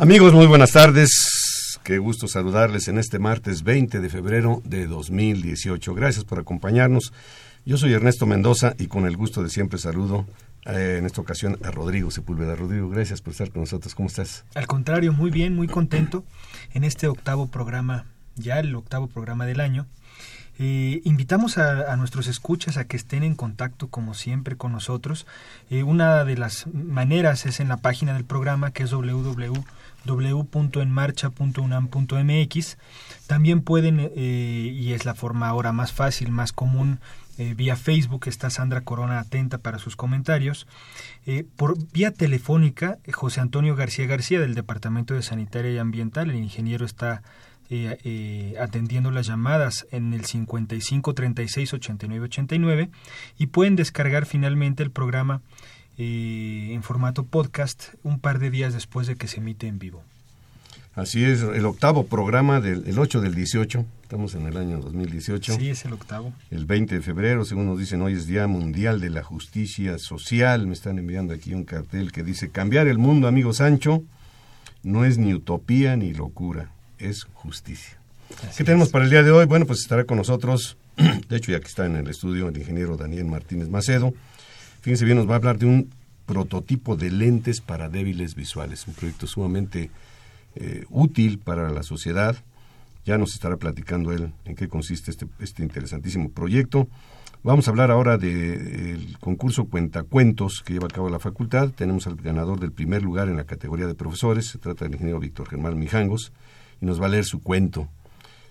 Amigos, 0.00 0.32
muy 0.32 0.46
buenas 0.46 0.70
tardes. 0.70 1.76
Qué 1.82 1.98
gusto 1.98 2.28
saludarles 2.28 2.86
en 2.86 2.98
este 2.98 3.18
martes 3.18 3.64
20 3.64 3.98
de 3.98 4.08
febrero 4.08 4.62
de 4.64 4.86
2018. 4.86 5.92
Gracias 5.92 6.24
por 6.24 6.38
acompañarnos. 6.38 7.12
Yo 7.66 7.76
soy 7.78 7.94
Ernesto 7.94 8.24
Mendoza 8.24 8.74
y 8.78 8.86
con 8.86 9.06
el 9.06 9.16
gusto 9.16 9.42
de 9.42 9.50
siempre 9.50 9.76
saludo 9.80 10.24
eh, 10.66 10.98
en 11.00 11.06
esta 11.06 11.20
ocasión 11.20 11.58
a 11.64 11.72
Rodrigo 11.72 12.12
Sepúlveda. 12.12 12.54
Rodrigo, 12.54 12.88
gracias 12.88 13.20
por 13.20 13.32
estar 13.32 13.50
con 13.50 13.62
nosotros. 13.62 13.96
¿Cómo 13.96 14.06
estás? 14.06 14.44
Al 14.54 14.68
contrario, 14.68 15.12
muy 15.12 15.32
bien, 15.32 15.56
muy 15.56 15.66
contento 15.66 16.22
en 16.74 16.84
este 16.84 17.08
octavo 17.08 17.48
programa, 17.48 18.06
ya 18.36 18.60
el 18.60 18.72
octavo 18.76 19.08
programa 19.08 19.46
del 19.46 19.58
año. 19.58 19.88
Eh, 20.60 21.02
invitamos 21.04 21.56
a, 21.56 21.94
nuestros 21.96 22.26
escuchas 22.26 22.78
a 22.78 22.84
que 22.84 22.96
estén 22.96 23.22
en 23.22 23.36
contacto 23.36 23.88
como 23.88 24.14
siempre 24.14 24.56
con 24.56 24.72
nosotros. 24.72 25.26
Eh, 25.70 25.82
una 25.82 26.24
de 26.24 26.36
las 26.36 26.68
maneras 26.72 27.46
es 27.46 27.58
en 27.58 27.68
la 27.68 27.76
página 27.78 28.14
del 28.14 28.24
programa 28.24 28.72
que 28.72 28.84
es 28.84 28.92
www 28.92 29.64
www.enmarcha.unam.mx. 30.04 32.78
También 33.26 33.62
pueden, 33.62 33.98
eh, 34.00 34.72
y 34.74 34.92
es 34.92 35.04
la 35.04 35.14
forma 35.14 35.48
ahora 35.48 35.72
más 35.72 35.92
fácil, 35.92 36.30
más 36.30 36.52
común, 36.52 37.00
eh, 37.36 37.54
vía 37.54 37.76
Facebook 37.76 38.22
está 38.26 38.50
Sandra 38.50 38.80
Corona 38.80 39.20
atenta 39.20 39.58
para 39.58 39.78
sus 39.78 39.96
comentarios. 39.96 40.66
Eh, 41.26 41.44
por 41.56 41.76
vía 41.92 42.12
telefónica, 42.12 42.98
José 43.12 43.40
Antonio 43.40 43.76
García 43.76 44.06
García 44.06 44.40
del 44.40 44.54
Departamento 44.54 45.14
de 45.14 45.22
Sanitaria 45.22 45.70
y 45.70 45.78
Ambiental, 45.78 46.30
el 46.30 46.36
ingeniero 46.36 46.84
está 46.84 47.22
atendiendo 48.58 49.10
las 49.10 49.26
llamadas 49.26 49.86
en 49.90 50.14
el 50.14 50.24
55 50.24 51.12
36 51.12 51.74
89 51.74 52.24
89 52.24 52.88
y 53.36 53.48
pueden 53.48 53.76
descargar 53.76 54.24
finalmente 54.24 54.82
el 54.82 54.90
programa 54.90 55.42
eh, 55.98 56.70
en 56.72 56.84
formato 56.84 57.24
podcast 57.24 57.94
un 58.04 58.20
par 58.20 58.38
de 58.38 58.50
días 58.50 58.72
después 58.72 59.08
de 59.08 59.16
que 59.16 59.26
se 59.26 59.38
emite 59.38 59.66
en 59.66 59.80
vivo. 59.80 60.04
Así 60.94 61.24
es, 61.24 61.42
el 61.42 61.66
octavo 61.66 62.06
programa 62.06 62.60
del 62.60 62.86
el 62.86 62.98
8 62.98 63.20
del 63.20 63.34
18, 63.34 63.84
estamos 64.02 64.34
en 64.34 64.46
el 64.46 64.56
año 64.56 64.78
2018. 64.78 65.56
Sí, 65.56 65.70
es 65.70 65.84
el 65.84 65.92
octavo. 65.92 66.32
El 66.50 66.66
20 66.66 66.96
de 66.96 67.00
febrero, 67.02 67.44
según 67.44 67.66
nos 67.66 67.78
dicen, 67.78 68.00
hoy 68.02 68.14
es 68.14 68.26
Día 68.26 68.46
Mundial 68.46 69.00
de 69.00 69.10
la 69.10 69.24
Justicia 69.24 69.98
Social. 69.98 70.66
Me 70.68 70.72
están 70.72 70.98
enviando 70.98 71.34
aquí 71.34 71.52
un 71.52 71.64
cartel 71.64 72.12
que 72.12 72.22
dice, 72.22 72.50
cambiar 72.50 72.86
el 72.86 72.98
mundo, 72.98 73.26
amigo 73.28 73.52
Sancho, 73.52 74.02
no 74.84 75.04
es 75.04 75.18
ni 75.18 75.34
utopía 75.34 75.96
ni 75.96 76.12
locura, 76.14 76.70
es 76.98 77.24
justicia. 77.32 77.98
¿Qué 78.56 78.62
tenemos 78.62 78.90
para 78.90 79.04
el 79.04 79.10
día 79.10 79.22
de 79.22 79.32
hoy? 79.32 79.46
Bueno, 79.46 79.66
pues 79.66 79.80
estará 79.80 80.04
con 80.04 80.16
nosotros, 80.16 80.76
de 81.28 81.36
hecho 81.36 81.50
ya 81.50 81.60
que 81.60 81.66
está 81.66 81.86
en 81.86 81.96
el 81.96 82.08
estudio, 82.08 82.48
el 82.48 82.56
ingeniero 82.56 82.96
Daniel 82.96 83.26
Martínez 83.26 83.68
Macedo 83.68 84.14
Fíjense 84.80 85.04
bien, 85.04 85.18
nos 85.18 85.28
va 85.28 85.32
a 85.32 85.36
hablar 85.36 85.58
de 85.58 85.66
un 85.66 85.90
prototipo 86.28 86.94
de 86.94 87.10
lentes 87.10 87.62
para 87.62 87.88
débiles 87.88 88.34
visuales, 88.34 88.86
un 88.86 88.92
proyecto 88.92 89.26
sumamente 89.26 89.90
eh, 90.54 90.84
útil 90.90 91.38
para 91.38 91.70
la 91.70 91.82
sociedad. 91.82 92.36
Ya 93.06 93.16
nos 93.16 93.32
estará 93.32 93.56
platicando 93.56 94.12
él 94.12 94.32
en 94.44 94.54
qué 94.54 94.68
consiste 94.68 95.10
este, 95.10 95.26
este 95.40 95.62
interesantísimo 95.62 96.28
proyecto. 96.28 96.86
Vamos 97.42 97.66
a 97.66 97.70
hablar 97.70 97.90
ahora 97.90 98.18
del 98.18 99.16
concurso 99.20 99.64
Cuentacuentos 99.64 100.62
que 100.62 100.74
lleva 100.74 100.88
a 100.88 100.94
cabo 100.94 101.08
la 101.08 101.18
facultad. 101.18 101.70
Tenemos 101.70 102.06
al 102.06 102.16
ganador 102.16 102.60
del 102.60 102.72
primer 102.72 103.02
lugar 103.02 103.28
en 103.28 103.36
la 103.36 103.44
categoría 103.44 103.86
de 103.86 103.94
profesores. 103.94 104.48
Se 104.48 104.58
trata 104.58 104.84
del 104.84 104.94
ingeniero 104.94 105.20
Víctor 105.20 105.48
Germán 105.48 105.78
Mijangos 105.78 106.32
y 106.82 106.84
nos 106.84 107.00
va 107.00 107.06
a 107.06 107.10
leer 107.10 107.24
su 107.24 107.40
cuento. 107.40 107.88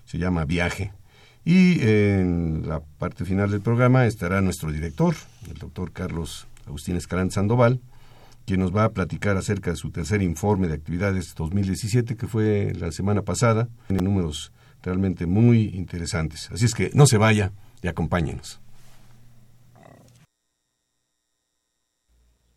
Se 0.04 0.18
llama 0.18 0.44
Viaje. 0.44 0.90
Y 1.44 1.80
en 1.82 2.64
la 2.66 2.80
parte 2.80 3.24
final 3.24 3.52
del 3.52 3.60
programa 3.60 4.06
estará 4.06 4.40
nuestro 4.40 4.72
director, 4.72 5.14
el 5.48 5.58
doctor 5.58 5.92
Carlos 5.92 6.47
Agustín 6.68 6.96
Escalante 6.96 7.34
Sandoval, 7.34 7.80
quien 8.46 8.60
nos 8.60 8.74
va 8.74 8.84
a 8.84 8.92
platicar 8.92 9.36
acerca 9.36 9.70
de 9.70 9.76
su 9.76 9.90
tercer 9.90 10.22
informe 10.22 10.68
de 10.68 10.74
actividades 10.74 11.34
2017, 11.34 12.16
que 12.16 12.26
fue 12.26 12.72
la 12.74 12.92
semana 12.92 13.22
pasada. 13.22 13.68
Tiene 13.88 14.02
números 14.02 14.52
realmente 14.82 15.26
muy 15.26 15.70
interesantes. 15.74 16.50
Así 16.52 16.64
es 16.64 16.74
que 16.74 16.90
no 16.94 17.06
se 17.06 17.18
vaya 17.18 17.52
y 17.82 17.88
acompáñenos. 17.88 18.60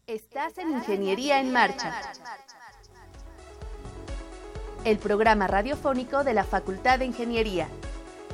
Estás 0.08 0.58
en 0.58 0.72
Ingeniería 0.72 1.40
en 1.40 1.54
Marcha, 1.54 1.94
el 4.84 4.98
programa 4.98 5.48
radiofónico 5.48 6.24
de 6.24 6.34
la 6.34 6.44
Facultad 6.44 7.00
de 7.00 7.06
Ingeniería. 7.06 7.70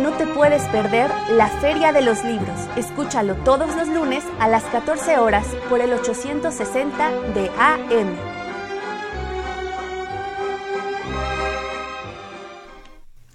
no 0.00 0.12
te 0.12 0.26
puedes 0.26 0.62
perder 0.68 1.10
la 1.32 1.48
Feria 1.48 1.92
de 1.92 2.02
los 2.02 2.24
Libros. 2.24 2.68
Escúchalo 2.76 3.34
todos 3.36 3.74
los 3.76 3.88
lunes 3.88 4.24
a 4.40 4.48
las 4.48 4.64
14 4.64 5.18
horas 5.18 5.46
por 5.68 5.80
el 5.80 5.92
860 5.92 7.10
de 7.32 7.50
AM. 7.58 8.16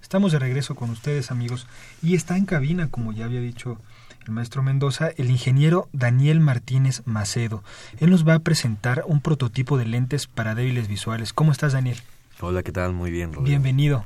Estamos 0.01 0.31
de 0.31 0.39
regreso 0.39 0.75
con 0.75 0.89
ustedes 0.89 1.31
amigos 1.31 1.67
y 2.01 2.15
está 2.15 2.35
en 2.35 2.45
cabina, 2.45 2.87
como 2.89 3.13
ya 3.13 3.25
había 3.25 3.41
dicho 3.41 3.77
el 4.25 4.33
maestro 4.33 4.63
Mendoza, 4.63 5.09
el 5.17 5.29
ingeniero 5.29 5.87
Daniel 5.93 6.39
Martínez 6.39 7.03
Macedo. 7.05 7.63
Él 7.99 8.09
nos 8.09 8.27
va 8.27 8.33
a 8.33 8.39
presentar 8.39 9.03
un 9.05 9.21
prototipo 9.21 9.77
de 9.77 9.85
lentes 9.85 10.27
para 10.27 10.55
débiles 10.55 10.87
visuales. 10.87 11.31
¿Cómo 11.31 11.51
estás 11.51 11.73
Daniel? 11.73 11.97
Hola, 12.41 12.63
¿qué 12.63 12.71
tal? 12.71 12.93
Muy 12.93 13.11
bien, 13.11 13.33
Rodrigo. 13.33 13.45
Bienvenido 13.45 14.05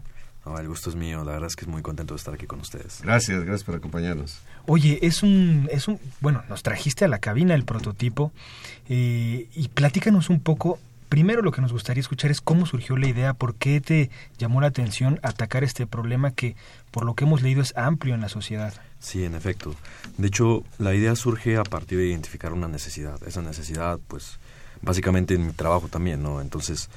el 0.59 0.67
gusto 0.67 0.89
es 0.89 0.95
mío, 0.95 1.23
la 1.23 1.31
verdad 1.31 1.47
es 1.47 1.55
que 1.55 1.65
es 1.65 1.69
muy 1.69 1.81
contento 1.81 2.13
de 2.13 2.17
estar 2.17 2.33
aquí 2.33 2.45
con 2.45 2.59
ustedes. 2.59 2.99
Gracias, 3.01 3.39
gracias 3.43 3.63
por 3.63 3.75
acompañarnos. 3.75 4.39
Oye, 4.65 4.99
es 5.01 5.23
un, 5.23 5.69
es 5.71 5.87
un, 5.87 5.99
bueno, 6.19 6.43
nos 6.49 6.63
trajiste 6.63 7.05
a 7.05 7.07
la 7.07 7.19
cabina 7.19 7.55
el 7.55 7.63
prototipo 7.63 8.31
eh, 8.89 9.47
y 9.53 9.67
platícanos 9.69 10.29
un 10.29 10.41
poco. 10.41 10.79
Primero 11.07 11.43
lo 11.43 11.51
que 11.51 11.61
nos 11.61 11.71
gustaría 11.71 12.01
escuchar 12.01 12.31
es 12.31 12.41
cómo 12.41 12.65
surgió 12.65 12.97
la 12.97 13.07
idea, 13.07 13.33
por 13.35 13.55
qué 13.55 13.79
te 13.79 14.09
llamó 14.39 14.61
la 14.61 14.67
atención 14.67 15.19
atacar 15.21 15.63
este 15.63 15.85
problema 15.85 16.31
que, 16.31 16.55
por 16.89 17.05
lo 17.05 17.13
que 17.13 17.25
hemos 17.25 17.43
leído, 17.43 17.61
es 17.61 17.77
amplio 17.77 18.15
en 18.15 18.21
la 18.21 18.29
sociedad. 18.29 18.73
Sí, 18.99 19.23
en 19.23 19.35
efecto. 19.35 19.75
De 20.17 20.27
hecho, 20.27 20.63
la 20.79 20.95
idea 20.95 21.15
surge 21.15 21.57
a 21.57 21.63
partir 21.63 21.99
de 21.99 22.07
identificar 22.07 22.51
una 22.51 22.67
necesidad. 22.67 23.21
Esa 23.27 23.43
necesidad, 23.43 23.99
pues, 24.07 24.39
básicamente 24.81 25.35
en 25.35 25.45
mi 25.45 25.53
trabajo 25.53 25.87
también, 25.87 26.23
¿no? 26.23 26.41
Entonces, 26.41 26.89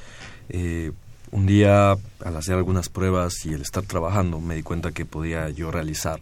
eh, 0.48 0.92
un 1.30 1.46
día, 1.46 1.92
al 1.92 2.36
hacer 2.36 2.54
algunas 2.54 2.88
pruebas 2.88 3.44
y 3.44 3.52
el 3.52 3.62
estar 3.62 3.84
trabajando, 3.84 4.40
me 4.40 4.54
di 4.54 4.62
cuenta 4.62 4.92
que 4.92 5.04
podía 5.04 5.50
yo 5.50 5.70
realizar 5.70 6.20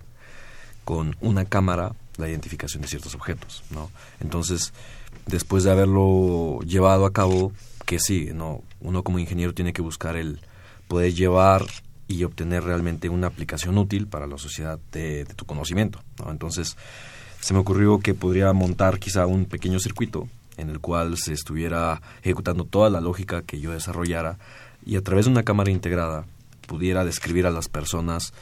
con 0.85 1.17
una 1.21 1.45
cámara 1.45 1.93
la 2.17 2.29
identificación 2.29 2.83
de 2.83 2.89
ciertos 2.89 3.15
objetos, 3.15 3.65
¿no? 3.71 3.91
Entonces 4.21 4.73
después 5.27 5.65
de 5.65 5.71
haberlo 5.71 6.61
llevado 6.61 7.07
a 7.07 7.13
cabo, 7.13 7.53
que 7.87 7.99
sí, 7.99 8.31
no, 8.35 8.63
uno 8.81 9.03
como 9.03 9.19
ingeniero 9.19 9.55
tiene 9.55 9.73
que 9.73 9.83
buscar 9.83 10.17
el 10.17 10.41
poder 10.89 11.15
llevar 11.15 11.65
y 12.09 12.25
obtener 12.25 12.65
realmente 12.65 13.09
una 13.09 13.27
aplicación 13.27 13.79
útil 13.79 14.07
para 14.07 14.27
la 14.27 14.39
sociedad 14.39 14.79
de, 14.93 15.25
tu 15.37 15.47
conocimiento. 15.47 16.01
Entonces, 16.29 16.77
se 17.41 17.55
me 17.55 17.61
ocurrió 17.61 17.99
que 17.99 18.15
podría 18.15 18.53
montar 18.53 18.99
quizá 18.99 19.27
un 19.27 19.47
pequeño 19.47 19.79
circuito 19.79 20.29
en 20.57 20.71
el 20.71 20.81
cual 20.81 21.17
se 21.17 21.33
estuviera 21.33 22.01
ejecutando 22.23 22.65
toda 22.65 22.91
la 22.91 23.01
lógica 23.01 23.43
que 23.43 23.61
yo 23.61 23.73
desarrollara 23.73 24.39
y 24.87 24.97
a 24.97 25.03
través 25.03 25.27
de 25.27 25.33
una 25.33 25.43
cámara 25.43 25.71
integrada 25.71 26.27
pudiera 26.67 27.05
describir 27.05 27.47
a 27.47 27.51
las 27.51 27.69
personas 27.69 28.33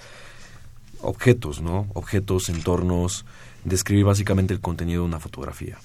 objetos, 1.01 1.61
¿no? 1.61 1.89
Objetos, 1.95 2.49
entornos, 2.49 3.25
describir 3.65 4.05
básicamente 4.05 4.55
el 4.55 4.61
contenido 4.61 5.03
de 5.03 5.09
una 5.09 5.21
fotografía. 5.21 5.79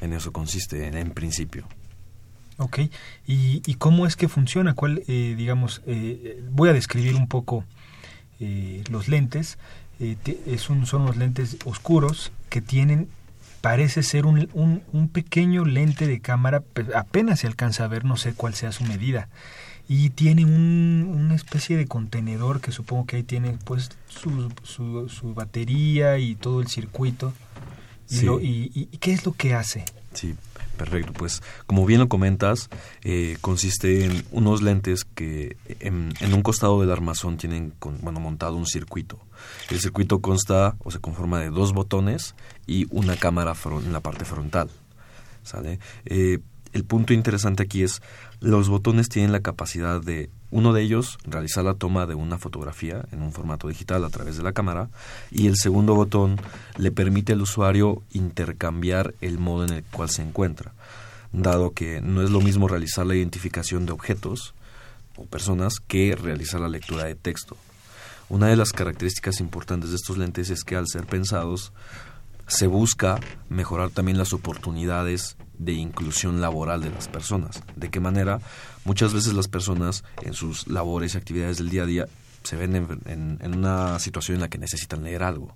En 0.00 0.12
eso 0.12 0.32
consiste, 0.32 0.86
en, 0.86 1.10
principio. 1.10 1.66
Ok, 2.58 2.80
¿Y, 3.26 3.74
cómo 3.74 4.06
es 4.06 4.16
que 4.16 4.28
funciona? 4.28 4.74
¿Cuál, 4.74 5.02
eh, 5.06 5.34
digamos, 5.36 5.82
eh, 5.86 6.42
voy 6.50 6.68
a 6.68 6.72
describir 6.72 7.14
un 7.14 7.28
poco 7.28 7.64
eh, 8.40 8.84
los 8.90 9.08
lentes. 9.08 9.58
es 9.98 10.70
un, 10.70 10.86
son 10.86 11.04
los 11.04 11.16
lentes 11.16 11.56
oscuros 11.64 12.32
que 12.48 12.60
tienen, 12.60 13.08
parece 13.60 14.04
ser 14.04 14.26
un, 14.26 14.48
un, 14.52 14.82
un 14.92 15.08
pequeño 15.08 15.64
lente 15.64 16.06
de 16.06 16.20
cámara, 16.20 16.62
apenas 16.94 17.40
se 17.40 17.48
alcanza 17.48 17.84
a 17.84 17.88
ver, 17.88 18.04
no 18.04 18.16
sé 18.16 18.32
cuál 18.34 18.54
sea 18.54 18.70
su 18.70 18.84
medida 18.84 19.28
y 19.88 20.10
tiene 20.10 20.44
un, 20.44 21.10
una 21.16 21.34
especie 21.34 21.78
de 21.78 21.86
contenedor 21.86 22.60
que 22.60 22.72
supongo 22.72 23.06
que 23.06 23.16
ahí 23.16 23.22
tiene 23.22 23.56
pues 23.64 23.90
su, 24.06 24.52
su, 24.62 25.34
batería 25.34 26.18
y 26.18 26.34
todo 26.34 26.60
el 26.60 26.68
circuito. 26.68 27.32
Y, 28.10 28.70
y, 28.74 28.86
qué 28.98 29.12
es 29.12 29.24
lo 29.24 29.32
que 29.32 29.54
hace? 29.54 29.84
Sí, 30.12 30.34
perfecto. 30.76 31.12
Pues 31.14 31.42
como 31.66 31.86
bien 31.86 32.00
lo 32.00 32.08
comentas, 32.08 32.68
eh, 33.02 33.38
consiste 33.40 34.04
en 34.04 34.24
unos 34.30 34.62
lentes 34.62 35.04
que 35.04 35.56
en, 35.80 36.12
un 36.32 36.42
costado 36.42 36.80
del 36.80 36.90
armazón 36.90 37.38
tienen 37.38 37.72
bueno, 38.02 38.20
montado 38.20 38.56
un 38.56 38.66
circuito. 38.66 39.18
El 39.70 39.80
circuito 39.80 40.20
consta 40.20 40.76
o 40.80 40.90
se 40.90 41.00
conforma 41.00 41.40
de 41.40 41.50
dos 41.50 41.72
botones 41.72 42.34
y 42.66 42.86
una 42.90 43.16
cámara 43.16 43.54
en 43.64 43.92
la 43.92 44.00
parte 44.00 44.26
frontal. 44.26 44.70
¿Sale? 45.44 45.78
Eh, 46.04 46.40
el 46.72 46.84
punto 46.84 47.12
interesante 47.12 47.62
aquí 47.62 47.82
es 47.82 48.02
los 48.40 48.68
botones 48.68 49.08
tienen 49.08 49.32
la 49.32 49.40
capacidad 49.40 50.00
de 50.00 50.30
uno 50.50 50.72
de 50.72 50.82
ellos 50.82 51.18
realizar 51.24 51.64
la 51.64 51.74
toma 51.74 52.06
de 52.06 52.14
una 52.14 52.38
fotografía 52.38 53.04
en 53.12 53.22
un 53.22 53.32
formato 53.32 53.68
digital 53.68 54.04
a 54.04 54.10
través 54.10 54.36
de 54.36 54.42
la 54.42 54.52
cámara 54.52 54.88
y 55.30 55.46
el 55.46 55.56
segundo 55.56 55.94
botón 55.94 56.40
le 56.76 56.90
permite 56.90 57.32
al 57.32 57.42
usuario 57.42 58.02
intercambiar 58.12 59.14
el 59.20 59.38
modo 59.38 59.64
en 59.64 59.72
el 59.72 59.84
cual 59.84 60.10
se 60.10 60.22
encuentra, 60.22 60.72
dado 61.32 61.72
que 61.72 62.00
no 62.00 62.22
es 62.22 62.30
lo 62.30 62.40
mismo 62.40 62.68
realizar 62.68 63.06
la 63.06 63.14
identificación 63.14 63.86
de 63.86 63.92
objetos 63.92 64.54
o 65.16 65.24
personas 65.26 65.74
que 65.86 66.16
realizar 66.16 66.60
la 66.60 66.68
lectura 66.68 67.04
de 67.04 67.14
texto. 67.14 67.56
Una 68.28 68.48
de 68.48 68.56
las 68.56 68.72
características 68.72 69.40
importantes 69.40 69.90
de 69.90 69.96
estos 69.96 70.18
lentes 70.18 70.50
es 70.50 70.62
que 70.62 70.76
al 70.76 70.86
ser 70.86 71.06
pensados 71.06 71.72
se 72.46 72.66
busca 72.66 73.20
mejorar 73.48 73.90
también 73.90 74.18
las 74.18 74.32
oportunidades 74.32 75.36
de 75.58 75.72
inclusión 75.72 76.40
laboral 76.40 76.82
de 76.82 76.90
las 76.90 77.08
personas. 77.08 77.62
¿De 77.76 77.90
qué 77.90 78.00
manera? 78.00 78.40
Muchas 78.84 79.12
veces 79.12 79.34
las 79.34 79.48
personas 79.48 80.04
en 80.22 80.34
sus 80.34 80.66
labores 80.68 81.14
y 81.14 81.18
actividades 81.18 81.58
del 81.58 81.70
día 81.70 81.82
a 81.82 81.86
día 81.86 82.06
se 82.42 82.56
ven 82.56 82.74
en, 82.74 83.54
una 83.56 83.98
situación 83.98 84.36
en 84.36 84.40
la 84.42 84.48
que 84.48 84.58
necesitan 84.58 85.02
leer 85.02 85.22
algo, 85.22 85.54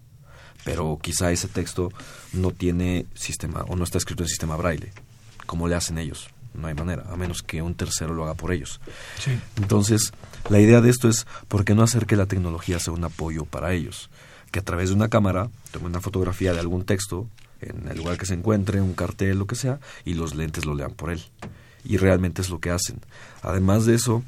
pero 0.65 0.99
quizá 1.01 1.33
ese 1.33 1.49
texto 1.49 1.91
no 2.33 2.51
tiene 2.51 3.07
sistema 3.15 3.65
o 3.69 3.77
no 3.77 3.85
está 3.85 3.99
escrito 3.99 4.23
en 4.23 4.29
sistema 4.29 4.57
braille. 4.57 4.93
¿Cómo 5.47 5.69
le 5.69 5.75
hacen 5.75 5.99
ellos? 5.99 6.29
No 6.55 6.67
hay 6.67 6.75
manera, 6.75 7.05
a 7.11 7.17
menos 7.17 7.43
que 7.43 7.63
un 7.63 7.75
tercero 7.75 8.13
lo 8.13 8.25
haga 8.25 8.35
por 8.35 8.53
ellos. 8.53 8.81
Entonces, 9.57 10.13
la 10.51 10.61
idea 10.61 10.83
de 10.83 10.91
esto 10.91 11.09
es, 11.09 11.27
¿por 11.49 11.65
qué 11.65 11.75
no 11.75 11.83
hacer 11.83 12.05
que 12.05 12.17
la 12.17 12.27
tecnología 12.27 12.79
sea 12.79 12.93
un 12.93 13.05
apoyo 13.05 13.47
para 13.47 13.73
ellos? 13.73 14.11
Que 14.51 14.59
a 14.59 14.63
través 14.63 14.91
de 14.91 14.97
una 14.97 15.09
cámara 15.09 15.49
tome 15.71 15.87
una 15.87 16.03
fotografía 16.03 16.53
de 16.53 16.61
algún 16.61 16.85
texto 16.85 17.27
en 17.63 17.89
el 17.89 17.97
lugar 17.97 18.19
que 18.19 18.27
se 18.27 18.35
encuentre, 18.35 18.81
un 18.81 18.95
cartel, 18.95 19.39
lo 19.39 19.47
que 19.47 19.55
sea, 19.55 19.81
y 20.05 20.15
los 20.15 20.35
lentes 20.35 20.65
lo 20.65 20.75
lean 20.75 20.93
por 20.93 21.11
él. 21.11 21.23
Y 21.85 21.97
realmente 21.97 22.43
es 22.43 22.51
lo 22.51 22.61
que 22.61 22.71
hacen. 22.71 23.01
Además 23.43 23.87
de 23.87 23.95
eso, 23.95 24.23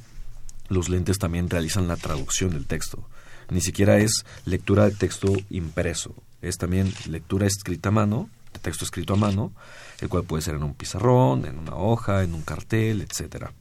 los 0.68 0.88
lentes 0.88 1.18
también 1.18 1.50
realizan 1.50 1.88
la 1.88 1.96
traducción 1.96 2.50
del 2.50 2.66
texto. 2.66 3.06
Ni 3.50 3.60
siquiera 3.60 3.98
es 3.98 4.24
lectura 4.46 4.84
de 4.84 4.96
texto 4.96 5.32
impreso, 5.50 6.14
es 6.40 6.56
también 6.56 6.92
lectura 7.08 7.46
escrita 7.46 7.90
a 7.90 7.92
mano, 7.92 8.30
de 8.52 8.60
texto 8.60 8.84
escrito 8.84 9.14
a 9.14 9.16
mano, 9.16 9.52
el 10.00 10.08
cual 10.08 10.24
puede 10.24 10.42
ser 10.42 10.54
en 10.54 10.62
un 10.62 10.74
pizarrón, 10.74 11.44
en 11.44 11.58
una 11.58 11.74
hoja, 11.76 12.22
en 12.22 12.34
un 12.34 12.42
cartel, 12.42 13.02
etcétera. 13.02 13.52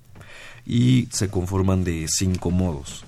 Y 0.65 1.07
se 1.11 1.29
conforman 1.29 1.83
de 1.83 2.05
cinco 2.07 2.51
modos. 2.51 3.05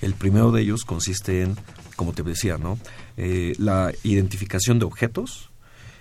El 0.00 0.14
primero 0.14 0.52
de 0.52 0.62
ellos 0.62 0.84
consiste 0.84 1.42
en, 1.42 1.56
como 1.96 2.12
te 2.12 2.22
decía, 2.22 2.58
¿no? 2.58 2.78
Eh, 3.16 3.54
la 3.58 3.92
identificación 4.04 4.78
de 4.78 4.84
objetos, 4.84 5.47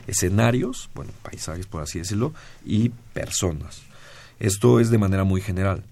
escenarios, 0.08 0.90
bueno, 0.96 1.12
paisajes 1.22 1.68
por 1.68 1.84
así 1.84 2.00
decirlo, 2.00 2.34
y 2.66 2.90
personas. 3.14 3.82
Esto 4.40 4.80
es 4.80 4.90
de 4.90 4.98
manera 4.98 5.24
muy 5.24 5.42
general. 5.42 5.84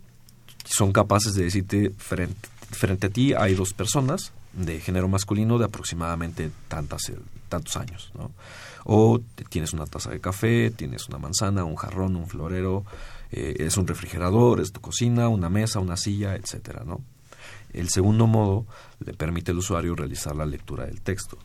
Son 0.65 0.91
capaces 0.91 1.35
de 1.35 1.43
decirte 1.43 1.91
frente, 1.97 2.49
frente 2.71 3.07
a 3.07 3.09
ti 3.09 3.33
hay 3.33 3.53
dos 3.53 3.73
personas 3.73 4.31
de 4.53 4.79
género 4.79 5.07
masculino 5.07 5.57
de 5.57 5.65
aproximadamente 5.65 6.49
tantas, 6.67 7.11
tantos 7.49 7.75
años, 7.75 8.11
¿no? 8.15 8.31
O 8.85 9.19
tienes 9.49 9.73
una 9.73 9.85
taza 9.85 10.11
de 10.11 10.21
café, 10.21 10.71
tienes 10.71 11.09
una 11.09 11.17
manzana, 11.17 11.63
un 11.63 11.75
jarrón, 11.75 12.15
un 12.15 12.27
florero, 12.27 12.85
eh, 13.31 13.55
es 13.59 13.77
un 13.77 13.87
refrigerador, 13.87 14.61
es 14.61 14.71
tu 14.71 14.79
cocina, 14.79 15.27
una 15.27 15.49
mesa, 15.49 15.79
una 15.79 15.97
silla, 15.97 16.35
etcétera, 16.35 16.83
¿no? 16.85 17.01
El 17.73 17.89
segundo 17.89 18.27
modo 18.27 18.65
le 18.99 19.13
permite 19.13 19.51
al 19.51 19.57
usuario 19.57 19.95
realizar 19.95 20.35
la 20.35 20.45
lectura 20.45 20.85
del 20.85 21.01
texto. 21.01 21.37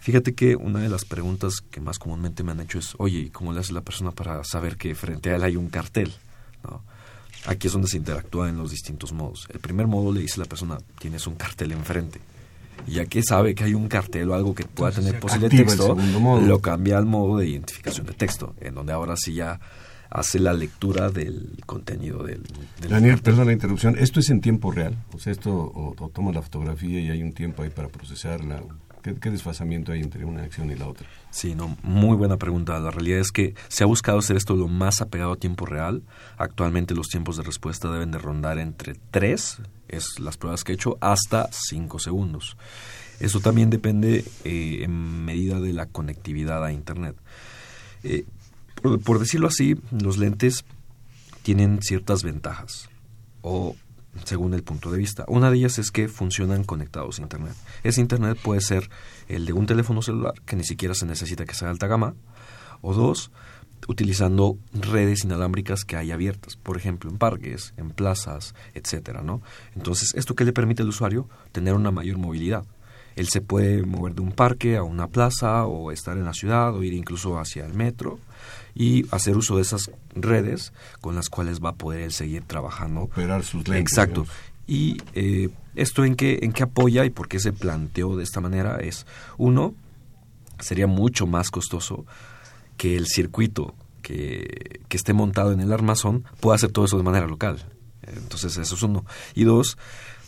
Fíjate 0.00 0.34
que 0.34 0.56
una 0.56 0.80
de 0.80 0.88
las 0.88 1.04
preguntas 1.04 1.60
que 1.70 1.80
más 1.80 1.98
comúnmente 1.98 2.42
me 2.42 2.52
han 2.52 2.60
hecho 2.60 2.78
es, 2.78 2.94
oye, 2.98 3.30
¿cómo 3.32 3.52
le 3.52 3.60
hace 3.60 3.72
la 3.72 3.82
persona 3.82 4.10
para 4.12 4.42
saber 4.44 4.76
que 4.76 4.94
frente 4.94 5.30
a 5.30 5.36
él 5.36 5.44
hay 5.44 5.56
un 5.56 5.68
cartel? 5.68 6.12
¿No? 6.64 6.82
Aquí 7.46 7.66
es 7.66 7.72
donde 7.72 7.88
se 7.88 7.96
interactúa 7.96 8.48
en 8.48 8.58
los 8.58 8.70
distintos 8.70 9.12
modos. 9.12 9.46
El 9.52 9.60
primer 9.60 9.86
modo 9.86 10.12
le 10.12 10.20
dice 10.20 10.40
a 10.40 10.44
la 10.44 10.48
persona, 10.48 10.78
tienes 10.98 11.26
un 11.26 11.34
cartel 11.34 11.72
enfrente. 11.72 12.20
Y 12.86 12.92
ya 12.92 13.06
que 13.06 13.22
sabe 13.22 13.54
que 13.54 13.64
hay 13.64 13.74
un 13.74 13.88
cartel 13.88 14.30
o 14.30 14.34
algo 14.34 14.54
que 14.54 14.64
pueda 14.64 14.92
tener 14.92 15.20
posible 15.20 15.48
texto, 15.48 15.94
lo 15.94 16.60
cambia 16.60 16.98
al 16.98 17.06
modo 17.06 17.38
de 17.38 17.48
identificación 17.48 18.06
de 18.06 18.14
texto, 18.14 18.54
en 18.60 18.74
donde 18.74 18.92
ahora 18.92 19.16
sí 19.16 19.34
ya 19.34 19.60
hace 20.10 20.38
la 20.38 20.52
lectura 20.52 21.10
del 21.10 21.62
contenido 21.66 22.24
del... 22.24 22.42
Daniel, 22.88 23.18
perdón 23.18 23.46
la 23.46 23.52
interrupción, 23.52 23.96
¿esto 23.98 24.20
es 24.20 24.28
en 24.30 24.40
tiempo 24.40 24.72
real? 24.72 24.96
O 25.12 25.18
sea, 25.18 25.32
esto 25.32 25.52
o, 25.52 25.94
o 25.96 26.08
toma 26.08 26.32
la 26.32 26.42
fotografía 26.42 27.00
y 27.00 27.10
hay 27.10 27.22
un 27.22 27.32
tiempo 27.32 27.62
ahí 27.62 27.70
para 27.70 27.88
procesarla. 27.88 28.62
¿Qué, 29.02 29.30
desfasamiento 29.30 29.92
hay 29.92 30.00
entre 30.00 30.24
una 30.24 30.42
acción 30.42 30.70
y 30.70 30.74
la 30.74 30.86
otra? 30.86 31.06
Sí, 31.30 31.54
no, 31.54 31.76
muy 31.82 32.16
buena 32.16 32.36
pregunta. 32.36 32.78
La 32.78 32.90
realidad 32.90 33.20
es 33.20 33.32
que 33.32 33.54
se 33.68 33.84
ha 33.84 33.86
buscado 33.86 34.18
hacer 34.18 34.36
esto 34.36 34.54
lo 34.56 34.68
más 34.68 35.00
apegado 35.00 35.32
a 35.32 35.36
tiempo 35.36 35.64
real. 35.66 36.02
Actualmente 36.36 36.94
los 36.94 37.08
tiempos 37.08 37.36
de 37.36 37.42
respuesta 37.42 37.90
deben 37.90 38.10
de 38.10 38.18
rondar 38.18 38.58
entre 38.58 38.94
3, 39.10 39.62
es 39.88 40.18
las 40.18 40.36
pruebas 40.36 40.64
que 40.64 40.72
he 40.72 40.74
hecho, 40.74 40.98
hasta 41.00 41.48
5 41.50 41.98
segundos. 41.98 42.56
Eso 43.20 43.40
también 43.40 43.70
depende 43.70 44.24
eh, 44.44 44.80
en 44.82 45.24
medida 45.24 45.60
de 45.60 45.72
la 45.72 45.86
conectividad 45.86 46.64
a 46.64 46.72
Internet. 46.72 47.16
Eh, 48.02 48.24
por 49.04 49.18
decirlo 49.18 49.48
así, 49.48 49.76
los 49.90 50.18
lentes 50.18 50.64
tienen 51.42 51.80
ciertas 51.82 52.22
ventajas 52.22 52.88
o 53.42 53.76
según 54.24 54.54
el 54.54 54.62
punto 54.62 54.90
de 54.90 54.98
vista. 54.98 55.24
Una 55.28 55.50
de 55.50 55.56
ellas 55.58 55.78
es 55.78 55.90
que 55.90 56.08
funcionan 56.08 56.64
conectados 56.64 57.18
a 57.18 57.22
Internet. 57.22 57.54
Ese 57.82 58.00
Internet 58.00 58.38
puede 58.42 58.60
ser 58.60 58.90
el 59.28 59.46
de 59.46 59.52
un 59.52 59.66
teléfono 59.66 60.02
celular, 60.02 60.34
que 60.46 60.56
ni 60.56 60.64
siquiera 60.64 60.94
se 60.94 61.06
necesita 61.06 61.44
que 61.44 61.54
sea 61.54 61.70
alta 61.70 61.86
gama, 61.86 62.14
o 62.80 62.94
dos, 62.94 63.30
utilizando 63.88 64.58
redes 64.72 65.24
inalámbricas 65.24 65.84
que 65.84 65.96
hay 65.96 66.12
abiertas, 66.12 66.56
por 66.56 66.76
ejemplo, 66.76 67.10
en 67.10 67.18
parques, 67.18 67.74
en 67.76 67.90
plazas, 67.90 68.54
etcétera, 68.74 69.22
¿no? 69.22 69.42
Entonces, 69.74 70.12
¿esto 70.14 70.34
qué 70.34 70.44
le 70.44 70.52
permite 70.52 70.82
al 70.82 70.88
usuario? 70.88 71.28
Tener 71.52 71.74
una 71.74 71.90
mayor 71.90 72.18
movilidad. 72.18 72.64
Él 73.16 73.28
se 73.28 73.40
puede 73.40 73.84
mover 73.84 74.14
de 74.14 74.22
un 74.22 74.32
parque 74.32 74.76
a 74.76 74.82
una 74.82 75.08
plaza 75.08 75.66
o 75.66 75.92
estar 75.92 76.16
en 76.16 76.24
la 76.24 76.32
ciudad 76.32 76.74
o 76.74 76.82
ir 76.82 76.94
incluso 76.94 77.38
hacia 77.38 77.66
el 77.66 77.74
metro 77.74 78.18
y 78.74 79.06
hacer 79.10 79.36
uso 79.36 79.56
de 79.56 79.62
esas 79.62 79.90
redes 80.14 80.72
con 81.00 81.14
las 81.14 81.28
cuales 81.28 81.60
va 81.60 81.70
a 81.70 81.74
poder 81.74 82.12
seguir 82.12 82.44
trabajando. 82.44 83.02
Operar 83.02 83.42
sus 83.44 83.66
lentes. 83.68 83.92
Exacto. 83.92 84.26
Y 84.66 84.98
eh, 85.14 85.48
esto 85.74 86.04
en 86.04 86.14
qué, 86.14 86.40
en 86.42 86.52
qué 86.52 86.62
apoya 86.62 87.04
y 87.04 87.10
por 87.10 87.28
qué 87.28 87.40
se 87.40 87.52
planteó 87.52 88.16
de 88.16 88.22
esta 88.22 88.40
manera 88.40 88.78
es, 88.78 89.06
uno, 89.36 89.74
sería 90.60 90.86
mucho 90.86 91.26
más 91.26 91.50
costoso 91.50 92.06
que 92.76 92.96
el 92.96 93.06
circuito 93.06 93.74
que, 94.02 94.80
que 94.88 94.96
esté 94.96 95.12
montado 95.12 95.52
en 95.52 95.60
el 95.60 95.72
armazón 95.72 96.24
pueda 96.40 96.56
hacer 96.56 96.70
todo 96.70 96.84
eso 96.84 96.96
de 96.96 97.02
manera 97.02 97.26
local. 97.26 97.64
Entonces, 98.02 98.56
eso 98.56 98.74
es 98.74 98.82
uno. 98.82 99.04
Y 99.34 99.44
dos, 99.44 99.76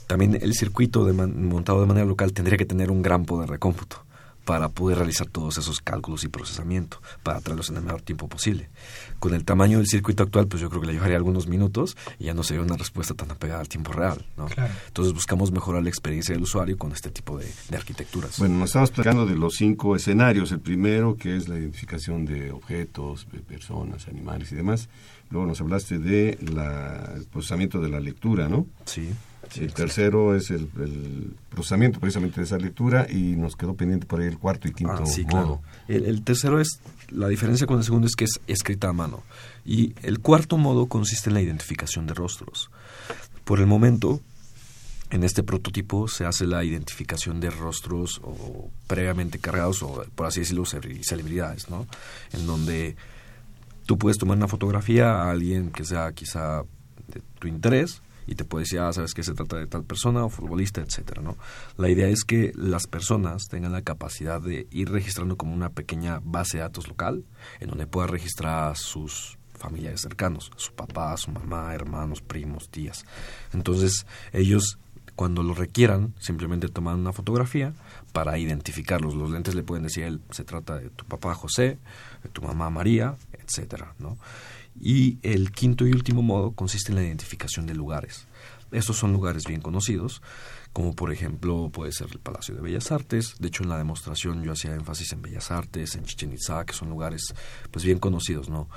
también 0.06 0.38
el 0.40 0.54
circuito 0.54 1.04
de 1.04 1.12
montado 1.12 1.80
de 1.80 1.86
manera 1.86 2.06
local 2.06 2.32
tendría 2.32 2.58
que 2.58 2.66
tener 2.66 2.90
un 2.90 3.02
gran 3.02 3.24
poder 3.24 3.50
de 3.50 3.58
cómputo 3.58 4.04
para 4.44 4.68
poder 4.68 4.98
realizar 4.98 5.26
todos 5.26 5.58
esos 5.58 5.80
cálculos 5.80 6.24
y 6.24 6.28
procesamiento, 6.28 7.00
para 7.22 7.40
traerlos 7.40 7.70
en 7.70 7.76
el 7.76 7.82
menor 7.82 8.02
tiempo 8.02 8.28
posible. 8.28 8.70
Con 9.18 9.34
el 9.34 9.44
tamaño 9.44 9.78
del 9.78 9.86
circuito 9.86 10.22
actual, 10.22 10.48
pues 10.48 10.60
yo 10.60 10.68
creo 10.68 10.80
que 10.80 10.88
le 10.88 10.92
llevaría 10.94 11.16
algunos 11.16 11.46
minutos 11.46 11.96
y 12.18 12.24
ya 12.24 12.34
no 12.34 12.42
sería 12.42 12.62
una 12.62 12.76
respuesta 12.76 13.14
tan 13.14 13.30
apegada 13.30 13.60
al 13.60 13.68
tiempo 13.68 13.92
real. 13.92 14.24
¿no? 14.36 14.46
Entonces 14.86 15.14
buscamos 15.14 15.52
mejorar 15.52 15.82
la 15.82 15.88
experiencia 15.88 16.34
del 16.34 16.42
usuario 16.42 16.76
con 16.76 16.92
este 16.92 17.10
tipo 17.10 17.38
de, 17.38 17.46
arquitecturas. 17.74 18.38
Bueno, 18.38 18.58
nos 18.58 18.70
estamos 18.70 18.90
platicando 18.90 19.26
de 19.26 19.36
los 19.36 19.54
cinco 19.54 19.96
escenarios. 19.96 20.52
El 20.52 20.60
primero, 20.60 21.16
que 21.16 21.36
es 21.36 21.48
la 21.48 21.56
identificación 21.56 22.24
de 22.24 22.50
objetos, 22.50 23.26
de 23.32 23.38
personas, 23.40 24.08
animales 24.08 24.52
y 24.52 24.56
demás. 24.56 24.88
Luego 25.30 25.46
nos 25.46 25.60
hablaste 25.60 25.98
de 25.98 26.30
el 26.30 27.26
procesamiento 27.30 27.80
de 27.80 27.88
la 27.88 28.00
lectura, 28.00 28.48
¿no? 28.48 28.66
Sí 28.84 29.08
el 29.56 29.72
tercero 29.74 30.34
es 30.34 30.50
el, 30.50 30.68
procesamiento 31.50 32.00
precisamente 32.00 32.40
de 32.40 32.44
esa 32.44 32.58
lectura 32.58 33.06
y 33.10 33.36
nos 33.36 33.56
quedó 33.56 33.74
pendiente 33.74 34.06
por 34.06 34.20
ahí 34.20 34.26
el 34.26 34.38
cuarto 34.38 34.68
y 34.68 34.72
quinto 34.72 35.04
ah, 35.04 35.32
modo. 35.32 35.62
El, 35.88 36.22
tercero 36.22 36.60
es, 36.60 36.80
la 37.10 37.28
diferencia 37.28 37.66
con 37.66 37.78
el 37.78 37.84
segundo 37.84 38.06
es 38.06 38.16
que 38.16 38.24
es 38.24 38.40
escrita 38.46 38.88
a 38.88 38.92
mano. 38.92 39.22
Y 39.64 39.94
el 40.02 40.20
cuarto 40.20 40.56
modo 40.56 40.86
consiste 40.86 41.30
en 41.30 41.34
la 41.34 41.42
identificación 41.42 42.06
de 42.06 42.14
rostros. 42.14 42.70
Por 43.44 43.60
el 43.60 43.66
momento, 43.66 44.20
en 45.10 45.24
este 45.24 45.42
prototipo 45.42 46.08
se 46.08 46.24
hace 46.24 46.46
la 46.46 46.64
identificación 46.64 47.40
de 47.40 47.50
rostros 47.50 48.20
o 48.24 48.70
previamente 48.86 49.38
cargados 49.38 49.82
o, 49.82 50.04
por 50.14 50.26
así 50.26 50.40
decirlo, 50.40 50.64
celebridades, 50.64 51.68
¿no? 51.68 51.86
En 52.32 52.46
donde 52.46 52.96
tú 53.84 53.98
puedes 53.98 54.16
tomar 54.16 54.36
una 54.36 54.48
fotografía 54.48 55.22
a 55.22 55.30
alguien 55.30 55.70
que 55.70 55.84
sea 55.84 56.12
quizá 56.12 56.62
de 57.08 57.20
tu 57.38 57.48
interés 57.48 58.00
y 58.26 58.34
te 58.34 58.44
puede 58.44 58.64
decir, 58.64 58.80
ah, 58.80 58.92
sabes 58.92 59.14
que 59.14 59.22
se 59.22 59.34
trata 59.34 59.56
de 59.56 59.66
tal 59.66 59.84
persona 59.84 60.24
o 60.24 60.30
futbolista, 60.30 60.80
etcétera, 60.80 61.22
¿no? 61.22 61.36
La 61.76 61.88
idea 61.88 62.08
es 62.08 62.24
que 62.24 62.52
las 62.54 62.86
personas 62.86 63.48
tengan 63.48 63.72
la 63.72 63.82
capacidad 63.82 64.40
de 64.40 64.66
ir 64.70 64.90
registrando 64.90 65.36
como 65.36 65.54
una 65.54 65.70
pequeña 65.70 66.20
base 66.22 66.58
de 66.58 66.62
datos 66.62 66.88
local 66.88 67.24
en 67.60 67.68
donde 67.68 67.86
pueda 67.86 68.06
registrar 68.06 68.70
a 68.70 68.74
sus 68.74 69.38
familiares 69.54 70.00
cercanos, 70.00 70.50
su 70.56 70.72
papá, 70.72 71.16
su 71.16 71.30
mamá, 71.30 71.74
hermanos, 71.74 72.20
primos, 72.20 72.68
tías. 72.68 73.04
Entonces, 73.52 74.06
ellos 74.32 74.78
cuando 75.14 75.42
lo 75.42 75.54
requieran, 75.54 76.14
simplemente 76.18 76.68
toman 76.68 76.98
una 76.98 77.12
fotografía 77.12 77.74
para 78.12 78.38
identificarlos. 78.38 79.14
Los 79.14 79.30
lentes 79.30 79.54
le 79.54 79.62
pueden 79.62 79.84
decir, 79.84 80.04
él 80.04 80.20
se 80.30 80.44
trata 80.44 80.78
de 80.78 80.88
tu 80.90 81.04
papá 81.04 81.34
José, 81.34 81.78
de 82.22 82.28
tu 82.30 82.42
mamá 82.42 82.70
María, 82.70 83.16
etcétera, 83.32 83.94
¿no? 83.98 84.16
Y 84.80 85.18
el 85.22 85.52
quinto 85.52 85.86
y 85.86 85.92
último 85.92 86.22
modo 86.22 86.52
consiste 86.52 86.90
en 86.90 86.96
la 86.96 87.04
identificación 87.04 87.66
de 87.66 87.74
lugares. 87.74 88.26
Estos 88.72 88.96
son 88.96 89.12
lugares 89.12 89.44
bien 89.46 89.60
conocidos, 89.60 90.22
como 90.72 90.94
por 90.94 91.12
ejemplo 91.12 91.70
puede 91.70 91.92
ser 91.92 92.08
el 92.10 92.18
Palacio 92.18 92.54
de 92.54 92.62
Bellas 92.62 92.90
Artes. 92.90 93.34
De 93.38 93.48
hecho, 93.48 93.62
en 93.62 93.68
la 93.68 93.76
demostración 93.76 94.42
yo 94.42 94.52
hacía 94.52 94.74
énfasis 94.74 95.12
en 95.12 95.22
Bellas 95.22 95.50
Artes, 95.50 95.94
en 95.94 96.04
Chichen 96.04 96.32
Itza, 96.32 96.64
que 96.64 96.72
son 96.72 96.88
lugares 96.88 97.34
pues 97.70 97.84
bien 97.84 97.98
conocidos, 97.98 98.48
¿no? 98.48 98.68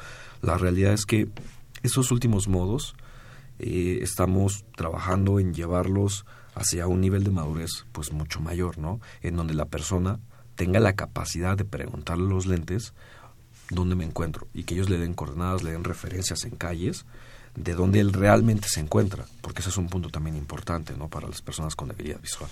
La 0.42 0.58
realidad 0.58 0.94
es 0.94 1.06
que 1.06 1.30
esos 1.82 2.12
últimos 2.12 2.48
modos 2.50 2.96
eh, 3.60 4.00
estamos 4.02 4.66
trabajando 4.76 5.40
en 5.40 5.54
llevarlos 5.54 6.26
hacia 6.56 6.88
un 6.88 7.00
nivel 7.00 7.24
de 7.24 7.32
madurez 7.32 7.86
pues 7.94 8.12
mucho 8.12 8.42
mayor, 8.42 8.78
¿no? 8.78 9.00
En 9.22 9.38
donde 9.38 9.54
la 9.54 9.66
persona 9.66 10.20
tenga 10.56 10.80
la 10.80 10.94
capacidad 10.94 11.58
de 11.58 11.66
preguntarle 11.66 12.28
los 12.28 12.46
lentes 12.46 12.94
dónde 13.70 13.96
me 13.96 14.06
encuentro 14.06 14.48
y 14.54 14.64
que 14.64 14.76
ellos 14.76 14.90
le 14.90 14.98
den 14.98 15.14
coordenadas, 15.14 15.64
le 15.64 15.72
den 15.72 15.84
referencias 15.84 16.44
en 16.46 16.56
calles 16.56 17.06
de 17.56 17.74
dónde 17.74 18.00
él 18.00 18.14
realmente 18.14 18.68
se 18.70 18.82
encuentra, 18.82 19.26
porque 19.42 19.62
ese 19.62 19.70
es 19.70 19.78
un 19.78 19.88
punto 19.88 20.10
también 20.10 20.36
importante 20.36 20.94
¿no? 20.98 21.08
para 21.08 21.28
las 21.28 21.42
personas 21.42 21.76
con 21.76 21.88
debilidad 21.88 22.20
visual. 22.22 22.50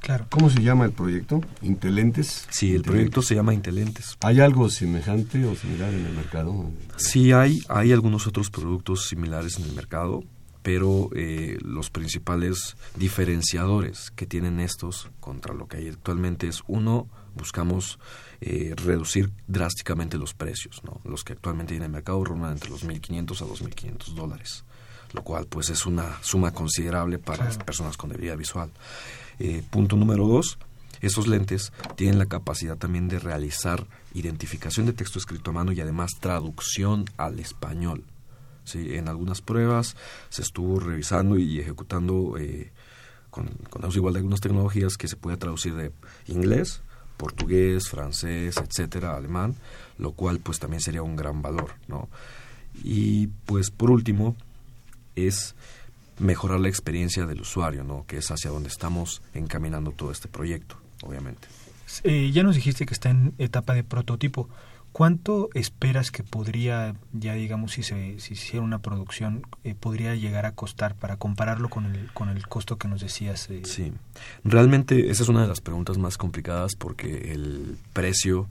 Claro. 0.00 0.26
¿Cómo 0.28 0.50
se 0.50 0.62
llama 0.62 0.84
el 0.84 0.92
proyecto? 0.92 1.40
¿Intelentes? 1.62 2.46
Sí, 2.50 2.74
el 2.74 2.82
proyecto 2.82 3.22
se 3.22 3.34
llama 3.34 3.54
Intelentes. 3.54 4.18
¿Hay 4.20 4.38
algo 4.38 4.68
semejante 4.68 5.46
o 5.46 5.56
similar 5.56 5.94
en 5.94 6.04
el 6.04 6.12
mercado? 6.12 6.70
Sí, 6.96 7.32
hay, 7.32 7.62
hay 7.68 7.90
algunos 7.90 8.26
otros 8.26 8.50
productos 8.50 9.08
similares 9.08 9.58
en 9.58 9.64
el 9.64 9.72
mercado, 9.72 10.22
pero 10.62 11.08
eh, 11.16 11.56
los 11.62 11.88
principales 11.88 12.76
diferenciadores 12.96 14.10
que 14.10 14.26
tienen 14.26 14.60
estos 14.60 15.10
contra 15.20 15.54
lo 15.54 15.68
que 15.68 15.78
hay 15.78 15.88
actualmente 15.88 16.48
es 16.48 16.62
uno, 16.66 17.08
buscamos 17.34 17.98
eh, 18.40 18.74
reducir 18.76 19.30
drásticamente 19.46 20.18
los 20.18 20.34
precios. 20.34 20.82
¿no? 20.84 21.00
Los 21.04 21.24
que 21.24 21.32
actualmente 21.32 21.74
en 21.74 21.82
el 21.82 21.90
mercado 21.90 22.24
rondan 22.24 22.52
entre 22.52 22.70
los 22.70 22.84
1.500 22.84 23.42
a 23.42 23.46
2.500 23.46 24.14
dólares, 24.14 24.64
lo 25.12 25.22
cual 25.22 25.46
pues 25.46 25.70
es 25.70 25.86
una 25.86 26.22
suma 26.22 26.52
considerable 26.52 27.18
para 27.18 27.44
las 27.44 27.58
personas 27.58 27.96
con 27.96 28.10
debilidad 28.10 28.36
visual. 28.36 28.70
Eh, 29.38 29.62
punto 29.70 29.96
número 29.96 30.26
dos, 30.26 30.58
esos 31.00 31.26
lentes 31.26 31.72
tienen 31.96 32.18
la 32.18 32.26
capacidad 32.26 32.76
también 32.76 33.08
de 33.08 33.18
realizar 33.18 33.86
identificación 34.14 34.86
de 34.86 34.92
texto 34.92 35.18
escrito 35.18 35.50
a 35.50 35.54
mano 35.54 35.72
y 35.72 35.80
además 35.80 36.12
traducción 36.20 37.04
al 37.16 37.40
español. 37.40 38.04
¿sí? 38.64 38.94
En 38.94 39.08
algunas 39.08 39.40
pruebas 39.40 39.96
se 40.28 40.42
estuvo 40.42 40.80
revisando 40.80 41.36
y 41.36 41.60
ejecutando 41.60 42.36
eh, 42.38 42.72
con, 43.30 43.48
con 43.68 43.90
igual 43.90 44.14
de 44.14 44.20
algunas 44.20 44.40
tecnologías 44.40 44.96
que 44.96 45.08
se 45.08 45.16
puede 45.16 45.36
traducir 45.36 45.74
de 45.74 45.92
inglés 46.26 46.80
portugués, 47.16 47.88
francés, 47.88 48.56
etcétera, 48.56 49.16
alemán, 49.16 49.54
lo 49.98 50.12
cual 50.12 50.40
pues 50.40 50.58
también 50.58 50.80
sería 50.80 51.02
un 51.02 51.16
gran 51.16 51.42
valor, 51.42 51.72
¿no? 51.88 52.08
Y 52.82 53.28
pues 53.46 53.70
por 53.70 53.90
último 53.90 54.36
es 55.14 55.54
mejorar 56.18 56.60
la 56.60 56.68
experiencia 56.68 57.26
del 57.26 57.40
usuario, 57.40 57.84
¿no? 57.84 58.04
Que 58.06 58.18
es 58.18 58.30
hacia 58.30 58.50
donde 58.50 58.68
estamos 58.68 59.22
encaminando 59.32 59.92
todo 59.92 60.10
este 60.10 60.28
proyecto, 60.28 60.76
obviamente. 61.02 61.48
Eh, 62.02 62.30
ya 62.32 62.42
nos 62.42 62.56
dijiste 62.56 62.86
que 62.86 62.94
está 62.94 63.10
en 63.10 63.34
etapa 63.38 63.74
de 63.74 63.84
prototipo. 63.84 64.48
¿Cuánto 64.94 65.48
esperas 65.54 66.12
que 66.12 66.22
podría, 66.22 66.94
ya 67.12 67.34
digamos, 67.34 67.72
si 67.72 67.82
se, 67.82 68.20
si 68.20 68.34
hiciera 68.34 68.64
una 68.64 68.78
producción, 68.78 69.42
eh, 69.64 69.74
podría 69.74 70.14
llegar 70.14 70.46
a 70.46 70.52
costar 70.52 70.94
para 70.94 71.16
compararlo 71.16 71.68
con 71.68 71.86
el, 71.86 72.12
con 72.12 72.28
el 72.28 72.46
costo 72.46 72.78
que 72.78 72.86
nos 72.86 73.00
decías? 73.00 73.50
Eh? 73.50 73.62
Sí, 73.64 73.92
realmente 74.44 75.10
esa 75.10 75.24
es 75.24 75.28
una 75.28 75.42
de 75.42 75.48
las 75.48 75.60
preguntas 75.60 75.98
más 75.98 76.16
complicadas 76.16 76.76
porque 76.78 77.32
el 77.32 77.76
precio 77.92 78.46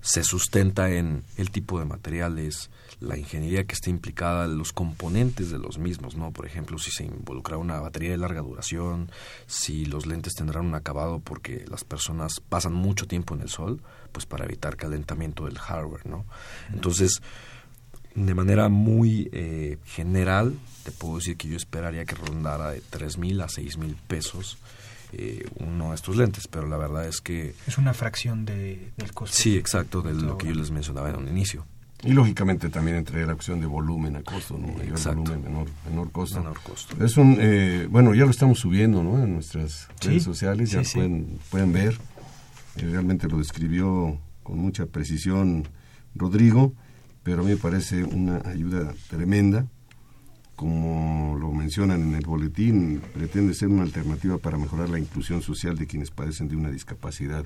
se 0.00 0.24
sustenta 0.24 0.90
en 0.90 1.22
el 1.36 1.50
tipo 1.50 1.78
de 1.78 1.84
materiales, 1.84 2.70
la 3.00 3.18
ingeniería 3.18 3.64
que 3.64 3.74
está 3.74 3.90
implicada, 3.90 4.46
los 4.46 4.72
componentes 4.72 5.50
de 5.50 5.58
los 5.58 5.76
mismos, 5.76 6.16
¿no? 6.16 6.30
Por 6.30 6.46
ejemplo, 6.46 6.78
si 6.78 6.92
se 6.92 7.04
involucra 7.04 7.58
una 7.58 7.78
batería 7.80 8.12
de 8.12 8.18
larga 8.18 8.40
duración, 8.40 9.10
si 9.46 9.84
los 9.84 10.06
lentes 10.06 10.32
tendrán 10.32 10.64
un 10.64 10.74
acabado 10.76 11.20
porque 11.20 11.66
las 11.68 11.84
personas 11.84 12.40
pasan 12.48 12.72
mucho 12.72 13.06
tiempo 13.06 13.34
en 13.34 13.42
el 13.42 13.50
sol, 13.50 13.82
pues 14.14 14.24
para 14.26 14.44
evitar 14.44 14.76
calentamiento 14.76 15.46
del 15.46 15.58
hardware, 15.58 16.06
¿no? 16.06 16.24
Entonces, 16.72 17.20
de 18.14 18.34
manera 18.34 18.68
muy 18.68 19.28
eh, 19.32 19.78
general, 19.84 20.54
te 20.84 20.92
puedo 20.92 21.16
decir 21.16 21.36
que 21.36 21.48
yo 21.48 21.56
esperaría 21.56 22.04
que 22.04 22.14
rondara 22.14 22.70
de 22.70 22.80
tres 22.88 23.18
mil 23.18 23.40
a 23.40 23.48
seis 23.48 23.76
mil 23.76 23.96
pesos 24.06 24.56
eh, 25.12 25.46
uno 25.56 25.90
de 25.90 25.96
estos 25.96 26.16
lentes, 26.16 26.46
pero 26.48 26.66
la 26.68 26.76
verdad 26.76 27.06
es 27.06 27.20
que... 27.20 27.54
Es 27.66 27.76
una 27.76 27.92
fracción 27.92 28.44
de, 28.44 28.92
del 28.96 29.12
costo. 29.12 29.36
Sí, 29.36 29.56
exacto, 29.56 30.00
de 30.00 30.14
lo 30.14 30.38
que 30.38 30.46
yo 30.46 30.54
les 30.54 30.70
mencionaba 30.70 31.10
en 31.10 31.16
un 31.16 31.28
inicio. 31.28 31.66
Y 32.02 32.12
lógicamente 32.12 32.68
también 32.68 32.98
entre 32.98 33.26
la 33.26 33.32
opción 33.32 33.60
de 33.60 33.66
volumen 33.66 34.16
a 34.16 34.22
costo, 34.22 34.58
¿no? 34.58 34.68
Mayor 34.68 35.02
volumen, 35.02 35.42
menor, 35.42 35.68
menor 35.88 36.12
costo. 36.12 36.38
Menor 36.38 36.60
costo. 36.60 37.02
Es 37.02 37.16
un, 37.16 37.36
eh, 37.40 37.88
bueno, 37.90 38.14
ya 38.14 38.24
lo 38.24 38.30
estamos 38.30 38.58
subiendo, 38.58 39.02
¿no? 39.02 39.22
En 39.22 39.34
nuestras 39.34 39.88
redes 40.00 40.22
sociales, 40.22 40.70
ya 40.70 40.82
pueden, 40.82 41.38
pueden 41.50 41.72
ver. 41.72 41.96
Realmente 42.76 43.28
lo 43.28 43.38
describió 43.38 44.18
con 44.42 44.58
mucha 44.58 44.86
precisión 44.86 45.68
Rodrigo, 46.14 46.74
pero 47.22 47.42
a 47.42 47.44
mí 47.44 47.50
me 47.50 47.56
parece 47.56 48.04
una 48.04 48.42
ayuda 48.44 48.94
tremenda. 49.08 49.66
Como 50.56 51.36
lo 51.38 51.50
mencionan 51.52 52.02
en 52.02 52.14
el 52.14 52.24
boletín, 52.24 53.02
pretende 53.12 53.54
ser 53.54 53.68
una 53.68 53.82
alternativa 53.82 54.38
para 54.38 54.56
mejorar 54.56 54.88
la 54.88 55.00
inclusión 55.00 55.42
social 55.42 55.76
de 55.76 55.86
quienes 55.86 56.10
padecen 56.10 56.48
de 56.48 56.56
una 56.56 56.70
discapacidad 56.70 57.44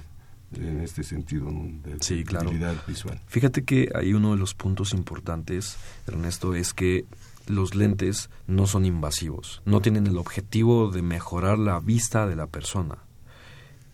en 0.55 0.81
este 0.81 1.03
sentido 1.03 1.51
de 1.51 1.97
sí, 2.01 2.25
claro. 2.25 2.51
visual. 2.87 3.21
Fíjate 3.27 3.65
que 3.65 3.91
hay 3.95 4.15
uno 4.15 4.33
de 4.33 4.39
los 4.39 4.55
puntos 4.55 4.93
importantes, 4.93 5.77
Ernesto, 6.07 6.55
es 6.55 6.73
que 6.73 7.05
los 7.47 7.75
lentes 7.75 8.31
no 8.47 8.67
son 8.67 8.85
invasivos, 8.85 9.63
no 9.65 9.81
tienen 9.81 10.07
el 10.07 10.19
objetivo 10.19 10.91
de 10.91 11.03
mejorar 11.03 11.59
la 11.59 11.81
vista 11.81 12.27
de 12.27 12.37
la 12.37 12.47
persona. 12.47 12.99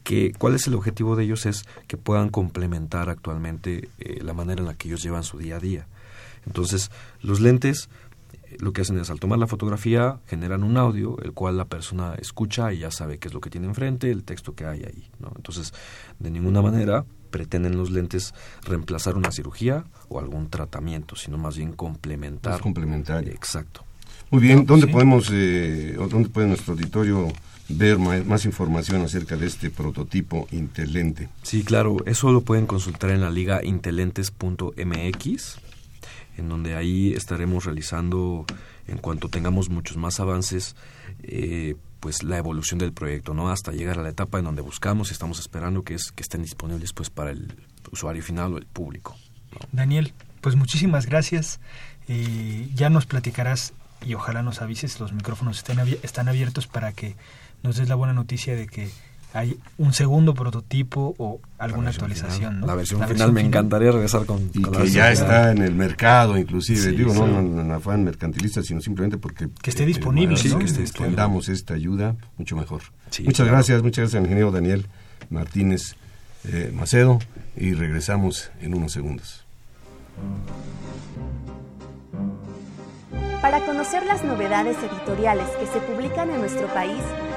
Que, 0.04 0.32
¿Cuál 0.38 0.54
es 0.54 0.66
el 0.68 0.74
objetivo 0.74 1.16
de 1.16 1.24
ellos? 1.24 1.46
Es 1.46 1.64
que 1.88 1.96
puedan 1.96 2.28
complementar 2.28 3.08
actualmente 3.08 3.88
eh, 3.98 4.20
la 4.22 4.34
manera 4.34 4.60
en 4.60 4.68
la 4.68 4.74
que 4.74 4.88
ellos 4.88 5.02
llevan 5.02 5.24
su 5.24 5.38
día 5.38 5.56
a 5.56 5.60
día. 5.60 5.86
Entonces, 6.46 6.90
los 7.22 7.40
lentes 7.40 7.88
lo 8.58 8.72
que 8.72 8.82
hacen 8.82 8.98
es 8.98 9.10
al 9.10 9.20
tomar 9.20 9.38
la 9.38 9.46
fotografía 9.46 10.20
generan 10.26 10.62
un 10.62 10.76
audio 10.76 11.18
el 11.22 11.32
cual 11.32 11.56
la 11.56 11.64
persona 11.64 12.14
escucha 12.14 12.72
y 12.72 12.78
ya 12.80 12.90
sabe 12.90 13.18
qué 13.18 13.28
es 13.28 13.34
lo 13.34 13.40
que 13.40 13.50
tiene 13.50 13.66
enfrente, 13.66 14.10
el 14.10 14.24
texto 14.24 14.54
que 14.54 14.64
hay 14.64 14.84
ahí. 14.84 15.10
¿no? 15.18 15.32
Entonces, 15.36 15.72
de 16.18 16.30
ninguna 16.30 16.62
manera 16.62 17.04
pretenden 17.30 17.76
los 17.76 17.90
lentes 17.90 18.32
reemplazar 18.62 19.16
una 19.16 19.32
cirugía 19.32 19.84
o 20.08 20.20
algún 20.20 20.50
tratamiento, 20.50 21.16
sino 21.16 21.36
más 21.36 21.56
bien 21.56 21.72
complementar. 21.72 22.54
Es 22.54 22.60
complementario. 22.60 23.32
Exacto. 23.32 23.84
Muy 24.30 24.40
bien, 24.40 24.64
¿dónde 24.66 24.86
podemos, 24.86 25.28
eh, 25.32 25.96
o 25.98 26.08
dónde 26.08 26.28
puede 26.28 26.46
nuestro 26.46 26.74
auditorio 26.74 27.28
ver 27.76 27.98
más, 27.98 28.44
información 28.44 29.02
acerca 29.02 29.36
de 29.36 29.46
este 29.46 29.70
prototipo 29.70 30.46
Intelente? 30.52 31.28
Sí, 31.42 31.64
claro, 31.64 31.96
eso 32.06 32.32
lo 32.32 32.42
pueden 32.42 32.66
consultar 32.66 33.10
en 33.10 33.20
la 33.20 33.30
liga 33.30 33.64
intelentes.mx, 33.64 35.56
en 36.36 36.48
donde 36.48 36.76
ahí 36.76 37.12
estaremos 37.12 37.64
realizando, 37.64 38.44
en 38.86 38.98
cuanto 38.98 39.28
tengamos 39.28 39.68
muchos 39.68 39.96
más 39.96 40.20
avances, 40.20 40.76
eh, 41.22 41.76
pues 42.00 42.22
la 42.22 42.36
evolución 42.36 42.78
del 42.78 42.92
proyecto, 42.92 43.34
¿no? 43.34 43.50
Hasta 43.50 43.72
llegar 43.72 43.98
a 43.98 44.02
la 44.02 44.10
etapa 44.10 44.38
en 44.38 44.44
donde 44.44 44.62
buscamos 44.62 45.10
y 45.10 45.12
estamos 45.12 45.38
esperando 45.38 45.82
que, 45.82 45.94
es, 45.94 46.12
que 46.12 46.22
estén 46.22 46.42
disponibles 46.42 46.92
pues 46.92 47.08
para 47.10 47.30
el 47.30 47.54
usuario 47.90 48.22
final 48.22 48.54
o 48.54 48.58
el 48.58 48.66
público. 48.66 49.16
Daniel, 49.72 50.12
pues 50.40 50.56
muchísimas 50.56 51.06
gracias. 51.06 51.60
Eh, 52.08 52.68
ya 52.74 52.90
nos 52.90 53.06
platicarás 53.06 53.72
y 54.04 54.14
ojalá 54.14 54.42
nos 54.42 54.60
avises, 54.60 55.00
los 55.00 55.12
micrófonos 55.12 55.58
estén 55.58 55.78
están 56.02 56.28
abiertos 56.28 56.66
para 56.66 56.92
que 56.92 57.16
nos 57.64 57.76
des 57.76 57.88
la 57.88 57.96
buena 57.96 58.12
noticia 58.12 58.54
de 58.54 58.66
que 58.66 58.88
hay 59.32 59.58
un 59.78 59.92
segundo 59.92 60.32
prototipo 60.32 61.14
o 61.18 61.40
alguna 61.58 61.90
actualización. 61.90 62.60
¿no? 62.60 62.66
La 62.68 62.76
versión 62.76 63.06
final 63.08 63.32
me 63.32 63.40
encantaría 63.40 63.90
regresar 63.90 64.26
con, 64.26 64.48
y 64.54 64.62
que 64.62 64.88
ya 64.88 65.10
está 65.10 65.50
en 65.50 65.58
el 65.58 65.74
mercado, 65.74 66.38
inclusive. 66.38 66.92
Digo, 66.92 67.12
no, 67.12 67.40
en 67.40 67.72
afán 67.72 68.04
mercantilista, 68.04 68.62
sino 68.62 68.80
simplemente 68.80 69.18
porque... 69.18 69.48
Que 69.60 69.70
esté 69.70 69.84
disponible, 69.84 70.36
sí, 70.36 70.54
que 70.54 70.64
esté 70.64 70.82
disponible. 70.82 71.16
damos 71.16 71.48
esta 71.48 71.74
ayuda, 71.74 72.14
mucho 72.38 72.54
mejor. 72.54 72.82
muchas 73.24 73.46
gracias, 73.48 73.82
muchas 73.82 74.02
gracias 74.04 74.14
al 74.20 74.24
ingeniero 74.24 74.52
Daniel 74.52 74.86
Martínez 75.30 75.96
eh, 76.44 76.70
Macedo 76.72 77.18
y 77.56 77.72
regresamos 77.72 78.52
en 78.60 78.74
unos 78.74 78.92
segundos. 78.92 79.44
Para 83.42 83.66
conocer 83.66 84.06
las 84.06 84.24
novedades 84.24 84.76
editoriales 84.78 85.48
que 85.58 85.66
se 85.66 85.80
publican 85.80 86.30
en 86.30 86.38
nuestro 86.38 86.66
país, 86.68 87.02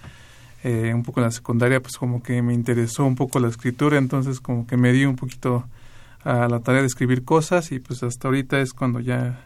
eh, 0.63 0.93
un 0.95 1.03
poco 1.03 1.21
en 1.21 1.27
la 1.27 1.33
secundaria, 1.33 1.81
pues 1.81 1.97
como 1.97 2.23
que 2.23 2.41
me 2.41 2.55
interesó 2.55 3.05
un 3.05 3.17
poco 3.17 3.41
la 3.41 3.49
escritura, 3.49 3.99
entonces 3.99 4.41
como 4.41 4.67
que 4.67 4.77
me 4.77 4.93
di 4.93 5.05
un 5.05 5.17
poquito 5.17 5.65
a 6.23 6.49
la 6.49 6.61
tarea 6.61 6.81
de 6.81 6.87
escribir 6.87 7.25
cosas 7.25 7.73
y 7.73 7.81
pues 7.81 8.03
hasta 8.03 8.29
ahorita 8.29 8.61
es 8.61 8.73
cuando 8.73 9.01
ya, 9.01 9.45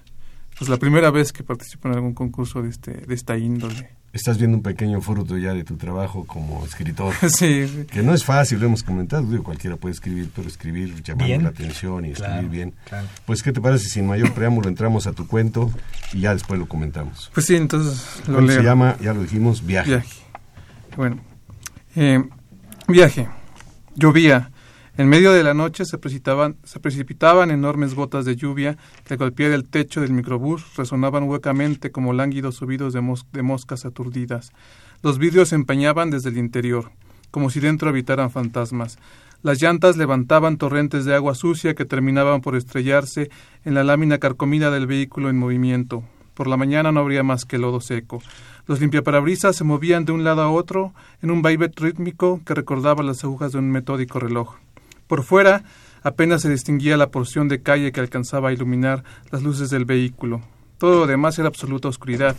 pues 0.58 0.68
la 0.68 0.76
primera 0.76 1.11
vez 1.11 1.32
que 1.32 1.42
participo 1.42 1.88
en 1.88 1.94
algún 1.94 2.14
concurso 2.14 2.62
de, 2.62 2.68
este, 2.68 2.92
de 2.92 3.14
esta 3.14 3.37
índole 3.37 3.97
estás 4.12 4.38
viendo 4.38 4.57
un 4.57 4.62
pequeño 4.62 5.01
fruto 5.01 5.37
ya 5.37 5.53
de 5.53 5.64
tu 5.64 5.77
trabajo 5.77 6.25
como 6.25 6.64
escritor. 6.64 7.14
Sí, 7.29 7.87
Que 7.90 8.03
no 8.03 8.14
es 8.14 8.25
fácil, 8.25 8.59
lo 8.61 8.66
hemos 8.66 8.83
comentado, 8.83 9.27
cualquiera 9.42 9.77
puede 9.77 9.94
escribir, 9.94 10.31
pero 10.35 10.49
escribir 10.49 11.03
llamando 11.03 11.40
la 11.40 11.49
atención 11.51 12.05
y 12.05 12.11
escribir 12.12 12.49
bien. 12.49 12.75
Pues, 13.27 13.42
¿qué 13.42 13.53
te 13.53 13.61
parece 13.61 13.85
si 13.85 13.90
sin 13.90 14.07
mayor 14.07 14.33
preámbulo 14.33 14.68
entramos 14.68 15.07
a 15.07 15.12
tu 15.12 15.27
cuento 15.27 15.71
y 16.12 16.21
ya 16.21 16.33
después 16.33 16.59
lo 16.59 16.66
comentamos? 16.66 17.31
Pues 17.35 17.47
sí, 17.47 17.57
entonces 17.57 18.23
lo 18.27 18.40
leo. 18.40 18.57
se 18.57 18.62
llama, 18.62 18.97
ya 19.01 19.12
lo 19.12 19.23
dijimos, 19.23 19.64
Viaje. 19.64 19.90
Viaje. 19.90 20.16
Bueno, 20.97 21.21
eh, 21.97 22.23
Viaje. 22.88 23.29
Llovía 23.94 24.51
en 24.98 25.08
medio 25.08 25.32
de 25.32 25.44
la 25.44 25.54
noche 25.54 25.84
se 25.84 25.96
precipitaban, 25.96 27.50
enormes 27.52 27.94
gotas 27.94 28.24
de 28.24 28.34
lluvia 28.34 28.76
que 29.04 29.14
al 29.14 29.32
el 29.38 29.68
techo 29.68 30.00
del 30.00 30.12
microbús 30.12 30.74
resonaban 30.76 31.22
huecamente 31.22 31.92
como 31.92 32.12
lánguidos 32.12 32.56
subidos 32.56 32.94
de, 32.94 33.14
de 33.32 33.42
moscas 33.42 33.84
aturdidas. 33.84 34.50
Los 35.00 35.18
vidrios 35.18 35.50
se 35.50 35.54
empañaban 35.54 36.11
desde 36.11 36.30
el 36.30 36.38
interior, 36.38 36.90
como 37.30 37.48
si 37.48 37.61
dentro 37.61 37.88
habitaran 37.88 38.32
fantasmas. 38.32 38.98
Las 39.44 39.62
llantas 39.62 39.96
levantaban 39.96 40.56
torrentes 40.56 41.04
de 41.04 41.14
agua 41.14 41.37
sucia 41.37 41.76
que 41.76 41.84
terminaban 41.84 42.40
por 42.40 42.56
estrellarse 42.56 43.30
en 43.64 43.74
la 43.74 43.84
lámina 43.84 44.18
carcomida 44.18 44.72
del 44.72 44.88
vehículo 44.88 45.30
en 45.30 45.38
movimiento. 45.38 46.02
Por 46.34 46.48
la 46.48 46.56
mañana 46.56 46.90
no 46.90 46.98
habría 46.98 47.22
más 47.22 47.44
que 47.44 47.58
lodo 47.58 47.80
seco. 47.80 48.20
Los 48.66 48.80
limpiaparabrisas 48.80 49.54
se 49.54 49.62
movían 49.62 50.04
de 50.04 50.12
un 50.12 50.24
lado 50.24 50.42
a 50.42 50.50
otro 50.50 50.92
en 51.22 51.30
un 51.30 51.40
vaivén 51.40 51.72
rítmico 51.76 52.40
que 52.44 52.54
recordaba 52.54 53.04
las 53.04 53.22
agujas 53.22 53.52
de 53.52 53.58
un 53.58 53.70
metódico 53.70 54.18
reloj. 54.18 54.56
Por 55.09 55.25
fuera 55.25 55.64
apenas 56.03 56.42
se 56.42 56.51
distinguía 56.51 56.97
la 56.97 57.11
porción 57.11 57.49
de 57.49 57.62
calle 57.62 57.92
que 57.92 58.01
alcanzaba 58.01 58.51
a 58.51 58.53
iluminar 58.53 59.03
las 59.33 59.42
luces 59.42 59.71
del 59.71 59.87
vehículo. 59.87 60.42
Todo 60.77 61.01
lo 61.01 61.07
demás 61.07 61.38
era 61.38 61.49
absoluta 61.49 61.88
oscuridad. 61.88 62.37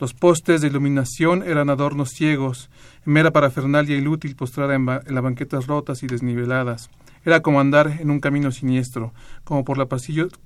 Los 0.00 0.12
postes 0.12 0.60
de 0.60 0.66
iluminación 0.66 1.42
eran 1.42 1.70
adornos 1.70 2.10
ciegos, 2.10 2.70
mera 3.04 3.32
parafernalia 3.32 3.96
inútil 3.96 4.34
postrada 4.34 4.74
en, 4.74 4.86
las 4.86 5.22
banquetas 5.22 5.66
rotas 5.66 6.02
y 6.02 6.06
desniveladas. 6.06 6.90
Era 7.24 7.40
como 7.40 7.60
andar 7.60 7.98
en 8.00 8.10
un 8.10 8.20
camino 8.20 8.50
siniestro, 8.50 9.12
como 9.44 9.64
por, 9.64 9.86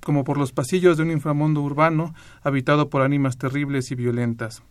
como 0.01 0.25
por 0.25 0.39
los 0.39 0.53
pasillos 0.53 0.97
de 0.97 1.03
un 1.05 1.11
inframundo 1.11 1.63
urbano 1.63 2.15
habitado 2.43 2.91
por 2.91 3.03
ánimas 3.03 3.39
terribles 3.39 3.91
y 3.91 3.95
violentas. 3.95 4.63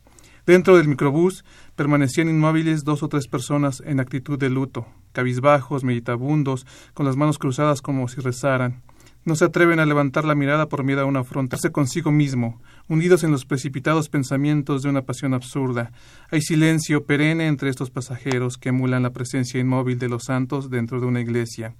Dentro 0.45 0.77
del 0.77 0.87
microbús 0.87 1.45
permanecían 1.75 2.29
inmóviles 2.29 2.83
dos 2.83 3.03
o 3.03 3.09
tres 3.09 3.27
personas 3.27 3.83
en 3.85 3.99
actitud 3.99 4.39
de 4.39 4.49
luto, 4.49 4.87
cabizbajos, 5.11 5.83
meditabundos, 5.83 6.65
con 6.93 7.05
las 7.05 7.15
manos 7.15 7.37
cruzadas 7.37 7.81
como 7.81 8.07
si 8.07 8.21
rezaran. 8.21 8.81
No 9.25 9.35
se 9.35 9.45
atreven 9.45 9.79
a 9.79 9.85
levantar 9.85 10.23
la 10.23 10.33
mirada 10.33 10.69
por 10.69 10.83
miedo 10.83 11.01
a 11.01 11.05
una 11.05 11.19
afrontarse 11.19 11.71
consigo 11.71 12.09
mismo, 12.11 12.61
hundidos 12.87 13.23
en 13.23 13.31
los 13.31 13.45
precipitados 13.45 14.09
pensamientos 14.09 14.81
de 14.81 14.89
una 14.89 15.01
pasión 15.01 15.33
absurda. 15.33 15.91
Hay 16.31 16.41
silencio 16.41 17.03
perenne 17.03 17.47
entre 17.47 17.69
estos 17.69 17.91
pasajeros 17.91 18.57
que 18.57 18.69
emulan 18.69 19.03
la 19.03 19.11
presencia 19.11 19.59
inmóvil 19.59 19.99
de 19.99 20.09
los 20.09 20.23
santos 20.23 20.69
dentro 20.69 20.99
de 20.99 21.05
una 21.05 21.19
iglesia. 21.19 21.75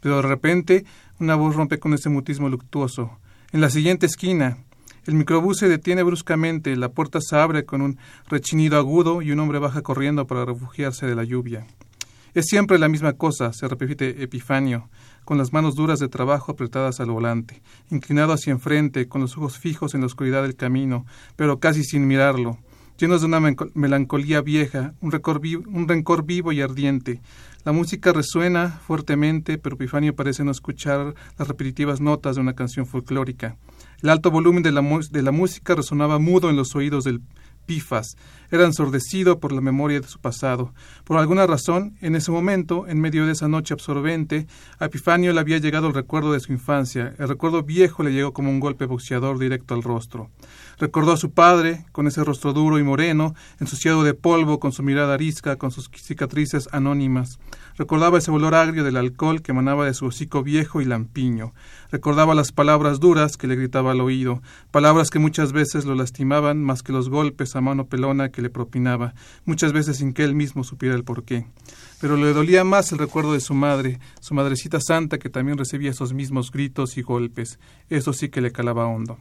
Pero 0.00 0.16
de 0.16 0.22
repente 0.22 0.84
una 1.18 1.34
voz 1.34 1.56
rompe 1.56 1.78
con 1.78 1.94
ese 1.94 2.10
mutismo 2.10 2.48
luctuoso. 2.48 3.18
En 3.52 3.60
la 3.60 3.70
siguiente 3.70 4.06
esquina, 4.06 4.58
El 5.04 5.14
microbús 5.14 5.58
se 5.58 5.68
detiene 5.68 6.04
bruscamente, 6.04 6.76
la 6.76 6.90
puerta 6.90 7.18
se 7.20 7.34
abre 7.34 7.64
con 7.64 7.82
un 7.82 7.98
rechinido 8.28 8.78
agudo 8.78 9.20
y 9.20 9.32
un 9.32 9.40
hombre 9.40 9.58
baja 9.58 9.82
corriendo 9.82 10.28
para 10.28 10.44
refugiarse 10.44 11.06
de 11.06 11.16
la 11.16 11.24
lluvia. 11.24 11.66
Es 12.34 12.46
siempre 12.46 12.78
la 12.78 12.88
misma 12.88 13.12
cosa, 13.12 13.52
se 13.52 13.68
repite 13.68 14.22
Epifanio, 14.22 14.88
con 15.26 15.36
las 15.36 15.52
manos 15.52 15.74
duras 15.74 15.98
de 15.98 16.08
trabajo 16.08 16.52
apretadas 16.52 16.98
al 16.98 17.10
volante, 17.10 17.60
inclinado 17.90 18.32
hacia 18.32 18.52
enfrente, 18.52 19.06
con 19.06 19.20
los 19.20 19.36
ojos 19.36 19.58
fijos 19.58 19.92
en 19.92 20.00
la 20.00 20.06
oscuridad 20.06 20.40
del 20.40 20.56
camino, 20.56 21.04
pero 21.36 21.60
casi 21.60 21.84
sin 21.84 22.06
mirarlo, 22.06 22.56
llenos 22.96 23.20
de 23.20 23.26
una 23.26 23.54
melancolía 23.74 24.40
vieja, 24.40 24.94
un, 25.02 25.12
un 25.66 25.88
rencor 25.88 26.24
vivo 26.24 26.52
y 26.52 26.62
ardiente. 26.62 27.20
La 27.66 27.72
música 27.72 28.14
resuena 28.14 28.80
fuertemente, 28.86 29.58
pero 29.58 29.76
Epifanio 29.76 30.16
parece 30.16 30.42
no 30.42 30.52
escuchar 30.52 31.14
las 31.38 31.48
repetitivas 31.48 32.00
notas 32.00 32.36
de 32.36 32.40
una 32.40 32.54
canción 32.54 32.86
folclórica. 32.86 33.58
El 34.02 34.08
alto 34.08 34.30
volumen 34.30 34.62
de 34.62 34.72
la, 34.72 34.80
de 35.10 35.22
la 35.22 35.32
música 35.32 35.74
resonaba 35.74 36.18
mudo 36.18 36.48
en 36.48 36.56
los 36.56 36.74
oídos 36.74 37.04
del 37.04 37.20
Pifas. 37.66 38.16
Era 38.50 38.64
ensordecido 38.64 39.40
por 39.40 39.52
la 39.52 39.60
memoria 39.60 40.00
de 40.00 40.08
su 40.08 40.18
pasado. 40.20 40.74
Por 41.04 41.18
alguna 41.18 41.46
razón, 41.46 41.96
en 42.00 42.16
ese 42.16 42.30
momento, 42.30 42.86
en 42.86 43.00
medio 43.00 43.26
de 43.26 43.32
esa 43.32 43.48
noche 43.48 43.74
absorbente, 43.74 44.46
a 44.78 44.86
Epifanio 44.86 45.32
le 45.32 45.40
había 45.40 45.58
llegado 45.58 45.88
el 45.88 45.94
recuerdo 45.94 46.32
de 46.32 46.40
su 46.40 46.52
infancia. 46.52 47.14
El 47.18 47.28
recuerdo 47.28 47.62
viejo 47.62 48.02
le 48.02 48.12
llegó 48.12 48.32
como 48.32 48.50
un 48.50 48.60
golpe 48.60 48.86
boxeador 48.86 49.38
directo 49.38 49.74
al 49.74 49.82
rostro. 49.82 50.30
Recordó 50.82 51.12
a 51.12 51.16
su 51.16 51.30
padre, 51.30 51.84
con 51.92 52.08
ese 52.08 52.24
rostro 52.24 52.52
duro 52.52 52.76
y 52.76 52.82
moreno, 52.82 53.36
ensuciado 53.60 54.02
de 54.02 54.14
polvo, 54.14 54.58
con 54.58 54.72
su 54.72 54.82
mirada 54.82 55.14
arisca, 55.14 55.54
con 55.54 55.70
sus 55.70 55.88
cicatrices 55.94 56.68
anónimas. 56.72 57.38
Recordaba 57.76 58.18
ese 58.18 58.32
olor 58.32 58.56
agrio 58.56 58.82
del 58.82 58.96
alcohol 58.96 59.42
que 59.42 59.52
emanaba 59.52 59.86
de 59.86 59.94
su 59.94 60.06
hocico 60.06 60.42
viejo 60.42 60.80
y 60.80 60.84
lampiño. 60.84 61.54
Recordaba 61.92 62.34
las 62.34 62.50
palabras 62.50 62.98
duras 62.98 63.36
que 63.36 63.46
le 63.46 63.54
gritaba 63.54 63.92
al 63.92 64.00
oído, 64.00 64.42
palabras 64.72 65.10
que 65.10 65.20
muchas 65.20 65.52
veces 65.52 65.84
lo 65.84 65.94
lastimaban 65.94 66.60
más 66.60 66.82
que 66.82 66.90
los 66.90 67.10
golpes 67.10 67.54
a 67.54 67.60
mano 67.60 67.86
pelona 67.86 68.30
que 68.30 68.42
le 68.42 68.50
propinaba, 68.50 69.14
muchas 69.44 69.72
veces 69.72 69.98
sin 69.98 70.12
que 70.12 70.24
él 70.24 70.34
mismo 70.34 70.64
supiera 70.64 70.96
el 70.96 71.04
porqué. 71.04 71.46
Pero 72.00 72.16
le 72.16 72.32
dolía 72.32 72.64
más 72.64 72.90
el 72.90 72.98
recuerdo 72.98 73.34
de 73.34 73.40
su 73.40 73.54
madre, 73.54 74.00
su 74.18 74.34
madrecita 74.34 74.80
santa 74.80 75.18
que 75.18 75.30
también 75.30 75.58
recibía 75.58 75.92
esos 75.92 76.12
mismos 76.12 76.50
gritos 76.50 76.98
y 76.98 77.02
golpes. 77.02 77.60
Eso 77.88 78.12
sí 78.12 78.30
que 78.30 78.40
le 78.40 78.50
calaba 78.50 78.86
hondo. 78.86 79.16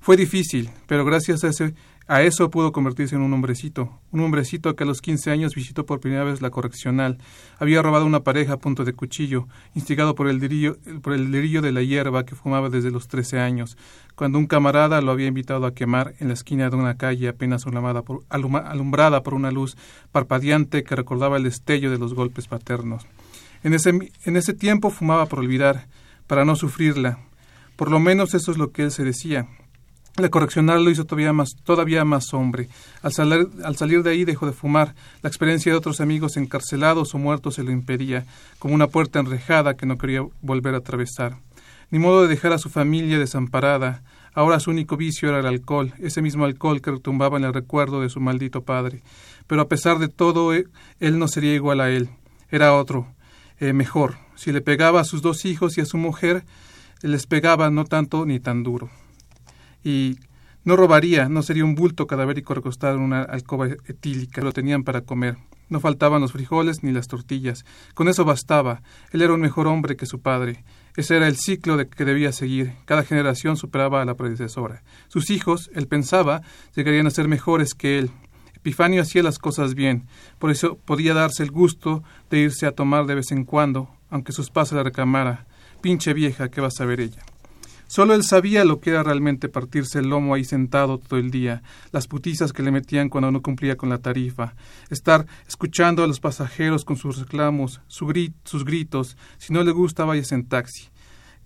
Fue 0.00 0.16
difícil, 0.16 0.70
pero 0.86 1.04
gracias 1.04 1.44
a 1.44 1.48
ese 1.48 1.74
a 2.08 2.22
eso 2.22 2.50
pudo 2.50 2.72
convertirse 2.72 3.14
en 3.14 3.22
un 3.22 3.32
hombrecito, 3.32 4.00
un 4.10 4.20
hombrecito 4.20 4.74
que 4.74 4.82
a 4.82 4.86
los 4.86 5.00
quince 5.00 5.30
años 5.30 5.54
visitó 5.54 5.86
por 5.86 6.00
primera 6.00 6.24
vez 6.24 6.42
la 6.42 6.50
correccional. 6.50 7.18
Había 7.58 7.80
robado 7.80 8.04
una 8.04 8.20
pareja 8.20 8.54
a 8.54 8.58
punto 8.58 8.84
de 8.84 8.92
cuchillo, 8.92 9.46
instigado 9.74 10.16
por 10.16 10.28
el 10.28 10.40
delirio, 10.40 10.76
por 11.00 11.12
el 11.12 11.30
de 11.30 11.72
la 11.72 11.82
hierba 11.82 12.26
que 12.26 12.34
fumaba 12.34 12.70
desde 12.70 12.90
los 12.90 13.06
trece 13.06 13.38
años, 13.38 13.78
cuando 14.16 14.38
un 14.38 14.46
camarada 14.46 15.00
lo 15.00 15.12
había 15.12 15.28
invitado 15.28 15.64
a 15.64 15.74
quemar 15.74 16.14
en 16.18 16.28
la 16.28 16.34
esquina 16.34 16.68
de 16.70 16.76
una 16.76 16.96
calle 16.96 17.28
apenas 17.28 17.64
alumbrada 18.28 19.22
por 19.22 19.34
una 19.34 19.52
luz 19.52 19.76
parpadeante 20.10 20.82
que 20.82 20.96
recordaba 20.96 21.36
el 21.36 21.44
destello 21.44 21.90
de 21.90 21.98
los 21.98 22.14
golpes 22.14 22.48
paternos. 22.48 23.06
En 23.62 23.74
ese, 23.74 23.90
en 24.24 24.36
ese 24.36 24.54
tiempo 24.54 24.90
fumaba 24.90 25.26
por 25.26 25.38
olvidar, 25.38 25.86
para 26.26 26.44
no 26.44 26.56
sufrirla. 26.56 27.20
Por 27.76 27.90
lo 27.90 28.00
menos 28.00 28.34
eso 28.34 28.50
es 28.50 28.58
lo 28.58 28.72
que 28.72 28.82
él 28.82 28.90
se 28.90 29.04
decía. 29.04 29.46
La 30.16 30.28
correccional 30.28 30.84
lo 30.84 30.90
hizo 30.90 31.06
todavía 31.06 31.32
más, 31.32 31.56
todavía 31.64 32.04
más 32.04 32.34
hombre. 32.34 32.68
Al 33.00 33.14
salir, 33.14 33.48
al 33.64 33.76
salir 33.76 34.02
de 34.02 34.10
ahí 34.10 34.26
dejó 34.26 34.44
de 34.44 34.52
fumar. 34.52 34.94
La 35.22 35.28
experiencia 35.28 35.72
de 35.72 35.78
otros 35.78 36.02
amigos 36.02 36.36
encarcelados 36.36 37.14
o 37.14 37.18
muertos 37.18 37.54
se 37.54 37.62
lo 37.62 37.70
impedía, 37.70 38.26
como 38.58 38.74
una 38.74 38.88
puerta 38.88 39.20
enrejada 39.20 39.74
que 39.74 39.86
no 39.86 39.96
quería 39.96 40.22
volver 40.42 40.74
a 40.74 40.78
atravesar. 40.78 41.38
Ni 41.90 41.98
modo 41.98 42.22
de 42.22 42.28
dejar 42.28 42.52
a 42.52 42.58
su 42.58 42.68
familia 42.68 43.18
desamparada. 43.18 44.02
Ahora 44.34 44.60
su 44.60 44.70
único 44.70 44.98
vicio 44.98 45.30
era 45.30 45.40
el 45.40 45.46
alcohol, 45.46 45.94
ese 45.98 46.20
mismo 46.20 46.44
alcohol 46.44 46.82
que 46.82 46.90
retumbaba 46.90 47.38
en 47.38 47.44
el 47.44 47.54
recuerdo 47.54 48.02
de 48.02 48.10
su 48.10 48.20
maldito 48.20 48.64
padre. 48.64 49.02
Pero 49.46 49.62
a 49.62 49.68
pesar 49.68 49.98
de 49.98 50.08
todo, 50.08 50.52
eh, 50.52 50.66
él 51.00 51.18
no 51.18 51.26
sería 51.26 51.54
igual 51.54 51.80
a 51.80 51.88
él. 51.88 52.10
Era 52.50 52.74
otro, 52.74 53.06
eh, 53.60 53.72
mejor. 53.72 54.16
Si 54.34 54.52
le 54.52 54.60
pegaba 54.60 55.00
a 55.00 55.04
sus 55.04 55.22
dos 55.22 55.46
hijos 55.46 55.78
y 55.78 55.80
a 55.80 55.86
su 55.86 55.96
mujer, 55.96 56.44
les 57.00 57.26
pegaba 57.26 57.70
no 57.70 57.86
tanto 57.86 58.26
ni 58.26 58.38
tan 58.40 58.62
duro 58.62 58.90
y 59.82 60.18
no 60.64 60.76
robaría, 60.76 61.28
no 61.28 61.42
sería 61.42 61.64
un 61.64 61.74
bulto 61.74 62.06
cadavérico 62.06 62.54
recostado 62.54 62.96
en 62.96 63.02
una 63.02 63.22
alcoba 63.22 63.66
etílica. 63.66 64.42
Lo 64.42 64.52
tenían 64.52 64.84
para 64.84 65.00
comer. 65.00 65.36
No 65.68 65.80
faltaban 65.80 66.20
los 66.20 66.32
frijoles 66.32 66.84
ni 66.84 66.92
las 66.92 67.08
tortillas. 67.08 67.64
Con 67.94 68.08
eso 68.08 68.24
bastaba. 68.24 68.82
Él 69.10 69.22
era 69.22 69.32
un 69.32 69.40
mejor 69.40 69.66
hombre 69.66 69.96
que 69.96 70.06
su 70.06 70.20
padre. 70.20 70.64
Ese 70.96 71.16
era 71.16 71.26
el 71.26 71.36
ciclo 71.36 71.76
de 71.76 71.88
que 71.88 72.04
debía 72.04 72.30
seguir. 72.30 72.74
Cada 72.84 73.02
generación 73.02 73.56
superaba 73.56 74.02
a 74.02 74.04
la 74.04 74.14
predecesora. 74.14 74.84
Sus 75.08 75.30
hijos, 75.30 75.70
él 75.74 75.88
pensaba, 75.88 76.42
llegarían 76.76 77.06
a 77.06 77.10
ser 77.10 77.26
mejores 77.26 77.74
que 77.74 77.98
él. 77.98 78.10
Epifanio 78.54 79.02
hacía 79.02 79.24
las 79.24 79.38
cosas 79.38 79.74
bien. 79.74 80.06
Por 80.38 80.52
eso 80.52 80.76
podía 80.84 81.14
darse 81.14 81.42
el 81.42 81.50
gusto 81.50 82.04
de 82.30 82.38
irse 82.38 82.66
a 82.66 82.72
tomar 82.72 83.06
de 83.06 83.16
vez 83.16 83.32
en 83.32 83.44
cuando, 83.44 83.88
aunque 84.10 84.30
sus 84.30 84.50
pasos 84.50 84.76
la 84.76 84.84
reclamara. 84.84 85.46
Pinche 85.80 86.12
vieja, 86.12 86.50
¿qué 86.50 86.60
va 86.60 86.68
a 86.68 86.70
saber 86.70 87.00
ella? 87.00 87.24
Solo 87.92 88.14
él 88.14 88.22
sabía 88.24 88.64
lo 88.64 88.80
que 88.80 88.88
era 88.88 89.02
realmente 89.02 89.50
partirse 89.50 89.98
el 89.98 90.08
lomo 90.08 90.32
ahí 90.32 90.44
sentado 90.44 90.96
todo 90.96 91.20
el 91.20 91.30
día, 91.30 91.62
las 91.90 92.06
putizas 92.06 92.54
que 92.54 92.62
le 92.62 92.70
metían 92.70 93.10
cuando 93.10 93.30
no 93.30 93.42
cumplía 93.42 93.76
con 93.76 93.90
la 93.90 93.98
tarifa, 93.98 94.54
estar 94.88 95.26
escuchando 95.46 96.02
a 96.02 96.06
los 96.06 96.18
pasajeros 96.18 96.86
con 96.86 96.96
sus 96.96 97.18
reclamos, 97.18 97.82
sus 97.88 98.64
gritos, 98.64 99.18
si 99.36 99.52
no 99.52 99.62
le 99.62 99.72
gusta 99.72 100.06
vayas 100.06 100.32
en 100.32 100.48
taxi. 100.48 100.88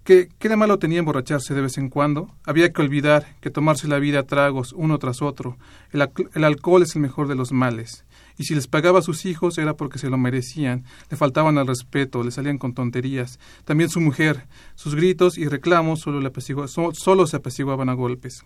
¿Qué, 0.04 0.28
¿Qué 0.38 0.48
de 0.48 0.54
malo 0.54 0.78
tenía 0.78 1.00
emborracharse 1.00 1.52
de 1.52 1.62
vez 1.62 1.78
en 1.78 1.88
cuando? 1.88 2.32
Había 2.44 2.72
que 2.72 2.80
olvidar 2.80 3.26
que 3.40 3.50
tomarse 3.50 3.88
la 3.88 3.98
vida 3.98 4.20
a 4.20 4.26
tragos 4.26 4.72
uno 4.72 5.00
tras 5.00 5.22
otro. 5.22 5.58
el 5.90 6.44
alcohol 6.44 6.84
es 6.84 6.94
el 6.94 7.02
mejor 7.02 7.26
de 7.26 7.34
los 7.34 7.50
males 7.50 8.05
y 8.38 8.44
si 8.44 8.54
les 8.54 8.66
pagaba 8.66 8.98
a 8.98 9.02
sus 9.02 9.24
hijos 9.24 9.58
era 9.58 9.74
porque 9.76 9.98
se 9.98 10.10
lo 10.10 10.18
merecían, 10.18 10.84
le 11.10 11.16
faltaban 11.16 11.58
al 11.58 11.66
respeto, 11.66 12.22
le 12.22 12.30
salían 12.30 12.58
con 12.58 12.74
tonterías. 12.74 13.38
También 13.64 13.90
su 13.90 14.00
mujer, 14.00 14.46
sus 14.74 14.94
gritos 14.94 15.38
y 15.38 15.46
reclamos 15.48 16.00
solo, 16.00 17.26
se 17.26 17.36
apaciguaban 17.36 17.88
a 17.88 17.94
golpes. 17.94 18.44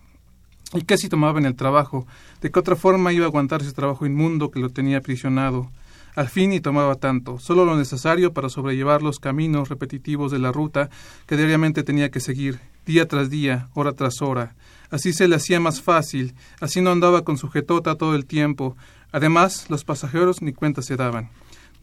¿Y 0.73 0.83
qué 0.83 0.97
si 0.97 1.09
tomaba 1.09 1.39
en 1.39 1.45
el 1.45 1.55
trabajo? 1.55 2.07
¿De 2.39 2.49
qué 2.49 2.59
otra 2.59 2.77
forma 2.77 3.11
iba 3.11 3.25
a 3.25 3.27
aguantar 3.27 3.61
ese 3.61 3.73
trabajo 3.73 4.05
inmundo 4.05 4.51
que 4.51 4.61
lo 4.61 4.69
tenía 4.69 4.99
aprisionado? 4.99 5.69
Al 6.15 6.27
fin 6.27 6.51
y 6.51 6.59
tomaba 6.59 6.95
tanto, 6.95 7.39
solo 7.39 7.63
lo 7.63 7.77
necesario 7.77 8.33
para 8.33 8.49
sobrellevar 8.49 9.01
los 9.01 9.19
caminos 9.19 9.69
repetitivos 9.69 10.31
de 10.31 10.39
la 10.39 10.51
ruta 10.51 10.89
que 11.25 11.37
diariamente 11.37 11.83
tenía 11.83 12.11
que 12.11 12.19
seguir, 12.19 12.59
día 12.85 13.07
tras 13.07 13.29
día, 13.29 13.69
hora 13.73 13.93
tras 13.93 14.21
hora. 14.21 14.55
Así 14.89 15.13
se 15.13 15.29
le 15.29 15.37
hacía 15.37 15.61
más 15.61 15.81
fácil, 15.81 16.35
así 16.59 16.81
no 16.81 16.91
andaba 16.91 17.23
con 17.23 17.37
sujetota 17.37 17.95
todo 17.95 18.13
el 18.13 18.25
tiempo, 18.25 18.75
Además, 19.11 19.69
los 19.69 19.83
pasajeros 19.83 20.41
ni 20.41 20.53
cuenta 20.53 20.81
se 20.81 20.95
daban. 20.95 21.29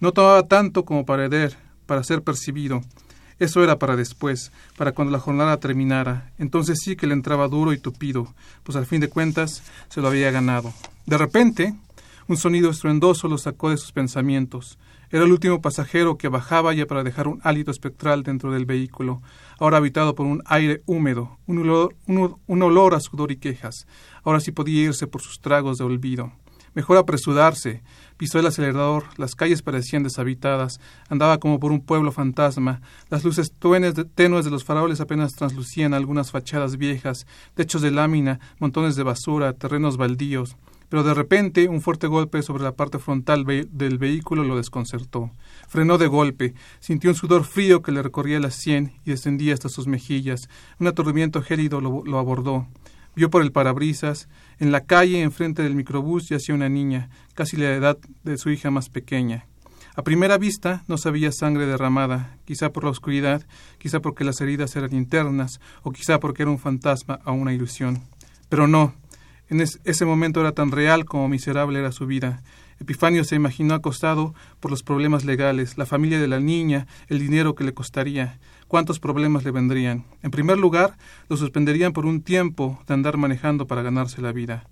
No 0.01 0.13
tomaba 0.13 0.47
tanto 0.47 0.85
como 0.85 1.05
para 1.05 1.25
herer, 1.25 1.57
para 1.87 2.05
ser 2.05 2.23
percibido. 2.23 2.83
Eso 3.39 3.63
era 3.63 3.79
para 3.79 3.97
después, 3.97 4.51
para 4.77 4.93
cuando 4.93 5.13
la 5.13 5.21
jornada 5.21 5.59
terminara. 5.59 6.33
Entonces 6.39 6.81
sí 6.83 6.97
que 6.97 7.07
le 7.07 7.15
entraba 7.15 7.49
duro 7.49 7.73
y 7.73 7.79
tupido, 7.79 8.35
pues 8.65 8.77
al 8.77 8.87
fin 8.87 9.01
de 9.01 9.09
cuentas 9.09 9.63
se 9.89 10.01
lo 10.01 10.09
había 10.09 10.31
ganado. 10.31 10.73
De 11.07 11.19
repente, 11.19 11.75
un 12.27 12.37
sonido 12.37 12.71
estruendoso 12.71 13.29
lo 13.29 13.39
sacó 13.39 13.71
de 13.71 13.77
sus 13.77 13.93
pensamientos. 13.93 14.79
Era 15.11 15.25
el 15.25 15.33
último 15.33 15.63
pasajero 15.63 16.19
que 16.19 16.29
bajaba 16.29 16.75
ya 16.75 16.85
para 16.85 17.03
dejar 17.03 17.29
un 17.29 17.41
hálito 17.43 17.71
espectral 17.71 18.23
dentro 18.23 18.53
del 18.53 18.67
vehículo, 18.67 19.23
ahora 19.59 19.79
habitado 19.79 20.15
por 20.15 20.27
un 20.27 20.43
aire 20.45 20.83
húmedo, 20.85 21.39
un 21.47 21.59
olor, 21.61 21.95
un 22.07 22.63
olor 22.63 22.95
a 22.95 23.01
sudor 23.01 23.33
y 23.33 23.37
quejas. 23.37 23.87
Ahora 24.25 24.41
sí 24.41 24.53
podía 24.53 24.83
irse 24.83 25.07
por 25.07 25.23
sus 25.23 25.41
tragos 25.41 25.79
de 25.79 25.85
olvido. 25.85 26.33
Mejor 26.75 26.97
apresurarse. 26.97 27.83
Pisó 28.19 28.41
el 28.41 28.47
acelerador, 28.47 29.05
las 29.17 29.37
calles 29.37 29.63
parecían 29.63 30.03
deshabitadas, 30.03 30.81
andaba 31.09 31.39
como 31.39 31.61
por 31.61 31.71
un 31.71 31.81
pueblo 31.81 32.11
fantasma, 32.11 32.81
las 33.11 33.23
luces 33.23 33.53
tenues 34.17 34.45
de 34.45 34.51
los 34.51 34.65
faroles 34.65 35.01
apenas 35.01 35.35
translucían 35.35 35.95
algunas 35.95 36.33
fachadas 36.33 36.79
viejas, 36.79 37.29
techos 37.55 37.81
de 37.81 37.93
lámina, 37.93 38.41
montones 38.59 38.97
de 38.97 39.05
basura, 39.05 39.53
terrenos 39.53 39.97
baldíos. 39.97 40.57
Pero 40.89 41.05
de 41.05 41.15
repente 41.15 41.69
un 41.69 41.81
fuerte 41.81 42.09
golpe 42.09 42.43
sobre 42.43 42.65
la 42.65 42.73
parte 42.73 42.99
frontal 42.99 43.45
del 43.45 43.99
vehículo 43.99 44.43
lo 44.43 44.57
desconcertó. 44.57 45.31
Frenó 45.69 45.97
de 45.97 46.07
golpe, 46.09 46.55
sintió 46.81 47.11
un 47.11 47.17
sudor 47.17 47.45
frío 47.45 47.83
que 47.83 47.93
le 47.93 48.03
recorría 48.03 48.41
la 48.41 48.51
sien 48.51 48.95
y 49.05 49.11
descendía 49.11 49.55
hasta 49.55 49.69
sus 49.69 49.87
mejillas. 49.87 50.49
Un 50.81 50.89
aturdimiento 50.89 51.43
gélido 51.43 51.81
lo 51.81 52.19
abordó. 52.19 52.67
Vio 53.19 53.31
por 53.31 53.43
el 53.43 53.51
parabrisas, 53.51 54.29
en 54.61 54.71
la 54.71 54.83
calle, 54.83 55.23
enfrente 55.23 55.65
del 55.65 55.75
microbús, 55.75 56.29
yacía 56.29 56.55
una 56.55 56.69
niña, 56.69 57.11
casi 57.35 57.57
la 57.57 57.75
edad 57.75 57.99
de 58.23 58.39
su 58.39 58.49
hija 58.49 58.71
más 58.71 58.91
pequeña. 58.91 59.45
A 59.97 60.03
primera 60.03 60.39
vista 60.39 60.85
no 60.87 60.99
sabía 60.99 61.33
sangre 61.33 61.67
derramada, 61.67 62.37
quizá 62.45 62.71
por 62.71 62.85
la 62.85 62.91
oscuridad, 62.91 63.45
quizá 63.79 63.99
porque 63.99 64.23
las 64.23 64.41
heridas 64.41 64.77
eran 64.77 64.95
internas, 64.95 65.59
o 65.83 65.91
quizá 65.91 66.21
porque 66.21 66.43
era 66.43 66.53
un 66.53 66.61
fantasma 66.61 67.19
o 67.25 67.33
una 67.33 67.53
ilusión. 67.53 68.05
Pero 68.49 68.69
no, 68.69 68.95
En 69.51 69.63
ese 69.63 70.05
momento 70.05 70.41
era 70.41 70.53
tan 70.53 70.71
real 70.71 71.05
como 71.05 71.29
miserable 71.29 71.81
era 71.81 71.91
su 71.91 72.07
vida. 72.07 72.45
Epifanio 72.81 73.25
se 73.25 73.37
imaginó 73.37 73.75
acostado 73.75 74.35
por 74.61 74.71
los 74.71 74.83
problemas 74.83 75.25
legales, 75.25 75.79
la 75.79 75.87
familia 75.87 76.21
de 76.21 76.29
la 76.29 76.41
niña, 76.41 76.87
el 77.09 77.19
dinero 77.19 77.55
que 77.55 77.65
le 77.65 77.75
costaría, 77.75 78.39
cuántos 78.69 79.01
problemas 79.01 79.45
le 79.45 79.51
vendrían. 79.51 80.05
En 80.23 80.31
primer 80.31 80.59
lugar, 80.59 80.97
lo 81.29 81.37
suspenderían 81.37 81.93
por 81.93 82.07
un 82.07 82.23
tiempo 82.23 82.81
de 82.87 82.95
andar 82.95 83.17
manejando 83.17 83.67
para 83.67 83.83
ganarse 83.83 84.23
la 84.23 84.33
vida. 84.33 84.65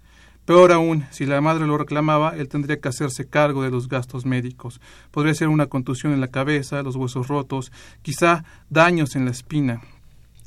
Peor 0.45 0.71
aún, 0.71 1.05
si 1.11 1.27
la 1.27 1.41
madre 1.41 1.67
lo 1.67 1.77
reclamaba, 1.77 2.37
él 2.37 2.49
tendría 2.49 2.79
que 2.81 2.89
hacerse 2.89 3.27
cargo 3.27 3.65
de 3.65 3.71
los 3.71 3.89
gastos 3.89 4.25
médicos. 4.25 4.81
Podría 5.11 5.35
ser 5.35 5.49
una 5.49 5.67
contusión 5.67 6.13
en 6.13 6.21
la 6.21 6.29
cabeza, 6.29 6.85
los 6.85 6.95
huesos 6.95 7.27
rotos, 7.27 7.73
quizá 8.03 8.45
daños 8.71 9.17
en 9.17 9.25
la 9.25 9.33
espina. 9.33 9.81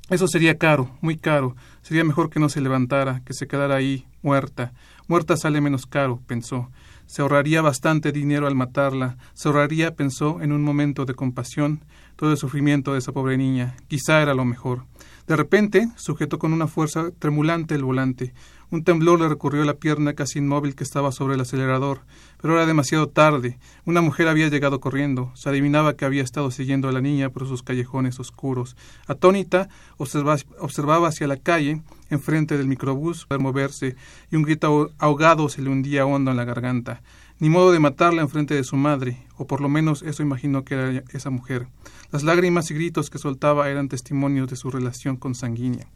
Eso 0.10 0.30
sería 0.30 0.58
caro, 0.58 0.90
muy 1.02 1.18
caro. 1.18 1.58
Sería 1.82 2.06
mejor 2.06 2.30
que 2.30 2.40
no 2.40 2.48
se 2.48 2.62
levantara, 2.62 3.22
que 3.26 3.34
se 3.34 3.48
quedara 3.48 3.76
ahí, 3.76 4.08
muerta. 4.22 4.72
Muerta 5.08 5.36
sale 5.36 5.60
menos 5.60 5.86
caro, 5.86 6.22
pensó. 6.26 6.70
Se 7.10 7.24
ahorraría 7.24 7.64
bastante 7.64 8.12
dinero 8.12 8.46
al 8.46 8.54
matarla. 8.54 9.18
Se 9.34 9.48
ahorraría, 9.48 9.96
pensó, 9.96 10.42
en 10.44 10.52
un 10.52 10.62
momento 10.62 11.06
de 11.06 11.16
compasión, 11.16 11.84
todo 12.16 12.30
el 12.30 12.38
sufrimiento 12.38 12.94
de 12.94 13.00
esa 13.00 13.12
pobre 13.14 13.36
niña. 13.36 13.76
Quizá 13.88 14.22
era 14.22 14.36
lo 14.36 14.46
mejor. 14.46 14.84
De 15.26 15.36
repente, 15.36 15.90
sujetó 15.96 16.38
con 16.38 16.54
una 16.54 16.68
fuerza 16.68 17.10
tremulante 17.18 17.74
el 17.74 17.84
volante. 17.84 18.36
Un 18.70 18.84
temblor 18.84 19.20
le 19.20 19.28
recorrió 19.28 19.66
la 19.66 19.74
pierna 19.74 20.14
casi 20.14 20.38
inmóvil 20.38 20.76
que 20.76 20.84
estaba 20.84 21.12
sobre 21.12 21.34
el 21.34 21.42
acelerador, 21.42 22.02
pero 22.42 22.56
era 22.56 22.66
demasiado 22.66 23.10
tarde. 23.10 23.58
Una 23.86 24.02
mujer 24.02 24.28
había 24.28 24.48
llegado 24.48 24.80
corriendo. 24.80 25.32
Se 25.36 25.50
adivinaba 25.50 25.96
que 25.96 26.06
había 26.06 26.24
estado 26.24 26.52
siguiendo 26.52 26.88
a 26.88 26.92
la 26.92 27.02
niña 27.02 27.30
por 27.30 27.48
sus 27.48 27.64
callejones 27.64 28.20
oscuros. 28.20 28.76
Atónita, 29.08 29.70
observaba 29.98 31.08
hacia 31.08 31.28
la 31.28 31.38
calle, 31.38 31.82
enfrente 32.10 32.58
del 32.58 32.68
microbús, 32.68 33.26
para 33.26 33.42
moverse, 33.42 33.96
y 34.32 34.36
un 34.36 34.44
grito 34.44 34.92
ahogado 34.98 35.50
se 35.50 35.62
le 35.62 35.70
hundía 35.70 36.06
hondo 36.06 36.32
en 36.32 36.38
la 36.38 36.46
garganta. 36.46 37.02
Ni 37.40 37.50
modo 37.50 37.72
de 37.72 37.80
matarla 37.80 38.22
enfrente 38.22 38.54
de 38.54 38.66
su 38.66 38.76
madre, 38.76 39.26
o 39.38 39.48
por 39.48 39.62
lo 39.62 39.70
menos 39.70 40.02
eso 40.02 40.24
imaginó 40.24 40.66
que 40.66 40.74
era 40.74 41.04
esa 41.14 41.30
mujer. 41.30 41.68
Las 42.12 42.24
lágrimas 42.24 42.70
y 42.70 42.74
gritos 42.74 43.10
que 43.10 43.18
soltaba 43.18 43.70
eran 43.70 43.88
testimonios 43.88 44.50
de 44.50 44.58
su 44.58 44.70
relación 44.70 45.16
consanguínea. 45.16 45.88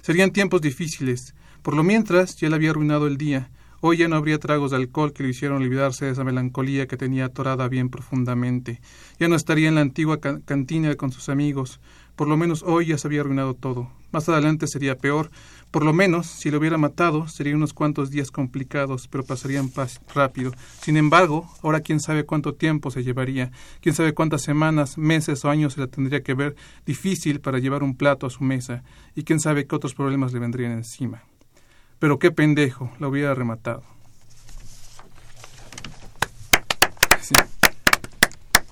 Serían 0.00 0.30
tiempos 0.30 0.62
difíciles, 0.62 1.34
por 1.62 1.74
lo 1.74 1.82
mientras, 1.82 2.36
ya 2.36 2.48
le 2.48 2.54
había 2.54 2.70
arruinado 2.70 3.08
el 3.08 3.18
día. 3.18 3.50
Hoy 3.80 3.98
ya 3.98 4.08
no 4.08 4.16
habría 4.16 4.38
tragos 4.38 4.70
de 4.70 4.78
alcohol 4.78 5.12
que 5.12 5.22
le 5.22 5.28
hicieron 5.28 5.62
olvidarse 5.62 6.06
de 6.06 6.12
esa 6.12 6.24
melancolía 6.24 6.86
que 6.86 6.96
tenía 6.96 7.26
atorada 7.26 7.68
bien 7.68 7.90
profundamente. 7.90 8.80
Ya 9.18 9.28
no 9.28 9.36
estaría 9.36 9.68
en 9.68 9.74
la 9.74 9.82
antigua 9.82 10.18
cantina 10.18 10.94
con 10.94 11.12
sus 11.12 11.28
amigos. 11.28 11.78
Por 12.16 12.26
lo 12.26 12.38
menos 12.38 12.62
hoy 12.62 12.86
ya 12.86 12.98
se 12.98 13.06
había 13.06 13.20
arruinado 13.20 13.52
todo. 13.52 13.90
Más 14.12 14.26
adelante 14.30 14.66
sería 14.66 14.96
peor. 14.96 15.30
Por 15.70 15.84
lo 15.84 15.92
menos, 15.92 16.26
si 16.26 16.50
lo 16.50 16.56
hubiera 16.56 16.78
matado, 16.78 17.28
serían 17.28 17.56
unos 17.56 17.74
cuantos 17.74 18.10
días 18.10 18.30
complicados, 18.30 19.08
pero 19.08 19.24
pasarían 19.24 19.70
rápido. 20.14 20.52
Sin 20.80 20.96
embargo, 20.96 21.46
ahora 21.62 21.80
quién 21.80 22.00
sabe 22.00 22.24
cuánto 22.24 22.54
tiempo 22.54 22.90
se 22.90 23.04
llevaría, 23.04 23.50
quién 23.82 23.94
sabe 23.94 24.14
cuántas 24.14 24.40
semanas, 24.40 24.96
meses 24.96 25.44
o 25.44 25.50
años 25.50 25.74
se 25.74 25.80
la 25.80 25.88
tendría 25.88 26.22
que 26.22 26.32
ver 26.32 26.56
difícil 26.86 27.40
para 27.40 27.58
llevar 27.58 27.82
un 27.82 27.94
plato 27.94 28.26
a 28.26 28.30
su 28.30 28.42
mesa, 28.42 28.84
y 29.14 29.24
quién 29.24 29.38
sabe 29.38 29.66
qué 29.66 29.76
otros 29.76 29.94
problemas 29.94 30.32
le 30.32 30.38
vendrían 30.38 30.72
encima. 30.72 31.24
Pero 31.98 32.18
qué 32.18 32.30
pendejo, 32.30 32.90
la 32.98 33.08
hubiera 33.08 33.34
rematado. 33.34 33.82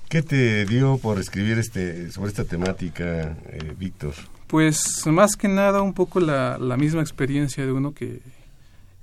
¿Qué 0.09 0.21
te 0.21 0.65
dio 0.65 0.97
por 0.97 1.19
escribir 1.19 1.57
este 1.59 2.09
sobre 2.09 2.29
esta 2.29 2.45
temática, 2.45 3.37
eh, 3.47 3.73
Víctor? 3.77 4.13
Pues 4.47 5.05
más 5.07 5.35
que 5.35 5.49
nada 5.49 5.81
un 5.81 5.93
poco 5.93 6.21
la, 6.21 6.57
la 6.57 6.77
misma 6.77 7.01
experiencia 7.01 7.65
de 7.65 7.71
uno 7.73 7.93
que 7.93 8.21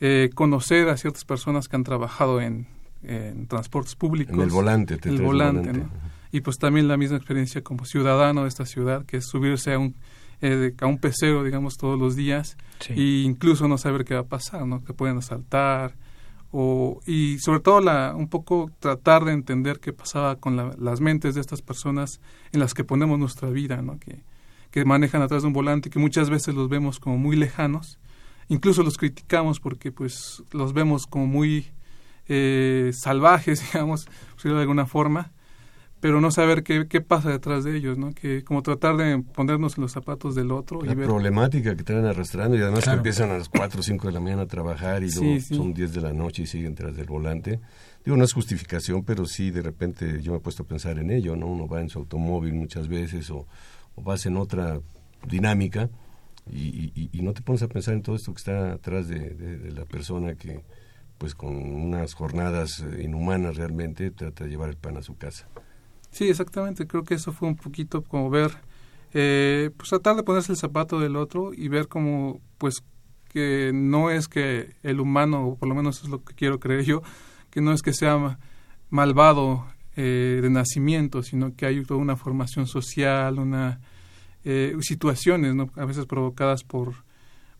eh, 0.00 0.30
conocer 0.34 0.88
a 0.88 0.96
ciertas 0.96 1.24
personas 1.24 1.68
que 1.68 1.76
han 1.76 1.84
trabajado 1.84 2.40
en, 2.40 2.66
en 3.02 3.46
transportes 3.46 3.94
públicos. 3.94 4.34
En 4.34 4.40
el 4.40 4.48
volante, 4.48 4.96
te 4.96 5.10
el 5.10 5.20
volante, 5.20 5.72
¿no? 5.72 5.90
Y 6.30 6.40
pues 6.40 6.56
también 6.56 6.88
la 6.88 6.96
misma 6.96 7.18
experiencia 7.18 7.60
como 7.60 7.84
ciudadano 7.84 8.44
de 8.44 8.48
esta 8.48 8.64
ciudad, 8.64 9.04
que 9.04 9.18
es 9.18 9.26
subirse 9.26 9.74
a 9.74 9.78
un 9.78 9.94
eh, 10.42 10.74
a 10.80 10.86
un 10.86 10.98
pecero, 10.98 11.44
digamos, 11.44 11.76
todos 11.76 11.98
los 11.98 12.16
días 12.16 12.56
e 12.88 13.22
incluso 13.24 13.68
no 13.68 13.78
saber 13.78 14.04
qué 14.04 14.14
va 14.14 14.20
a 14.20 14.26
pasar, 14.26 14.66
¿no? 14.66 14.84
Que 14.84 14.92
pueden 14.92 15.18
asaltar 15.18 15.94
o 16.50 17.00
y 17.06 17.38
sobre 17.38 17.60
todo 17.60 17.80
la 17.80 18.14
un 18.14 18.28
poco 18.28 18.70
tratar 18.80 19.24
de 19.24 19.32
entender 19.32 19.78
qué 19.78 19.92
pasaba 19.92 20.36
con 20.36 20.56
las 20.78 21.00
mentes 21.00 21.34
de 21.36 21.40
estas 21.40 21.62
personas 21.62 22.20
en 22.52 22.60
las 22.60 22.74
que 22.74 22.84
ponemos 22.84 23.18
nuestra 23.18 23.50
vida, 23.50 23.80
¿no? 23.82 23.98
Que, 23.98 24.24
que 24.72 24.84
manejan 24.84 25.22
atrás 25.22 25.42
de 25.42 25.48
un 25.48 25.54
volante 25.54 25.88
y 25.88 25.92
que 25.92 25.98
muchas 25.98 26.28
veces 26.28 26.54
los 26.54 26.68
vemos 26.68 26.98
como 26.98 27.18
muy 27.18 27.36
lejanos, 27.36 28.00
incluso 28.48 28.82
los 28.82 28.98
criticamos 28.98 29.60
porque 29.60 29.92
pues 29.92 30.42
los 30.50 30.72
vemos 30.72 31.06
como 31.06 31.26
muy 31.26 31.68
eh, 32.26 32.90
salvajes, 32.94 33.62
digamos, 33.72 34.06
de 34.42 34.50
alguna 34.50 34.86
forma, 34.86 35.30
pero 36.02 36.20
no 36.20 36.32
saber 36.32 36.64
qué, 36.64 36.88
qué 36.88 37.00
pasa 37.00 37.30
detrás 37.30 37.62
de 37.62 37.76
ellos, 37.76 37.96
¿no? 37.96 38.12
Que 38.12 38.42
como 38.42 38.60
tratar 38.64 38.96
de 38.96 39.22
ponernos 39.22 39.78
en 39.78 39.82
los 39.82 39.92
zapatos 39.92 40.34
del 40.34 40.50
otro. 40.50 40.82
La 40.82 40.96
problemática 40.96 41.76
que 41.76 41.84
traen 41.84 42.06
arrastrando 42.06 42.56
y 42.56 42.60
además 42.60 42.82
que 42.82 42.90
empiezan 42.90 43.30
a 43.30 43.38
las 43.38 43.48
4 43.48 43.78
o 43.78 43.82
5 43.84 44.08
de 44.08 44.12
la 44.12 44.18
mañana 44.18 44.42
a 44.42 44.46
trabajar 44.46 45.04
y 45.04 45.12
luego 45.12 45.40
son 45.40 45.72
10 45.72 45.92
de 45.94 46.00
la 46.00 46.12
noche 46.12 46.42
y 46.42 46.46
siguen 46.48 46.74
tras 46.74 46.96
del 46.96 47.06
volante. 47.06 47.60
Digo, 48.04 48.16
no 48.16 48.24
es 48.24 48.32
justificación, 48.32 49.04
pero 49.04 49.26
sí 49.26 49.52
de 49.52 49.62
repente 49.62 50.20
yo 50.20 50.32
me 50.32 50.38
he 50.38 50.40
puesto 50.40 50.64
a 50.64 50.66
pensar 50.66 50.98
en 50.98 51.12
ello, 51.12 51.36
¿no? 51.36 51.46
Uno 51.46 51.68
va 51.68 51.80
en 51.80 51.88
su 51.88 52.00
automóvil 52.00 52.52
muchas 52.54 52.88
veces 52.88 53.30
o, 53.30 53.46
o 53.94 54.02
vas 54.02 54.26
en 54.26 54.38
otra 54.38 54.80
dinámica 55.28 55.88
y, 56.50 56.90
y, 57.12 57.22
no 57.22 57.32
te 57.32 57.42
pones 57.42 57.62
a 57.62 57.68
pensar 57.68 57.94
en 57.94 58.02
todo 58.02 58.16
esto 58.16 58.34
que 58.34 58.38
está 58.38 58.72
atrás 58.72 59.06
de, 59.06 59.30
de 59.30 59.70
la 59.70 59.84
persona 59.84 60.34
que 60.34 60.64
pues 61.16 61.36
con 61.36 61.54
unas 61.54 62.14
jornadas 62.14 62.80
eh, 62.80 63.04
inhumanas 63.04 63.54
realmente 63.54 64.10
trata 64.10 64.42
de 64.42 64.50
llevar 64.50 64.68
el 64.68 64.76
pan 64.76 64.96
a 64.96 65.02
su 65.02 65.16
casa. 65.16 65.46
Sí, 66.12 66.28
exactamente. 66.28 66.86
Creo 66.86 67.04
que 67.04 67.14
eso 67.14 67.32
fue 67.32 67.48
un 67.48 67.56
poquito 67.56 68.02
como 68.02 68.30
ver, 68.30 68.52
eh, 69.12 69.70
pues 69.76 69.88
tratar 69.90 70.16
de 70.16 70.22
ponerse 70.22 70.52
el 70.52 70.58
zapato 70.58 71.00
del 71.00 71.16
otro 71.16 71.52
y 71.52 71.68
ver 71.68 71.88
como, 71.88 72.40
pues, 72.58 72.84
que 73.28 73.72
no 73.74 74.10
es 74.10 74.28
que 74.28 74.76
el 74.82 75.00
humano, 75.00 75.48
o 75.48 75.56
por 75.56 75.68
lo 75.68 75.74
menos 75.74 76.02
es 76.02 76.08
lo 76.10 76.22
que 76.22 76.34
quiero 76.34 76.60
creer 76.60 76.84
yo, 76.84 77.02
que 77.50 77.60
no 77.62 77.72
es 77.72 77.82
que 77.82 77.94
sea 77.94 78.38
malvado 78.90 79.66
eh, 79.96 80.40
de 80.42 80.50
nacimiento, 80.50 81.22
sino 81.22 81.56
que 81.56 81.66
hay 81.66 81.82
toda 81.82 81.98
una 81.98 82.16
formación 82.16 82.66
social, 82.66 83.38
una 83.38 83.80
eh, 84.44 84.76
situaciones, 84.80 85.54
¿no? 85.54 85.70
A 85.76 85.84
veces 85.84 86.06
provocadas 86.06 86.64
por, 86.64 86.94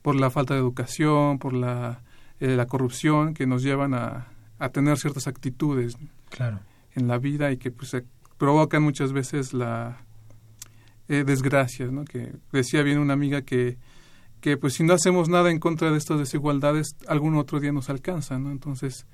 por 0.03 0.15
la 0.15 0.31
falta 0.31 0.55
de 0.55 0.61
educación, 0.61 1.39
por 1.39 1.55
la, 1.55 2.03
eh, 2.41 2.57
la 2.57 2.67
corrupción, 2.67 3.35
que 3.35 3.47
nos 3.47 3.63
llevan 3.63 3.95
a, 3.95 4.27
a 4.59 4.69
tener 4.71 4.99
ciertas 4.99 5.27
actitudes 5.27 5.97
claro. 6.29 6.61
en 6.95 7.09
la 7.09 7.19
vida 7.19 7.51
y 7.51 7.57
que 7.57 7.71
pues 7.71 7.95
provocan 8.43 8.83
muchas 8.83 9.13
veces 9.13 9.55
la 9.55 10.05
eh, 11.07 11.23
desgracia, 11.25 11.87
¿no? 11.87 12.05
Que 12.05 12.33
decía 12.51 12.83
bien 12.83 12.99
una 12.99 13.13
amiga 13.13 13.43
que, 13.43 13.79
que 14.41 14.57
pues 14.57 14.75
si 14.75 14.83
no 14.83 14.95
hacemos 14.95 15.29
nada 15.29 15.53
en 15.53 15.61
contra 15.61 15.93
de 15.93 15.97
estas 15.97 16.19
desigualdades, 16.19 16.97
algún 17.07 17.37
otro 17.37 17.61
día 17.61 17.71
nos 17.71 17.89
alcanza, 17.89 18.41
¿no? 18.41 18.51
Entonces, 18.51 19.07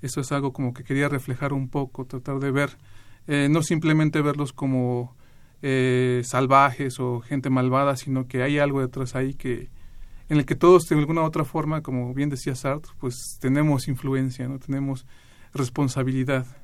eso 0.00 0.20
es 0.20 0.32
algo 0.32 0.52
como 0.52 0.74
que 0.74 0.82
quería 0.82 1.08
reflejar 1.08 1.52
un 1.52 1.68
poco, 1.68 2.06
tratar 2.06 2.40
de 2.40 2.50
ver, 2.50 2.76
eh, 3.28 3.46
no 3.48 3.62
simplemente 3.62 4.20
verlos 4.20 4.52
como 4.52 5.14
eh, 5.62 6.22
salvajes 6.24 6.98
o 6.98 7.20
gente 7.20 7.50
malvada, 7.50 7.96
sino 7.96 8.26
que 8.26 8.42
hay 8.42 8.58
algo 8.58 8.80
detrás 8.80 9.14
ahí 9.14 9.34
que 9.34 9.70
en 10.28 10.38
el 10.38 10.44
que 10.44 10.56
todos 10.56 10.88
de 10.88 10.96
alguna 10.96 11.20
u 11.20 11.24
otra 11.26 11.44
forma, 11.44 11.82
como 11.82 12.12
bien 12.14 12.30
decía 12.30 12.56
Sartre, 12.56 12.90
pues 12.98 13.38
tenemos 13.40 13.86
influencia, 13.86 14.48
no 14.48 14.58
tenemos 14.58 15.06
responsabilidad. 15.54 16.61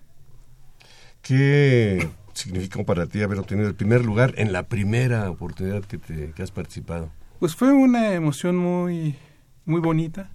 ¿Qué 1.29 2.09
significó 2.33 2.87
para 2.87 3.07
ti 3.07 3.23
haber 3.23 3.38
obtenido 3.38 3.69
el 3.69 3.75
primer 3.75 4.03
lugar 4.03 4.33
en 4.38 4.51
la 4.51 4.62
primera 4.62 5.31
oportunidad 5.31 5.85
que, 5.85 5.99
te, 5.99 6.33
has 6.43 6.51
participado? 6.51 7.11
Pues 7.38 7.55
fue 7.55 7.71
una 7.71 8.14
emoción 8.14 8.57
muy, 8.57 9.14
muy 9.67 9.83
bonita, 9.83 10.31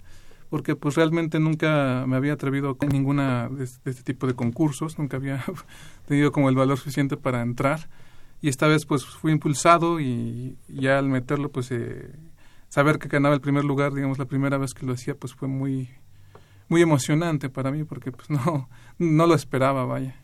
porque 0.50 0.76
pues 0.76 0.94
realmente 0.94 1.40
nunca 1.40 2.04
me 2.06 2.14
había 2.14 2.34
atrevido 2.34 2.78
a 2.80 2.86
ninguna 2.86 3.48
de, 3.48 3.64
este 3.64 4.04
tipo 4.04 4.28
de 4.28 4.34
concursos, 4.34 4.96
nunca 4.96 5.16
había 5.16 5.44
tenido 6.06 6.30
como 6.30 6.48
el 6.48 6.54
valor 6.54 6.78
suficiente 6.78 7.16
para 7.16 7.42
entrar, 7.42 7.88
y 8.40 8.48
esta 8.48 8.68
vez 8.68 8.86
pues 8.86 9.04
fui 9.04 9.32
impulsado 9.32 9.98
y 9.98 10.56
ya 10.68 11.00
al 11.00 11.08
meterlo 11.08 11.50
pues 11.50 11.72
eh, 11.72 12.08
saber 12.68 13.00
que 13.00 13.08
ganaba 13.08 13.34
el 13.34 13.40
primer 13.40 13.64
lugar, 13.64 13.94
digamos 13.94 14.20
la 14.20 14.26
primera 14.26 14.58
vez 14.58 14.74
que 14.74 14.86
lo 14.86 14.92
hacía 14.92 15.16
pues 15.16 15.34
fue 15.34 15.48
muy 15.48 15.90
muy 16.68 16.82
emocionante 16.82 17.50
para 17.50 17.72
mí 17.72 17.82
porque 17.82 18.12
pues 18.12 18.30
no 18.30 18.68
no 18.98 19.26
lo 19.26 19.34
esperaba, 19.34 19.86
vaya. 19.86 20.14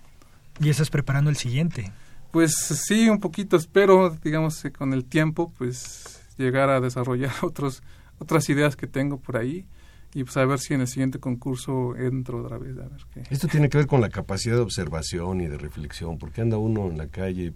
¿Y 0.60 0.68
estás 0.68 0.90
preparando 0.90 1.30
el 1.30 1.36
siguiente? 1.36 1.90
Pues 2.30 2.54
sí, 2.54 3.08
un 3.08 3.18
poquito. 3.18 3.56
Espero, 3.56 4.10
digamos, 4.22 4.62
con 4.76 4.92
el 4.92 5.06
tiempo, 5.06 5.52
pues 5.56 6.20
llegar 6.36 6.70
a 6.70 6.80
desarrollar 6.80 7.32
otros, 7.42 7.82
otras 8.18 8.48
ideas 8.48 8.76
que 8.76 8.86
tengo 8.86 9.18
por 9.18 9.36
ahí 9.36 9.66
y 10.12 10.24
pues 10.24 10.36
a 10.36 10.44
ver 10.44 10.58
si 10.58 10.74
en 10.74 10.80
el 10.80 10.88
siguiente 10.88 11.18
concurso 11.18 11.96
entro 11.96 12.44
otra 12.44 12.58
vez. 12.58 12.76
A 12.78 12.88
ver 12.88 13.00
qué. 13.12 13.22
Esto 13.30 13.48
tiene 13.48 13.68
que 13.68 13.78
ver 13.78 13.86
con 13.86 14.00
la 14.00 14.10
capacidad 14.10 14.56
de 14.56 14.62
observación 14.62 15.40
y 15.40 15.46
de 15.46 15.56
reflexión, 15.56 16.18
porque 16.18 16.40
anda 16.40 16.58
uno 16.58 16.88
en 16.88 16.98
la 16.98 17.06
calle, 17.06 17.52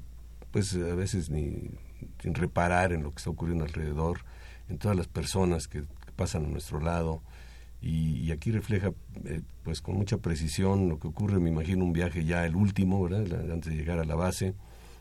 pues 0.51 0.75
a 0.75 0.95
veces 0.95 1.31
ni 1.31 1.71
sin 2.23 2.35
reparar 2.35 2.93
en 2.93 3.03
lo 3.03 3.11
que 3.11 3.19
está 3.19 3.31
ocurriendo 3.31 3.65
alrededor, 3.65 4.21
en 4.69 4.79
todas 4.79 4.97
las 4.97 5.09
personas 5.09 5.67
que, 5.69 5.81
que 5.81 6.13
pasan 6.17 6.47
a 6.47 6.49
nuestro 6.49 6.81
lado 6.81 7.23
y, 7.87 8.33
aquí 8.33 8.51
refleja 8.51 8.93
eh, 9.27 9.43
pues 9.63 9.83
con 9.83 9.97
mucha 9.97 10.17
precisión 10.17 10.89
lo 10.89 10.99
que 10.99 11.09
ocurre, 11.09 11.39
me 11.39 11.51
imagino 11.51 11.85
un 11.85 11.93
viaje 11.93 12.25
ya 12.25 12.47
el 12.47 12.57
último, 12.57 13.03
¿verdad? 13.03 13.51
Antes 13.53 13.73
de 13.73 13.77
llegar 13.77 13.99
a 13.99 14.07
la 14.07 14.15
base, 14.15 14.55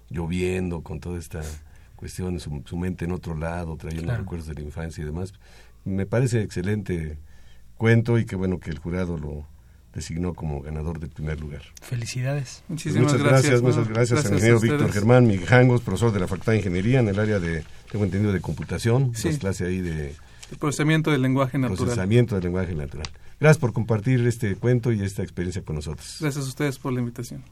lloviendo 0.09 0.81
con 0.81 0.99
toda 0.99 1.17
esta 1.17 1.41
cuestión, 1.95 2.41
su, 2.41 2.61
su 2.65 2.75
mente 2.75 3.05
en 3.05 3.13
otro 3.13 3.35
lado, 3.35 3.77
trayendo 3.77 4.13
recuerdos 4.15 4.47
de 4.47 4.55
la 4.55 4.61
infancia 4.61 5.01
y 5.01 5.05
demás. 5.05 5.33
Me 5.85 6.05
parece 6.05 6.41
excelente 6.41 7.17
cuento 7.77 8.19
y 8.19 8.25
qué 8.25 8.35
bueno 8.35 8.59
que 8.59 8.69
el 8.69 8.79
jurado 8.79 9.17
lo 9.17 9.47
designó 9.93 10.33
como 10.33 10.61
ganador 10.61 10.99
del 10.99 11.09
primer 11.09 11.39
lugar. 11.39 11.61
Felicidades. 11.81 12.63
Muchísimas 12.67 13.13
muchas 13.13 13.25
gracias. 13.25 13.61
Muchas 13.61 13.87
gracias, 13.87 14.25
al 14.25 14.33
ingeniero 14.33 14.59
Víctor 14.59 14.91
Germán 14.91 15.25
Mijangos, 15.25 15.81
profesor 15.81 16.11
de 16.11 16.19
la 16.19 16.27
Facultad 16.27 16.51
de 16.51 16.57
Ingeniería 16.57 16.99
en 16.99 17.07
el 17.07 17.17
área 17.17 17.39
de, 17.39 17.63
tengo 17.89 18.03
entendido, 18.03 18.33
de 18.33 18.41
computación, 18.41 19.15
sí. 19.15 19.37
clase 19.37 19.67
ahí 19.67 19.79
de 19.79 20.15
el 20.53 20.59
procesamiento 20.59 21.11
del 21.11 21.21
lenguaje 21.21 21.57
natural. 21.57 21.77
Procesamiento 21.77 22.35
del 22.35 22.45
lenguaje 22.45 22.75
natural. 22.75 23.07
Gracias 23.39 23.57
por 23.57 23.73
compartir 23.73 24.25
este 24.25 24.55
cuento 24.55 24.91
y 24.91 25.01
esta 25.01 25.23
experiencia 25.23 25.63
con 25.63 25.75
nosotros. 25.75 26.17
Gracias 26.21 26.45
a 26.45 26.47
ustedes 26.47 26.79
por 26.79 26.93
la 26.93 26.99
invitación. 26.99 27.43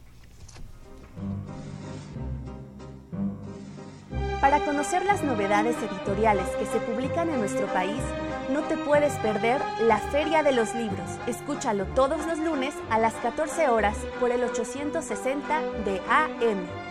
Para 4.40 4.64
conocer 4.66 5.06
las 5.06 5.24
novedades 5.24 5.76
editoriales 5.78 6.48
que 6.58 6.66
se 6.66 6.80
publican 6.80 7.30
en 7.30 7.40
nuestro 7.40 7.68
país, 7.68 8.02
no 8.52 8.62
te 8.64 8.78
puedes 8.78 9.14
perder 9.20 9.62
la 9.88 9.98
Feria 9.98 10.42
de 10.44 10.52
los 10.52 10.74
Libros. 10.74 11.10
Escúchalo 11.28 11.86
todos 11.88 12.26
los 12.26 12.40
lunes 12.40 12.74
a 12.90 12.98
las 12.98 13.14
14 13.16 13.70
horas 13.70 13.98
por 14.20 14.32
el 14.32 14.44
860 14.44 15.62
de 15.86 16.02
AM. 16.10 16.91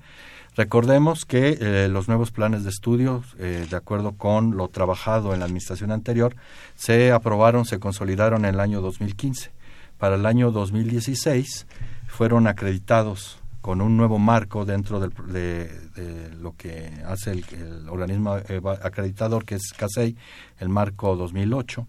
Recordemos 0.55 1.25
que 1.25 1.57
eh, 1.61 1.87
los 1.89 2.07
nuevos 2.07 2.31
planes 2.31 2.63
de 2.63 2.71
estudio, 2.71 3.23
eh, 3.37 3.67
de 3.69 3.75
acuerdo 3.77 4.13
con 4.13 4.57
lo 4.57 4.67
trabajado 4.67 5.33
en 5.33 5.39
la 5.39 5.45
administración 5.45 5.91
anterior, 5.91 6.35
se 6.75 7.11
aprobaron, 7.11 7.65
se 7.65 7.79
consolidaron 7.79 8.45
en 8.45 8.55
el 8.55 8.59
año 8.59 8.81
2015. 8.81 9.51
Para 9.99 10.15
el 10.15 10.25
año 10.25 10.51
2016 10.51 11.67
fueron 12.07 12.47
acreditados 12.47 13.39
con 13.61 13.81
un 13.81 13.95
nuevo 13.95 14.17
marco 14.17 14.65
dentro 14.65 14.99
de, 14.99 15.69
lo 16.41 16.55
que 16.55 16.91
hace 17.05 17.31
el, 17.31 17.45
el 17.51 17.89
organismo 17.89 18.33
acreditador, 18.81 19.45
que 19.45 19.55
es 19.55 19.73
CASEI, 19.77 20.15
el 20.59 20.69
marco 20.69 21.15
2008 21.15 21.85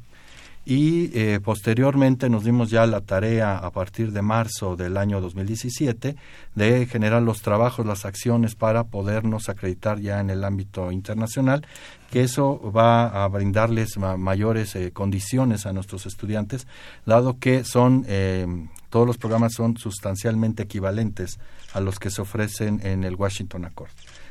y 0.65 1.11
eh, 1.19 1.41
posteriormente 1.43 2.29
nos 2.29 2.45
dimos 2.45 2.71
ya 2.71 2.87
la 2.87 3.01
tarea 3.01 3.57
a 3.57 3.71
partir 3.71 4.13
de 4.13 4.23
marzo 4.23 4.77
del 4.77 4.97
año 4.99 5.21
2017 5.21 6.17
de 6.55 6.87
generar 6.87 7.23
los 7.23 7.41
trabajos, 7.41 7.87
las 7.87 8.05
acciones 8.05 8.55
para 8.55 8.85
podernos 8.85 9.49
acreditar 9.49 10.01
ya 10.01 10.21
en 10.21 10.29
el 10.29 10.45
ámbito 10.45 10.93
internacional, 10.93 11.67
que 12.11 12.23
eso 12.23 12.61
va 12.73 13.25
a 13.25 13.29
brindarles 13.29 13.97
mayores 13.97 14.77
eh, 14.77 14.93
condiciones 14.93 15.65
a 15.65 15.73
nuestros 15.73 16.07
estudiantes, 16.07 16.67
dado 17.07 17.39
que 17.39 17.65
son 17.65 18.05
eh, 18.07 18.47
todos 18.91 19.07
los 19.07 19.19
programas 19.19 19.55
son 19.55 19.77
sustancialmente 19.79 20.65
equivalentes 20.65 21.39
a 21.73 21.81
los 21.81 21.99
que 21.99 22.11
se 22.11 22.21
ofrecen 22.21 22.81
en 22.85 23.05
el 23.05 23.15
Washington 23.15 23.65
Accord. 23.65 23.91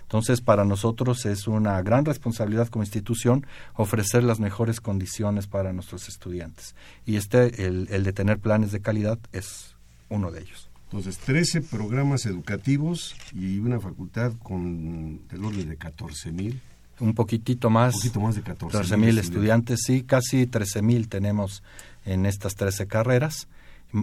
Entonces, 0.09 0.41
para 0.41 0.65
nosotros 0.65 1.27
es 1.27 1.47
una 1.47 1.79
gran 1.83 2.03
responsabilidad 2.03 2.67
como 2.69 2.81
institución 2.81 3.45
ofrecer 3.75 4.23
las 4.23 4.39
mejores 4.39 4.81
condiciones 4.81 5.45
para 5.45 5.71
nuestros 5.71 6.07
estudiantes. 6.09 6.73
Y 7.05 7.17
este, 7.17 7.67
el, 7.67 7.85
de 7.85 8.11
tener 8.11 8.39
planes 8.39 8.71
de 8.71 8.81
calidad, 8.81 9.19
es 9.33 9.75
uno 10.09 10.31
de 10.31 10.41
ellos. 10.41 10.67
Entonces, 10.85 11.19
13 11.19 11.61
programas 11.61 12.25
educativos 12.25 13.15
y 13.35 13.59
una 13.59 13.79
facultad 13.79 14.33
con 14.41 15.21
el 15.29 15.45
orden 15.45 15.69
de 15.69 15.75
14 15.75 16.31
mil. 16.31 16.59
Un 16.99 17.13
poquitito 17.13 17.69
más. 17.69 17.93
Un 17.93 18.01
poquito 18.01 18.19
más 18.19 18.35
de 18.35 18.41
14 18.41 18.97
mil 18.97 19.15
estudiantes. 19.19 19.81
sí, 19.85 20.01
casi 20.01 20.47
13 20.47 20.81
mil 20.81 21.07
tenemos 21.07 21.61
en 22.03 22.25
estas 22.25 22.55
13 22.55 22.87
carreras 22.87 23.47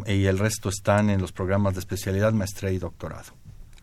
y 0.06 0.26
el 0.26 0.38
resto 0.38 0.68
están 0.68 1.10
en 1.10 1.20
los 1.20 1.32
programas 1.32 1.74
de 1.74 1.80
especialidad, 1.80 2.32
maestría 2.32 2.70
y 2.70 2.78
doctorado 2.78 3.32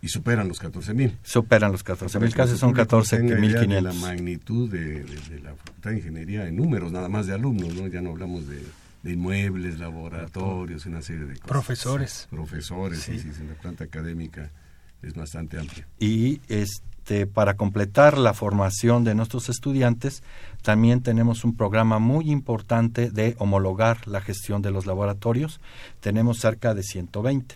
y 0.03 0.09
superan 0.09 0.49
los 0.49 0.59
14 0.59 0.93
mil. 0.93 1.17
Superan 1.23 1.71
los 1.71 1.81
14 1.81 2.19
mil, 2.19 2.35
casi 2.35 2.57
son 2.57 2.73
14 2.73 3.19
mil 3.19 3.57
500. 3.57 3.81
la 3.81 3.93
magnitud 3.93 4.69
de, 4.69 5.05
la 5.41 5.55
Facultad 5.55 5.91
de 5.91 5.97
Ingeniería 5.97 6.45
en 6.45 6.57
números, 6.57 6.91
nada 6.91 7.08
más 7.08 7.25
de 7.25 7.33
alumnos, 7.33 7.73
¿no? 7.73 7.87
Ya 7.87 8.01
no 8.01 8.10
hablamos 8.10 8.43
de, 8.49 8.62
inmuebles, 9.10 9.79
laboratorios, 9.79 10.85
una 10.87 11.01
serie 11.01 11.23
de 11.23 11.35
cosas. 11.35 11.47
Profesores. 11.47 12.27
Profesores, 12.29 12.99
sí, 12.99 13.17
sí, 13.17 13.29
en 13.39 13.47
la 13.47 13.54
planta 13.54 13.85
académica 13.85 14.51
es 15.01 15.13
bastante 15.13 15.58
amplia. 15.58 15.87
Y 15.99 16.41
este, 16.49 17.25
para 17.25 17.54
completar 17.54 18.17
la 18.17 18.33
formación 18.33 19.06
de 19.06 19.15
nuestros 19.15 19.47
estudiantes, 19.47 20.21
también 20.63 21.01
tenemos 21.01 21.45
un 21.45 21.56
programa 21.56 21.99
muy 21.99 22.29
importante 22.29 23.10
de 23.10 23.35
homologar 23.39 24.06
la 24.06 24.19
gestión 24.19 24.62
de 24.62 24.71
los 24.71 24.85
laboratorios. 24.85 25.62
Tenemos 26.01 26.39
cerca 26.39 26.73
de 26.73 26.83
120. 26.83 27.56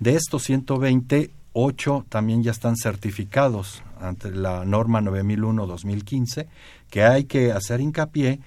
De 0.00 0.16
estos 0.16 0.42
120, 0.44 1.30
8 1.52 2.06
también 2.08 2.42
ya 2.42 2.50
están 2.50 2.76
certificados 2.76 3.82
ante 4.00 4.30
la 4.30 4.64
norma 4.64 5.00
9001-2015, 5.00 6.46
que 6.90 7.04
hay 7.04 7.24
que 7.24 7.52
hacer 7.52 7.80
hincapié 7.80 8.40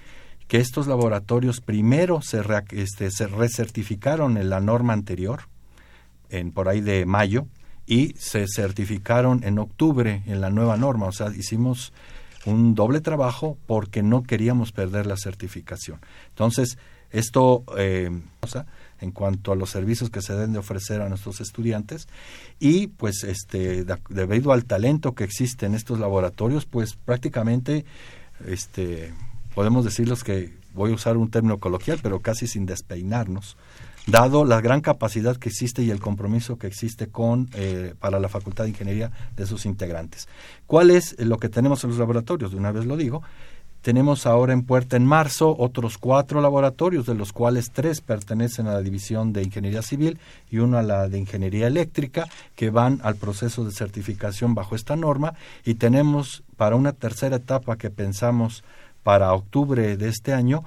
que 0.48 0.58
estos 0.58 0.88
laboratorios 0.88 1.62
primero 1.62 2.22
se, 2.22 2.42
este, 2.72 3.12
se 3.12 3.28
recertificaron 3.28 4.38
en 4.38 4.50
la 4.50 4.60
norma 4.60 4.94
anterior, 4.94 5.48
en 6.30 6.52
por 6.52 6.70
ahí 6.70 6.82
de 6.82 7.06
mayo, 7.06 7.48
y 7.88 8.14
se 8.18 8.46
certificaron 8.48 9.44
en 9.44 9.60
octubre 9.60 10.24
en 10.26 10.42
la 10.42 10.50
nueva 10.50 10.78
norma. 10.78 11.08
O 11.08 11.12
sea, 11.12 11.30
hicimos 11.36 11.94
un 12.46 12.76
doble 12.76 13.02
trabajo 13.02 13.58
porque 13.66 14.04
no 14.04 14.24
queríamos 14.24 14.72
perder 14.72 15.08
la 15.08 15.18
certificación. 15.18 16.00
Entonces, 16.30 16.78
esto, 17.18 17.64
eh, 17.78 18.10
en 19.02 19.12
cuanto 19.12 19.52
a 19.52 19.56
los 19.56 19.70
servicios 19.70 20.10
que 20.10 20.22
se 20.22 20.34
deben 20.34 20.54
de 20.54 20.60
ofrecer 20.60 21.02
a 21.02 21.10
nuestros 21.10 21.42
estudiantes 21.42 22.08
y 22.60 22.88
pues 22.88 23.24
este 23.24 23.86
debido 24.10 24.54
al 24.54 24.66
talento 24.66 25.16
que 25.16 25.24
existe 25.24 25.66
en 25.66 25.76
estos 25.76 26.00
laboratorios 26.00 26.66
pues 26.66 26.96
prácticamente 26.96 27.86
este 28.48 29.14
podemos 29.54 29.84
decirles 29.84 30.24
que 30.24 30.54
voy 30.74 30.92
a 30.92 30.96
usar 30.96 31.18
un 31.18 31.30
término 31.30 31.60
coloquial 31.60 32.00
pero 32.02 32.22
casi 32.22 32.48
sin 32.48 32.66
despeinarnos 32.66 33.58
dado 34.08 34.46
la 34.46 34.62
gran 34.62 34.82
capacidad 34.82 35.36
que 35.38 35.50
existe 35.50 35.84
y 35.84 35.90
el 35.90 36.00
compromiso 36.00 36.58
que 36.58 36.68
existe 36.68 37.08
con 37.08 37.50
eh, 37.54 37.96
para 38.00 38.20
la 38.20 38.30
Facultad 38.30 38.66
de 38.66 38.70
Ingeniería 38.72 39.12
de 39.36 39.46
sus 39.48 39.66
integrantes. 39.66 40.28
¿Cuál 40.68 40.92
es 40.92 41.16
lo 41.20 41.38
que 41.38 41.50
tenemos 41.50 41.84
en 41.84 41.90
los 41.90 42.00
laboratorios? 42.00 42.52
De 42.52 42.58
una 42.58 42.72
vez 42.72 42.86
lo 42.86 42.98
digo. 42.98 43.24
Tenemos 43.86 44.26
ahora 44.26 44.52
en 44.52 44.64
puerta 44.64 44.98
en 44.98 45.06
marzo 45.06 45.56
otros 45.60 46.00
cuatro 46.00 46.42
laboratorios, 46.42 47.06
de 47.06 47.14
los 47.14 47.32
cuales 47.32 47.70
tres 47.70 48.02
pertenecen 48.02 48.66
a 48.66 48.74
la 48.74 48.82
División 48.82 49.32
de 49.32 49.44
Ingeniería 49.44 49.84
Civil 49.84 50.18
y 50.50 50.58
uno 50.58 50.80
a 50.80 50.82
la 50.82 51.08
de 51.08 51.20
Ingeniería 51.20 51.68
Eléctrica, 51.68 52.28
que 52.56 52.72
van 52.72 53.00
al 53.04 53.16
proceso 53.16 53.64
de 53.64 53.72
certificación 53.72 54.56
bajo 54.56 54.76
esta 54.76 54.96
norma. 54.96 55.36
Y 55.66 55.76
tenemos 55.76 56.42
para 56.58 56.76
una 56.76 56.94
tercera 56.94 57.36
etapa 57.36 57.78
que 57.78 57.92
pensamos 57.92 58.64
para 59.04 59.32
octubre 59.34 59.98
de 59.98 60.10
este 60.10 60.34
año, 60.34 60.64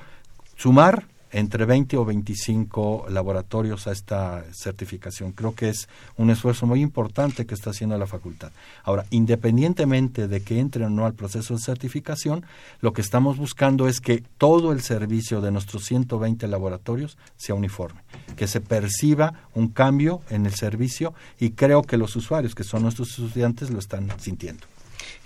sumar 0.57 1.07
entre 1.33 1.65
20 1.65 1.97
o 1.97 2.05
25 2.05 3.07
laboratorios 3.11 3.87
a 3.87 3.93
esta 3.93 4.45
certificación. 4.53 5.33
Creo 5.33 5.55
que 5.55 5.69
es 5.69 5.89
un 6.17 6.31
esfuerzo 6.31 6.67
muy 6.67 6.81
importante 6.81 7.47
que 7.47 7.55
está 7.55 7.71
haciendo 7.71 7.99
la 7.99 8.07
facultad. 8.07 8.53
Ahora, 8.85 9.05
independientemente 9.11 10.29
de 10.29 10.43
que 10.43 10.59
entre 10.59 10.85
o 10.85 10.91
no 10.91 11.07
al 11.07 11.15
proceso 11.15 11.55
de 11.55 11.61
certificación, 11.61 12.45
lo 12.81 12.93
que 12.93 13.01
estamos 13.01 13.37
buscando 13.37 13.89
es 13.89 14.01
que 14.01 14.23
todo 14.39 14.73
el 14.73 14.81
servicio 14.81 15.41
de 15.41 15.51
nuestros 15.51 15.85
120 15.85 16.49
laboratorios 16.49 17.19
sea 17.37 17.55
uniforme, 17.55 18.01
que 18.37 18.47
se 18.47 18.61
perciba 18.61 19.35
un 19.55 19.69
cambio 19.69 20.23
en 20.31 20.47
el 20.47 20.55
servicio 20.55 21.15
y 21.39 21.51
creo 21.51 21.83
que 21.83 21.97
los 21.97 22.17
usuarios, 22.17 22.55
que 22.55 22.65
son 22.65 22.83
nuestros 22.83 23.11
estudiantes, 23.19 23.71
lo 23.71 23.79
están 23.79 24.09
sintiendo. 24.19 24.67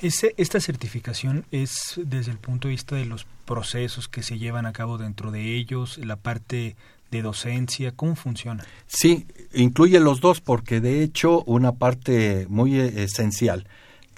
Esta 0.03 0.61
certificación 0.61 1.45
es 1.51 2.01
desde 2.05 2.33
el 2.33 2.39
punto 2.39 2.69
de 2.69 2.73
vista 2.73 2.97
de 2.97 3.05
los 3.05 3.27
procesos 3.45 4.09
que 4.09 4.23
se 4.23 4.39
llevan 4.39 4.67
a 4.67 4.73
cabo 4.73 4.99
dentro 4.99 5.31
de 5.31 5.57
ellos, 5.57 5.99
la 5.99 6.17
parte 6.17 6.77
de 7.11 7.23
docencia, 7.23 7.93
¿cómo 7.93 8.17
funciona? 8.17 8.65
Sí, 8.87 9.27
incluye 9.53 10.01
los 10.01 10.21
dos 10.21 10.41
porque 10.41 10.81
de 10.81 11.03
hecho 11.03 11.43
una 11.45 11.73
parte 11.73 12.47
muy 12.49 12.81
eh, 12.81 13.05
esencial 13.05 13.67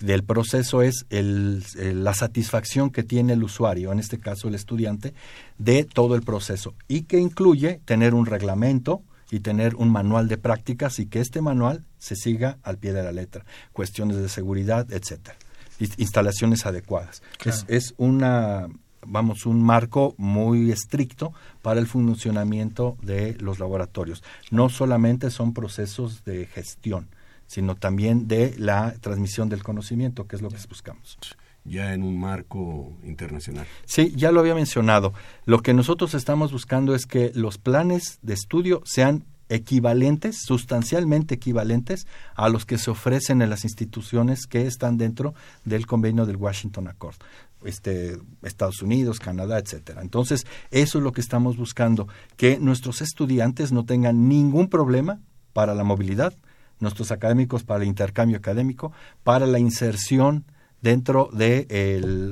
del 0.01 0.25
proceso 0.25 0.83
es 0.83 1.07
el, 1.11 1.63
la 1.77 2.15
satisfacción 2.15 2.91
que 2.91 3.03
tiene 3.03 3.35
el 3.35 3.43
usuario, 3.43 3.93
en 3.93 3.99
este 3.99 4.19
caso 4.19 4.49
el 4.49 4.55
estudiante, 4.55 5.15
de 5.59 5.85
todo 5.85 6.15
el 6.15 6.23
proceso 6.23 6.75
y 6.89 7.03
que 7.03 7.19
incluye 7.19 7.81
tener 7.85 8.15
un 8.15 8.27
reglamento 8.27 9.03
y 9.31 9.41
tener 9.41 9.75
un 9.77 9.91
manual 9.91 10.29
de 10.29 10.39
prácticas 10.39 10.99
y 10.99 11.07
que 11.07 11.21
este 11.21 11.41
manual 11.41 11.85
se 11.99 12.17
siga 12.17 12.59
al 12.63 12.79
pie 12.79 12.93
de 12.93 13.03
la 13.03 13.13
letra, 13.13 13.45
cuestiones 13.73 14.19
de 14.19 14.29
seguridad, 14.29 14.93
etcétera, 14.93 15.37
instalaciones 15.79 16.67
adecuadas. 16.67 17.23
Es, 17.45 17.65
es 17.69 17.95
una 17.97 18.69
vamos, 19.07 19.47
un 19.47 19.63
marco 19.63 20.15
muy 20.17 20.71
estricto 20.71 21.33
para 21.63 21.81
el 21.81 21.87
funcionamiento 21.87 22.97
de 23.03 23.35
los 23.41 23.59
laboratorios. 23.59 24.23
No 24.51 24.69
solamente 24.69 25.31
son 25.31 25.53
procesos 25.55 26.25
de 26.25 26.47
gestión, 26.47 27.09
sino 27.47 27.75
también 27.75 28.29
de 28.29 28.55
la 28.59 28.95
transmisión 29.01 29.49
del 29.49 29.63
conocimiento, 29.63 30.27
que 30.27 30.37
es 30.37 30.43
lo 30.43 30.49
que 30.49 30.59
buscamos. 30.69 31.19
Ya 31.65 31.95
en 31.95 32.03
un 32.03 32.21
marco 32.21 32.93
internacional. 33.05 33.67
Sí, 33.87 34.13
ya 34.17 34.33
lo 34.33 34.41
había 34.41 34.55
mencionado. 34.55 35.15
Lo 35.47 35.61
que 35.61 35.73
nosotros 35.73 36.15
estamos 36.15 36.53
buscando 36.53 36.95
es 36.95 37.07
que 37.07 37.33
los 37.35 37.57
planes 37.57 38.19
de 38.21 38.35
estudio 38.35 38.83
sean 38.85 39.25
equivalentes, 39.49 40.43
sustancialmente 40.45 41.35
equivalentes 41.35 42.07
a 42.35 42.49
los 42.49 42.65
que 42.65 42.79
se 42.79 42.91
ofrecen 42.91 43.43
en 43.43 43.51
las 43.51 43.65
instituciones 43.65 44.47
que 44.47 44.67
están 44.67 44.97
dentro 44.97 45.35
del 45.65 45.87
convenio 45.87 46.27
del 46.27 46.37
Washington 46.37 46.89
Accord 46.89 47.17
este, 47.65 48.19
Estados 48.43 48.83
Unidos, 48.83 49.21
Canadá, 49.21 49.59
etcétera. 49.59 50.03
Entonces, 50.03 50.47
eso 50.71 50.99
es 50.99 51.05
lo 51.05 51.13
que 51.13 51.21
estamos 51.21 51.57
buscando, 51.57 52.09
que 52.37 52.59
nuestros 52.59 53.01
estudiantes 53.01 53.73
no 53.73 53.85
tengan 53.85 54.29
ningún 54.29 54.69
problema 54.69 55.21
para 55.53 55.75
la 55.75 55.85
movilidad, 55.85 56.35
nuestros 56.81 57.11
académicos 57.11 57.65
para 57.65 57.83
el 57.83 57.89
intercambio 57.89 58.37
académico, 58.37 58.93
para 59.23 59.47
la 59.47 59.59
inserción 59.59 60.45
dentro 60.83 61.31
de 61.33 61.67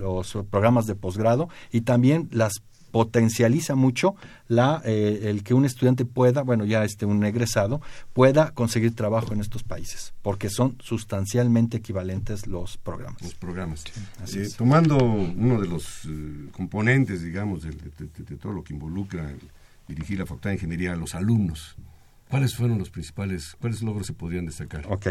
los 0.02 0.36
programas 0.50 0.86
de 0.86 0.94
posgrado 0.94 1.48
y 1.70 1.82
también 1.82 2.28
las 2.32 2.52
potencializa 2.92 3.74
mucho 3.74 4.14
la, 4.46 4.82
eh, 4.84 5.22
el 5.24 5.42
que 5.42 5.54
un 5.54 5.64
estudiante 5.64 6.04
pueda, 6.04 6.42
bueno, 6.42 6.64
ya 6.64 6.84
este, 6.84 7.06
un 7.06 7.24
egresado, 7.24 7.80
pueda 8.12 8.52
conseguir 8.52 8.94
trabajo 8.94 9.32
en 9.32 9.40
estos 9.40 9.64
países, 9.64 10.12
porque 10.22 10.50
son 10.50 10.76
sustancialmente 10.80 11.78
equivalentes 11.78 12.46
los 12.46 12.76
programas. 12.76 13.20
Los 13.22 13.34
programas. 13.34 13.84
Eh, 14.34 14.48
tomando 14.56 14.98
uno 14.98 15.60
de 15.60 15.66
los 15.66 16.04
eh, 16.04 16.48
componentes, 16.52 17.22
digamos, 17.22 17.62
de, 17.62 17.72
todo 18.36 18.52
lo 18.52 18.62
que 18.62 18.74
involucra 18.74 19.32
dirigir 19.88 20.18
la 20.18 20.26
Facultad 20.26 20.50
de 20.50 20.56
Ingeniería 20.56 20.92
a 20.92 20.96
los 20.96 21.14
alumnos, 21.14 21.74
¿cuáles 22.28 22.54
fueron 22.54 22.78
los 22.78 22.90
principales, 22.90 23.56
cuáles 23.58 23.82
logros 23.82 24.06
se 24.06 24.12
podrían 24.12 24.46
destacar? 24.46 24.86
Ok. 24.88 25.08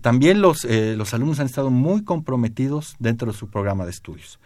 también 0.00 0.40
los, 0.40 0.64
los 0.64 1.14
alumnos 1.14 1.38
han 1.38 1.46
estado 1.46 1.70
muy 1.70 2.02
comprometidos 2.02 2.96
dentro 2.98 3.30
de 3.30 3.38
su 3.38 3.48
programa 3.48 3.84
de 3.84 3.92
estudios 3.92 4.40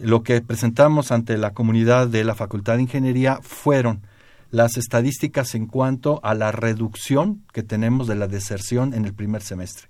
lo 0.00 0.22
que 0.22 0.40
presentamos 0.40 1.12
ante 1.12 1.36
la 1.36 1.52
comunidad 1.52 2.08
de 2.08 2.24
la 2.24 2.34
Facultad 2.34 2.76
de 2.76 2.82
Ingeniería 2.82 3.38
fueron 3.42 4.02
las 4.50 4.76
estadísticas 4.76 5.54
en 5.54 5.66
cuanto 5.66 6.20
a 6.24 6.34
la 6.34 6.52
reducción 6.52 7.44
que 7.52 7.62
tenemos 7.62 8.06
de 8.08 8.16
la 8.16 8.26
deserción 8.26 8.94
en 8.94 9.04
el 9.04 9.14
primer 9.14 9.42
semestre. 9.42 9.88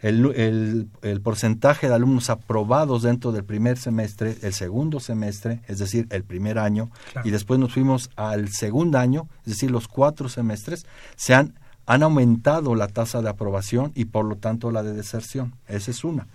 El, 0.00 0.88
porcentaje 1.22 1.88
de 1.88 1.94
alumnos 1.94 2.30
aprobados 2.30 3.02
dentro 3.02 3.32
del 3.32 3.44
primer 3.44 3.76
semestre, 3.76 4.38
el 4.40 4.54
segundo 4.54 4.98
semestre, 4.98 5.60
es 5.66 5.78
decir, 5.78 6.06
el 6.08 6.24
primer 6.24 6.58
año, 6.58 6.90
y 7.22 7.30
después 7.30 7.60
nos 7.60 7.74
fuimos 7.74 8.08
al 8.16 8.48
segundo 8.48 8.98
año, 8.98 9.28
es 9.40 9.52
decir, 9.52 9.70
los 9.70 9.88
cuatro 9.88 10.30
semestres, 10.30 10.86
se 11.16 11.34
han, 11.34 11.58
han 11.84 12.02
aumentado 12.02 12.74
la 12.74 12.88
tasa 12.88 13.20
de 13.20 13.28
aprobación 13.28 13.92
y 13.94 14.06
por 14.06 14.24
lo 14.24 14.36
tanto 14.36 14.70
la 14.70 14.82
de 14.82 14.94
deserción. 14.94 15.54
Esa 15.68 15.90
es 15.90 16.02
una. 16.02 16.28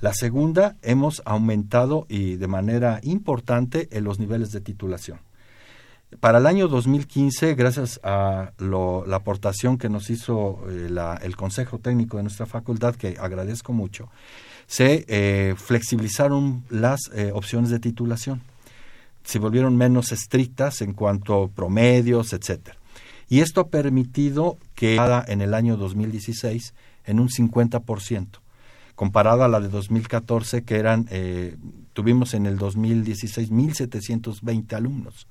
La 0.00 0.14
segunda, 0.14 0.76
hemos 0.82 1.22
aumentado 1.24 2.06
y 2.08 2.36
de 2.36 2.46
manera 2.46 3.00
importante 3.02 3.88
en 3.90 4.04
los 4.04 4.20
niveles 4.20 4.52
de 4.52 4.60
titulación. 4.60 5.18
Para 6.20 6.38
el 6.38 6.46
año 6.46 6.68
2015, 6.68 7.54
gracias 7.54 8.00
a 8.04 8.52
la 8.58 9.16
aportación 9.16 9.76
que 9.76 9.88
nos 9.88 10.08
hizo 10.08 10.60
eh, 10.70 10.88
el 11.22 11.36
Consejo 11.36 11.78
Técnico 11.80 12.16
de 12.16 12.22
nuestra 12.22 12.46
facultad, 12.46 12.94
que 12.94 13.16
agradezco 13.18 13.72
mucho, 13.72 14.08
se 14.68 15.04
eh, 15.08 15.54
flexibilizaron 15.56 16.64
las 16.70 17.00
eh, 17.12 17.32
opciones 17.34 17.70
de 17.70 17.80
titulación. 17.80 18.40
Se 19.24 19.40
volvieron 19.40 19.76
menos 19.76 20.12
estrictas 20.12 20.80
en 20.80 20.92
cuanto 20.92 21.42
a 21.42 21.48
promedios, 21.48 22.32
etcétera. 22.32 22.78
Y 23.28 23.40
esto 23.40 23.62
ha 23.62 23.68
permitido 23.68 24.58
que 24.74 24.96
en 25.26 25.42
el 25.42 25.52
año 25.52 25.76
2016 25.76 26.72
en 27.04 27.20
un 27.20 27.28
50% 27.28 28.38
comparada 28.98 29.44
a 29.44 29.48
la 29.48 29.60
de 29.60 29.68
2014, 29.68 30.64
que 30.64 30.74
eran, 30.74 31.06
eh, 31.10 31.54
tuvimos 31.92 32.34
en 32.34 32.46
el 32.46 32.58
2016 32.58 33.52
1.720 33.52 34.72
alumnos. 34.72 35.28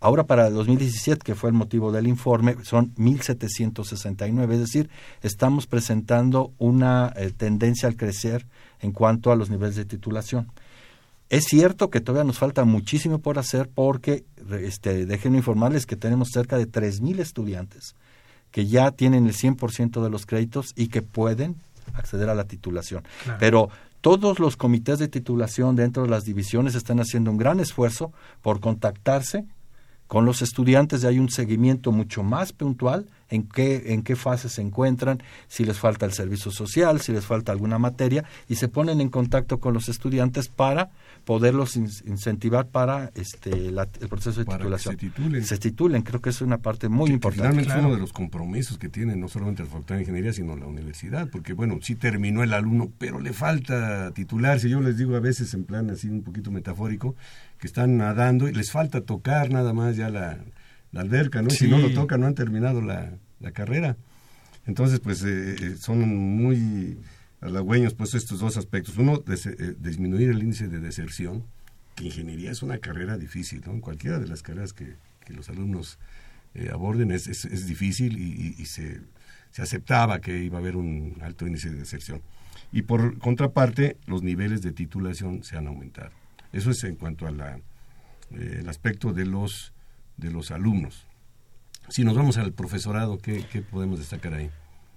Ahora 0.00 0.24
para 0.24 0.48
el 0.48 0.54
2017, 0.54 1.22
que 1.24 1.36
fue 1.36 1.50
el 1.50 1.54
motivo 1.54 1.92
del 1.92 2.08
informe, 2.08 2.56
son 2.64 2.92
1.769, 2.96 4.52
es 4.52 4.58
decir, 4.58 4.90
estamos 5.22 5.68
presentando 5.68 6.52
una 6.58 7.12
eh, 7.14 7.30
tendencia 7.30 7.88
al 7.88 7.94
crecer 7.94 8.46
en 8.80 8.90
cuanto 8.90 9.30
a 9.30 9.36
los 9.36 9.48
niveles 9.48 9.76
de 9.76 9.84
titulación. 9.84 10.50
Es 11.30 11.44
cierto 11.44 11.90
que 11.90 12.00
todavía 12.00 12.26
nos 12.26 12.38
falta 12.38 12.64
muchísimo 12.64 13.20
por 13.20 13.38
hacer 13.38 13.70
porque, 13.72 14.24
este, 14.60 15.06
déjenme 15.06 15.38
informarles 15.38 15.86
que 15.86 15.94
tenemos 15.94 16.30
cerca 16.32 16.58
de 16.58 16.66
3.000 16.68 17.20
estudiantes 17.20 17.94
que 18.50 18.66
ya 18.66 18.90
tienen 18.90 19.26
el 19.26 19.34
100% 19.34 20.02
de 20.02 20.10
los 20.10 20.26
créditos 20.26 20.72
y 20.74 20.88
que 20.88 21.02
pueden 21.02 21.56
acceder 21.94 22.28
a 22.28 22.34
la 22.34 22.44
titulación. 22.44 23.04
Pero 23.38 23.70
todos 24.00 24.38
los 24.38 24.56
comités 24.56 24.98
de 24.98 25.08
titulación 25.08 25.76
dentro 25.76 26.04
de 26.04 26.08
las 26.08 26.24
divisiones 26.24 26.74
están 26.74 27.00
haciendo 27.00 27.30
un 27.30 27.36
gran 27.36 27.60
esfuerzo 27.60 28.12
por 28.42 28.60
contactarse 28.60 29.44
con 30.08 30.24
los 30.24 30.42
estudiantes 30.42 31.04
hay 31.04 31.18
un 31.18 31.28
seguimiento 31.30 31.92
mucho 31.92 32.22
más 32.22 32.52
puntual 32.52 33.06
en 33.28 33.42
qué, 33.42 33.92
en 33.92 34.02
qué 34.02 34.16
fase 34.16 34.48
se 34.48 34.62
encuentran, 34.62 35.22
si 35.48 35.64
les 35.64 35.78
falta 35.78 36.06
el 36.06 36.12
servicio 36.12 36.50
social, 36.50 37.00
si 37.00 37.12
les 37.12 37.26
falta 37.26 37.52
alguna 37.52 37.78
materia, 37.78 38.24
y 38.48 38.56
se 38.56 38.68
ponen 38.68 39.02
en 39.02 39.10
contacto 39.10 39.60
con 39.60 39.74
los 39.74 39.90
estudiantes 39.90 40.48
para 40.48 40.90
poderlos 41.26 41.76
incentivar 41.76 42.68
para 42.68 43.10
este 43.14 43.68
el 43.68 44.08
proceso 44.08 44.42
de 44.42 44.46
titulación. 44.46 44.94
se 44.94 44.98
titulen. 44.98 45.44
Se 45.44 45.58
titulen, 45.58 46.02
creo 46.02 46.22
que 46.22 46.30
es 46.30 46.40
una 46.40 46.56
parte 46.56 46.88
muy 46.88 47.10
importante. 47.10 47.48
Finalmente 47.48 47.72
es 47.78 47.84
uno 47.84 47.94
de 47.94 48.00
los 48.00 48.14
compromisos 48.14 48.78
que 48.78 48.88
tiene 48.88 49.14
no 49.14 49.28
solamente 49.28 49.62
la 49.62 49.68
Facultad 49.68 49.96
de 49.96 50.02
Ingeniería, 50.02 50.32
sino 50.32 50.56
la 50.56 50.66
universidad, 50.66 51.28
porque 51.30 51.52
bueno, 51.52 51.78
sí 51.82 51.96
terminó 51.96 52.42
el 52.42 52.54
alumno, 52.54 52.90
pero 52.96 53.20
le 53.20 53.34
falta 53.34 54.10
titularse. 54.12 54.70
Yo 54.70 54.80
les 54.80 54.96
digo 54.96 55.16
a 55.16 55.20
veces 55.20 55.52
en 55.52 55.64
plan 55.64 55.90
así 55.90 56.08
un 56.08 56.22
poquito 56.22 56.50
metafórico, 56.50 57.14
que 57.58 57.66
están 57.66 57.96
nadando 57.96 58.48
y 58.48 58.52
les 58.52 58.70
falta 58.70 59.00
tocar 59.00 59.50
nada 59.50 59.72
más 59.72 59.96
ya 59.96 60.10
la, 60.10 60.38
alberca, 60.94 61.42
¿no? 61.42 61.50
Si 61.50 61.68
no 61.68 61.78
lo 61.78 61.92
tocan, 61.92 62.20
no 62.20 62.26
han 62.26 62.34
terminado 62.34 62.80
la, 62.80 63.12
carrera. 63.52 63.96
Entonces, 64.66 65.00
pues 65.00 65.22
eh, 65.24 65.56
eh, 65.60 65.76
son 65.78 66.06
muy 66.06 66.98
halagüeños 67.40 67.94
pues 67.94 68.14
estos 68.14 68.40
dos 68.40 68.56
aspectos. 68.56 68.96
Uno, 68.96 69.22
eh, 69.26 69.74
disminuir 69.78 70.30
el 70.30 70.42
índice 70.42 70.68
de 70.68 70.80
deserción, 70.80 71.44
que 71.94 72.04
ingeniería 72.04 72.50
es 72.50 72.62
una 72.62 72.78
carrera 72.78 73.16
difícil, 73.16 73.62
¿no? 73.66 73.72
En 73.72 73.80
cualquiera 73.80 74.18
de 74.18 74.26
las 74.26 74.42
carreras 74.42 74.72
que, 74.72 74.96
los 75.28 75.50
alumnos 75.50 75.98
eh, 76.54 76.70
aborden 76.72 77.10
es, 77.10 77.26
es, 77.26 77.66
difícil 77.66 78.18
y, 78.18 78.64
se, 78.64 79.02
se, 79.50 79.60
aceptaba 79.60 80.22
que 80.22 80.38
iba 80.38 80.56
a 80.56 80.60
haber 80.62 80.74
un 80.74 81.18
alto 81.20 81.46
índice 81.46 81.68
de 81.68 81.76
deserción. 81.76 82.22
Y 82.72 82.80
por 82.80 83.18
contraparte, 83.18 83.98
los 84.06 84.22
niveles 84.22 84.62
de 84.62 84.72
titulación 84.72 85.44
se 85.44 85.58
han 85.58 85.66
aumentado. 85.66 86.12
Eso 86.52 86.70
es 86.70 86.82
en 86.84 86.96
cuanto 86.96 87.26
al 87.26 87.62
eh, 88.30 88.64
aspecto 88.68 89.12
de 89.12 89.26
los, 89.26 89.72
de 90.16 90.30
los 90.30 90.50
alumnos. 90.50 91.06
Si 91.88 92.04
nos 92.04 92.16
vamos 92.16 92.36
al 92.36 92.52
profesorado, 92.52 93.18
¿qué, 93.18 93.44
podemos 93.70 93.98
destacar 93.98 94.34
ahí? 94.34 94.50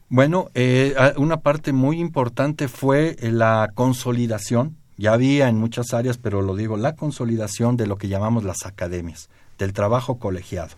Bueno, 0.10 0.50
eh, 0.54 0.94
una 1.16 1.38
parte 1.38 1.72
muy 1.72 2.00
importante 2.00 2.68
fue 2.68 3.16
eh, 3.20 3.32
la 3.32 3.70
consolidación. 3.74 4.76
Ya 4.98 5.14
había 5.14 5.48
en 5.48 5.58
muchas 5.58 5.94
áreas, 5.94 6.18
pero 6.18 6.42
lo 6.42 6.56
digo, 6.56 6.76
la 6.76 6.96
consolidación 6.96 7.78
de 7.78 7.88
lo 7.88 7.98
que 7.98 8.10
llamamos 8.10 8.44
las 8.44 8.66
academias, 8.66 9.30
del 9.58 9.74
trabajo 9.74 10.20
colegiado. 10.20 10.76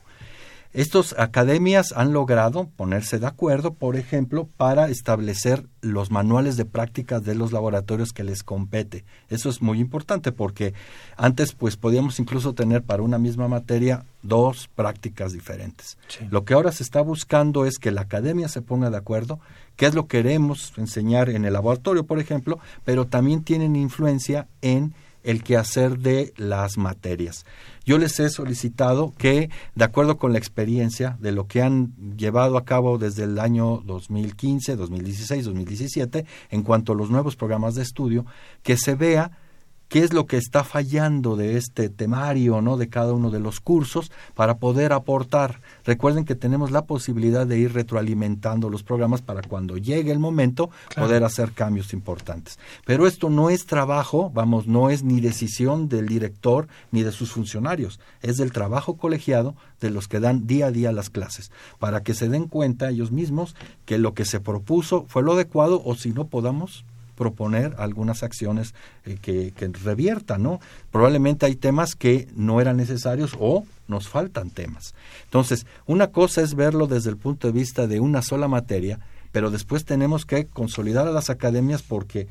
Estas 0.74 1.14
academias 1.20 1.94
han 1.96 2.14
logrado 2.14 2.68
ponerse 2.76 3.20
de 3.20 3.28
acuerdo, 3.28 3.76
por 3.76 3.96
ejemplo, 3.96 4.50
para 4.58 4.88
establecer 4.90 5.68
los 5.82 6.10
manuales 6.10 6.58
de 6.58 6.66
prácticas 6.66 7.24
de 7.24 7.36
los 7.36 7.52
laboratorios 7.52 8.12
que 8.12 8.24
les 8.24 8.42
compete. 8.42 9.06
Eso 9.30 9.50
es 9.50 9.62
muy 9.62 9.80
importante 9.80 10.32
porque 10.32 10.74
antes 11.16 11.54
pues 11.54 11.78
podíamos 11.78 12.20
incluso 12.20 12.54
tener 12.54 12.82
para 12.82 13.04
una 13.04 13.20
misma 13.20 13.48
materia 13.48 14.04
dos 14.24 14.68
prácticas 14.74 15.32
diferentes. 15.34 16.00
Lo 16.32 16.44
que 16.44 16.56
ahora 16.56 16.72
se 16.72 16.82
está 16.82 17.02
buscando 17.02 17.66
es 17.66 17.78
que 17.78 17.92
la 17.92 18.02
academia 18.02 18.48
se 18.48 18.64
ponga 18.64 18.90
de 18.90 18.98
acuerdo, 18.98 19.40
qué 19.76 19.86
es 19.86 19.94
lo 19.94 20.08
que 20.08 20.24
queremos 20.24 20.74
enseñar 20.78 21.30
en 21.30 21.44
el 21.44 21.54
laboratorio, 21.54 22.06
por 22.06 22.20
ejemplo, 22.20 22.60
pero 22.86 23.08
también 23.08 23.44
tienen 23.44 23.76
influencia 23.76 24.48
en 24.62 24.94
el 25.24 25.44
quehacer 25.44 25.98
de 25.98 26.34
las 26.38 26.78
materias. 26.78 27.46
Yo 27.86 27.98
les 27.98 28.20
he 28.20 28.30
solicitado 28.30 29.14
que, 29.18 29.50
de 29.76 29.84
acuerdo 29.84 30.18
con 30.18 30.32
la 30.32 30.40
experiencia 30.40 31.18
de 31.20 31.34
lo 31.34 31.48
que 31.48 31.62
han 31.62 31.94
llevado 32.18 32.58
a 32.58 32.64
cabo 32.64 32.98
desde 32.98 33.24
el 33.24 33.40
año 33.40 33.82
2015, 33.86 34.76
2016, 34.76 35.46
2017, 35.46 36.26
en 36.50 36.64
cuanto 36.64 36.94
a 36.94 36.96
los 36.96 37.10
nuevos 37.10 37.36
programas 37.36 37.76
de 37.76 37.84
estudio, 37.84 38.26
que 38.62 38.78
se 38.78 38.96
vea 38.96 39.32
qué 39.88 40.00
es 40.00 40.14
lo 40.14 40.26
que 40.26 40.38
está 40.38 40.64
fallando 40.64 41.36
de 41.36 41.58
este 41.58 41.90
temario, 41.90 42.62
¿no? 42.62 42.78
De 42.78 42.90
cada 42.90 43.14
uno 43.14 43.30
de 43.30 43.40
los 43.40 43.60
cursos 43.60 44.12
para 44.34 44.58
poder 44.58 44.92
aportar. 44.94 45.62
Recuerden 45.86 46.26
que 46.26 46.36
tenemos 46.36 46.72
la 46.72 46.86
posibilidad 46.86 47.46
de 47.46 47.60
ir 47.60 47.74
retroalimentando 47.74 48.70
los 48.70 48.84
programas 48.84 49.22
para 49.22 49.42
cuando 49.42 49.78
llegue 49.78 50.12
el 50.12 50.20
momento 50.20 50.70
poder 50.96 51.24
hacer 51.24 51.52
cambios 51.52 51.94
importantes. 51.94 52.58
Pero 52.86 53.08
esto 53.08 53.30
no 53.30 53.50
es 53.50 53.66
trabajo, 53.66 54.32
vamos, 54.34 54.68
no 54.68 54.90
es 54.90 55.04
ni 55.04 55.22
decisión 55.22 55.90
del 55.90 56.08
director 56.08 56.68
ni 56.92 57.04
de 57.04 57.12
sus 57.12 57.32
funcionarios, 57.32 58.00
es 58.22 58.38
del 58.38 58.52
trabajo 58.52 58.98
colegiado 58.98 59.56
de 59.80 59.92
los 59.92 60.08
que 60.08 60.20
dan 60.20 60.48
día 60.48 60.68
a 60.68 60.72
día 60.72 60.92
las 60.92 61.10
clases, 61.10 61.52
para 61.80 62.04
que 62.04 62.14
se 62.14 62.30
den 62.30 62.48
cuenta 62.48 62.90
ellos 62.90 63.12
mismos 63.12 63.56
que 63.86 63.98
lo 63.98 64.14
que 64.14 64.26
se 64.26 64.40
propuso 64.40 65.06
fue 65.08 65.24
lo 65.24 65.34
adecuado 65.34 65.82
o 65.86 65.96
si 65.96 66.12
no 66.12 66.28
podamos 66.28 66.86
proponer 67.16 67.76
algunas 67.78 68.24
acciones 68.24 68.74
eh, 69.06 69.18
que, 69.22 69.52
que, 69.52 69.68
reviertan, 69.68 70.44
¿no? 70.44 70.60
Probablemente 70.92 71.46
hay 71.46 71.56
temas 71.56 71.96
que 71.96 72.28
no 72.36 72.62
eran 72.62 72.78
necesarios 72.78 73.36
o 73.40 73.66
nos 73.88 74.08
faltan 74.08 74.50
temas. 74.50 74.94
Entonces, 75.26 75.66
una 75.86 76.08
cosa 76.08 76.42
es 76.42 76.56
verlo 76.56 76.88
desde 76.88 77.10
el 77.10 77.18
punto 77.18 77.48
de 77.48 77.54
vista 77.54 77.88
de 77.88 78.00
una 78.00 78.22
sola 78.22 78.48
materia, 78.48 79.00
pero 79.32 79.52
después 79.52 79.86
tenemos 79.86 80.26
que 80.26 80.46
consolidar 80.46 81.08
a 81.08 81.12
las 81.12 81.30
academias 81.30 81.82
porque 81.82 82.28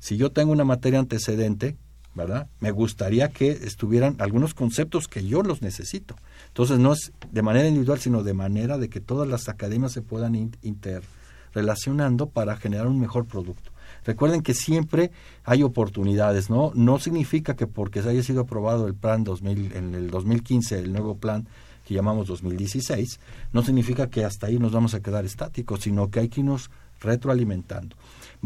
si 0.00 0.16
yo 0.16 0.30
tengo 0.30 0.52
una 0.52 0.64
materia 0.64 0.98
antecedente, 0.98 1.76
¿verdad? 2.14 2.48
Me 2.60 2.70
gustaría 2.70 3.28
que 3.28 3.50
estuvieran 3.50 4.16
algunos 4.18 4.54
conceptos 4.54 5.08
que 5.08 5.24
yo 5.26 5.42
los 5.42 5.62
necesito. 5.62 6.16
Entonces, 6.48 6.78
no 6.78 6.92
es 6.92 7.12
de 7.30 7.42
manera 7.42 7.68
individual, 7.68 8.00
sino 8.00 8.22
de 8.22 8.34
manera 8.34 8.78
de 8.78 8.88
que 8.88 9.00
todas 9.00 9.28
las 9.28 9.48
academias 9.48 9.92
se 9.92 10.02
puedan 10.02 10.34
interrelacionando 10.62 12.28
para 12.28 12.56
generar 12.56 12.86
un 12.86 13.00
mejor 13.00 13.26
producto. 13.26 13.70
Recuerden 14.04 14.42
que 14.42 14.54
siempre 14.54 15.10
hay 15.44 15.62
oportunidades, 15.62 16.50
¿no? 16.50 16.72
No 16.74 16.98
significa 16.98 17.56
que 17.56 17.66
porque 17.66 18.02
se 18.02 18.10
haya 18.10 18.22
sido 18.22 18.42
aprobado 18.42 18.86
el 18.86 18.94
plan 18.94 19.24
2000, 19.24 19.76
en 19.76 19.94
el 19.94 20.10
2015, 20.10 20.78
el 20.78 20.92
nuevo 20.92 21.16
plan 21.16 21.46
que 21.86 21.94
llamamos 21.94 22.26
2016, 22.26 23.18
no 23.52 23.62
significa 23.62 24.10
que 24.10 24.24
hasta 24.24 24.46
ahí 24.46 24.58
nos 24.58 24.72
vamos 24.72 24.92
a 24.92 25.00
quedar 25.00 25.24
estáticos, 25.24 25.80
sino 25.80 26.10
que 26.10 26.20
hay 26.20 26.28
que 26.28 26.40
irnos 26.40 26.70
retroalimentando. 27.00 27.96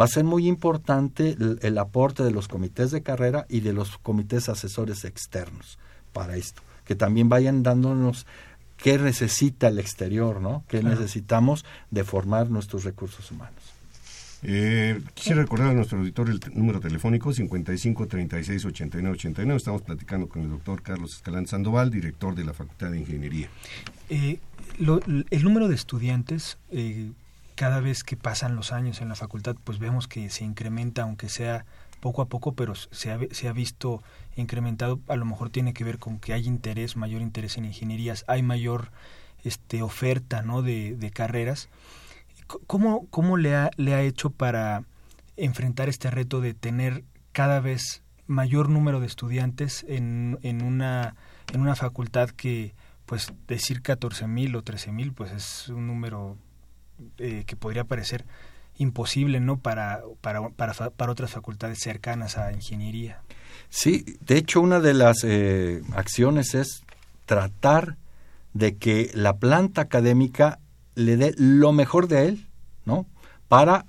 Va 0.00 0.04
a 0.04 0.08
ser 0.08 0.24
muy 0.24 0.46
importante 0.46 1.36
el, 1.60 1.78
aporte 1.78 2.22
de 2.22 2.30
los 2.30 2.48
comités 2.48 2.92
de 2.92 3.02
carrera 3.02 3.44
y 3.48 3.60
de 3.60 3.72
los 3.72 3.98
comités 3.98 4.48
asesores 4.48 5.04
externos 5.04 5.78
para 6.12 6.36
esto, 6.36 6.62
que 6.84 6.94
también 6.94 7.28
vayan 7.28 7.62
dándonos 7.62 8.26
qué 8.76 8.98
necesita 8.98 9.68
el 9.68 9.78
exterior, 9.78 10.40
¿no? 10.40 10.64
¿Qué 10.68 10.82
necesitamos 10.82 11.64
de 11.90 12.04
formar 12.04 12.50
nuestros 12.50 12.84
recursos 12.84 13.30
humanos? 13.30 13.71
Eh, 14.44 15.00
quisiera 15.14 15.42
recordar 15.42 15.68
a 15.68 15.74
nuestro 15.74 15.98
auditor 15.98 16.28
el 16.28 16.40
número 16.54 16.80
telefónico 16.80 17.32
55 17.32 18.08
36 18.08 18.64
89 18.64 19.14
89. 19.14 19.56
Estamos 19.56 19.82
platicando 19.82 20.28
con 20.28 20.42
el 20.42 20.50
doctor 20.50 20.82
Carlos 20.82 21.14
Escalán 21.14 21.46
Sandoval, 21.46 21.90
director 21.90 22.34
de 22.34 22.44
la 22.44 22.52
Facultad 22.52 22.90
de 22.90 22.98
Ingeniería. 22.98 23.48
Eh, 24.10 24.40
el 24.78 25.44
número 25.44 25.68
de 25.68 25.76
estudiantes, 25.76 26.58
eh, 26.70 27.12
cada 27.54 27.80
vez 27.80 28.02
que 28.02 28.16
pasan 28.16 28.56
los 28.56 28.72
años 28.72 29.00
en 29.00 29.08
la 29.08 29.14
facultad, 29.14 29.54
pues 29.62 29.78
vemos 29.78 30.08
que 30.08 30.28
se 30.28 30.44
incrementa, 30.44 31.02
aunque 31.02 31.28
sea 31.28 31.64
poco 32.00 32.20
a 32.20 32.26
poco, 32.26 32.52
pero 32.52 32.74
se 32.74 33.12
ha, 33.12 33.20
se 33.30 33.46
ha 33.46 33.52
visto 33.52 34.02
incrementado. 34.34 34.98
A 35.06 35.14
lo 35.14 35.24
mejor 35.24 35.50
tiene 35.50 35.72
que 35.72 35.84
ver 35.84 35.98
con 35.98 36.18
que 36.18 36.32
hay 36.32 36.48
interés, 36.48 36.96
mayor 36.96 37.22
interés 37.22 37.58
en 37.58 37.64
ingenierías, 37.64 38.24
hay 38.26 38.42
mayor 38.42 38.90
este, 39.44 39.82
oferta 39.82 40.42
¿no? 40.42 40.62
de, 40.62 40.96
de 40.96 41.10
carreras. 41.12 41.68
¿Cómo, 42.66 43.06
cómo 43.10 43.36
le, 43.36 43.54
ha, 43.54 43.70
le 43.76 43.94
ha 43.94 44.02
hecho 44.02 44.30
para 44.30 44.84
enfrentar 45.36 45.88
este 45.88 46.10
reto 46.10 46.40
de 46.40 46.54
tener 46.54 47.04
cada 47.32 47.60
vez 47.60 48.02
mayor 48.26 48.68
número 48.68 49.00
de 49.00 49.06
estudiantes 49.06 49.84
en, 49.88 50.38
en, 50.42 50.62
una, 50.62 51.16
en 51.52 51.60
una 51.60 51.74
facultad 51.74 52.30
que, 52.30 52.74
pues, 53.06 53.32
decir 53.48 53.82
14 53.82 54.26
mil 54.26 54.54
o 54.56 54.62
13 54.62 54.92
mil, 54.92 55.12
pues 55.12 55.32
es 55.32 55.68
un 55.68 55.86
número 55.86 56.36
eh, 57.18 57.44
que 57.46 57.56
podría 57.56 57.84
parecer 57.84 58.24
imposible, 58.78 59.40
¿no? 59.40 59.58
Para, 59.58 60.02
para, 60.20 60.48
para, 60.50 60.72
para, 60.72 61.12
otras 61.12 61.30
facultades 61.30 61.78
cercanas 61.80 62.38
a 62.38 62.52
ingeniería. 62.52 63.20
Sí, 63.68 64.04
de 64.20 64.38
hecho, 64.38 64.60
una 64.60 64.80
de 64.80 64.94
las 64.94 65.24
eh, 65.24 65.82
acciones 65.94 66.54
es 66.54 66.82
tratar 67.26 67.96
de 68.54 68.76
que 68.76 69.10
la 69.14 69.36
planta 69.36 69.82
académica 69.82 70.58
le 70.94 71.16
dé 71.16 71.34
lo 71.36 71.72
mejor 71.72 72.08
de 72.08 72.28
él, 72.28 72.46
¿no? 72.84 73.06
Para 73.48 73.86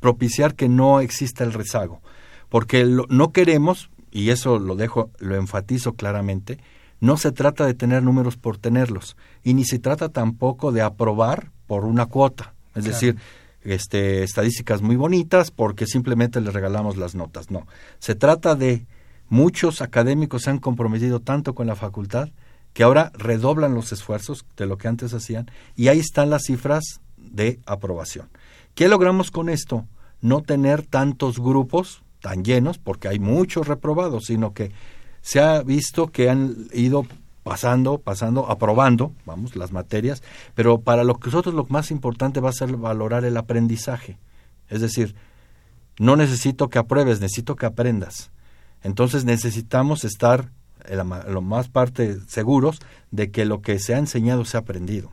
propiciar 0.00 0.54
que 0.54 0.68
no 0.68 1.00
exista 1.00 1.44
el 1.44 1.52
rezago. 1.52 2.00
Porque 2.48 2.84
no 2.84 3.32
queremos, 3.32 3.90
y 4.10 4.30
eso 4.30 4.58
lo 4.58 4.76
dejo, 4.76 5.10
lo 5.18 5.36
enfatizo 5.36 5.94
claramente, 5.94 6.58
no 7.00 7.16
se 7.16 7.32
trata 7.32 7.66
de 7.66 7.74
tener 7.74 8.02
números 8.02 8.36
por 8.36 8.58
tenerlos, 8.58 9.16
y 9.42 9.54
ni 9.54 9.64
se 9.64 9.78
trata 9.78 10.10
tampoco 10.10 10.72
de 10.72 10.82
aprobar 10.82 11.50
por 11.66 11.84
una 11.84 12.06
cuota. 12.06 12.54
Es 12.74 12.84
decir, 12.84 13.16
este, 13.62 14.22
estadísticas 14.22 14.82
muy 14.82 14.96
bonitas 14.96 15.50
porque 15.50 15.86
simplemente 15.86 16.40
les 16.40 16.52
regalamos 16.52 16.96
las 16.96 17.14
notas. 17.14 17.50
No, 17.50 17.66
se 17.98 18.14
trata 18.14 18.54
de 18.54 18.86
muchos 19.28 19.80
académicos 19.80 20.42
se 20.42 20.50
han 20.50 20.58
comprometido 20.58 21.20
tanto 21.20 21.54
con 21.54 21.66
la 21.66 21.76
facultad 21.76 22.28
que 22.74 22.82
ahora 22.82 23.10
redoblan 23.14 23.74
los 23.74 23.92
esfuerzos 23.92 24.44
de 24.56 24.66
lo 24.66 24.76
que 24.76 24.88
antes 24.88 25.14
hacían 25.14 25.50
y 25.74 25.88
ahí 25.88 26.00
están 26.00 26.28
las 26.28 26.42
cifras 26.42 27.00
de 27.16 27.60
aprobación. 27.64 28.28
¿Qué 28.74 28.88
logramos 28.88 29.30
con 29.30 29.48
esto? 29.48 29.86
No 30.20 30.42
tener 30.42 30.82
tantos 30.82 31.38
grupos 31.38 32.02
tan 32.20 32.44
llenos, 32.44 32.78
porque 32.78 33.08
hay 33.08 33.18
muchos 33.18 33.68
reprobados, 33.68 34.24
sino 34.26 34.52
que 34.52 34.72
se 35.20 35.40
ha 35.40 35.62
visto 35.62 36.08
que 36.08 36.28
han 36.30 36.68
ido 36.72 37.06
pasando, 37.42 37.98
pasando, 37.98 38.50
aprobando, 38.50 39.12
vamos, 39.26 39.54
las 39.54 39.72
materias, 39.72 40.22
pero 40.54 40.80
para 40.80 41.04
lo 41.04 41.16
que 41.16 41.26
nosotros 41.26 41.54
lo 41.54 41.66
más 41.68 41.90
importante 41.90 42.40
va 42.40 42.48
a 42.48 42.54
ser 42.54 42.76
valorar 42.76 43.24
el 43.24 43.36
aprendizaje. 43.36 44.18
Es 44.68 44.80
decir, 44.80 45.14
no 45.98 46.16
necesito 46.16 46.68
que 46.70 46.78
apruebes, 46.78 47.20
necesito 47.20 47.54
que 47.54 47.66
aprendas. 47.66 48.30
Entonces 48.82 49.24
necesitamos 49.24 50.04
estar 50.04 50.50
lo 51.28 51.42
más 51.42 51.68
parte 51.68 52.18
seguros 52.28 52.80
de 53.10 53.30
que 53.30 53.44
lo 53.44 53.62
que 53.62 53.78
se 53.78 53.94
ha 53.94 53.98
enseñado 53.98 54.44
se 54.44 54.56
ha 54.56 54.60
aprendido, 54.60 55.12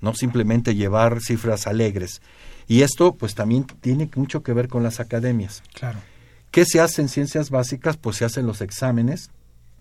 no 0.00 0.14
simplemente 0.14 0.74
llevar 0.74 1.20
cifras 1.20 1.66
alegres. 1.66 2.20
Y 2.66 2.82
esto 2.82 3.14
pues 3.14 3.34
también 3.34 3.64
tiene 3.64 4.08
mucho 4.16 4.42
que 4.42 4.52
ver 4.52 4.68
con 4.68 4.82
las 4.82 5.00
academias. 5.00 5.62
Claro. 5.74 5.98
¿Qué 6.50 6.64
se 6.64 6.80
hace 6.80 7.02
en 7.02 7.08
ciencias 7.08 7.50
básicas? 7.50 7.96
Pues 7.96 8.16
se 8.16 8.24
hacen 8.24 8.46
los 8.46 8.60
exámenes 8.60 9.30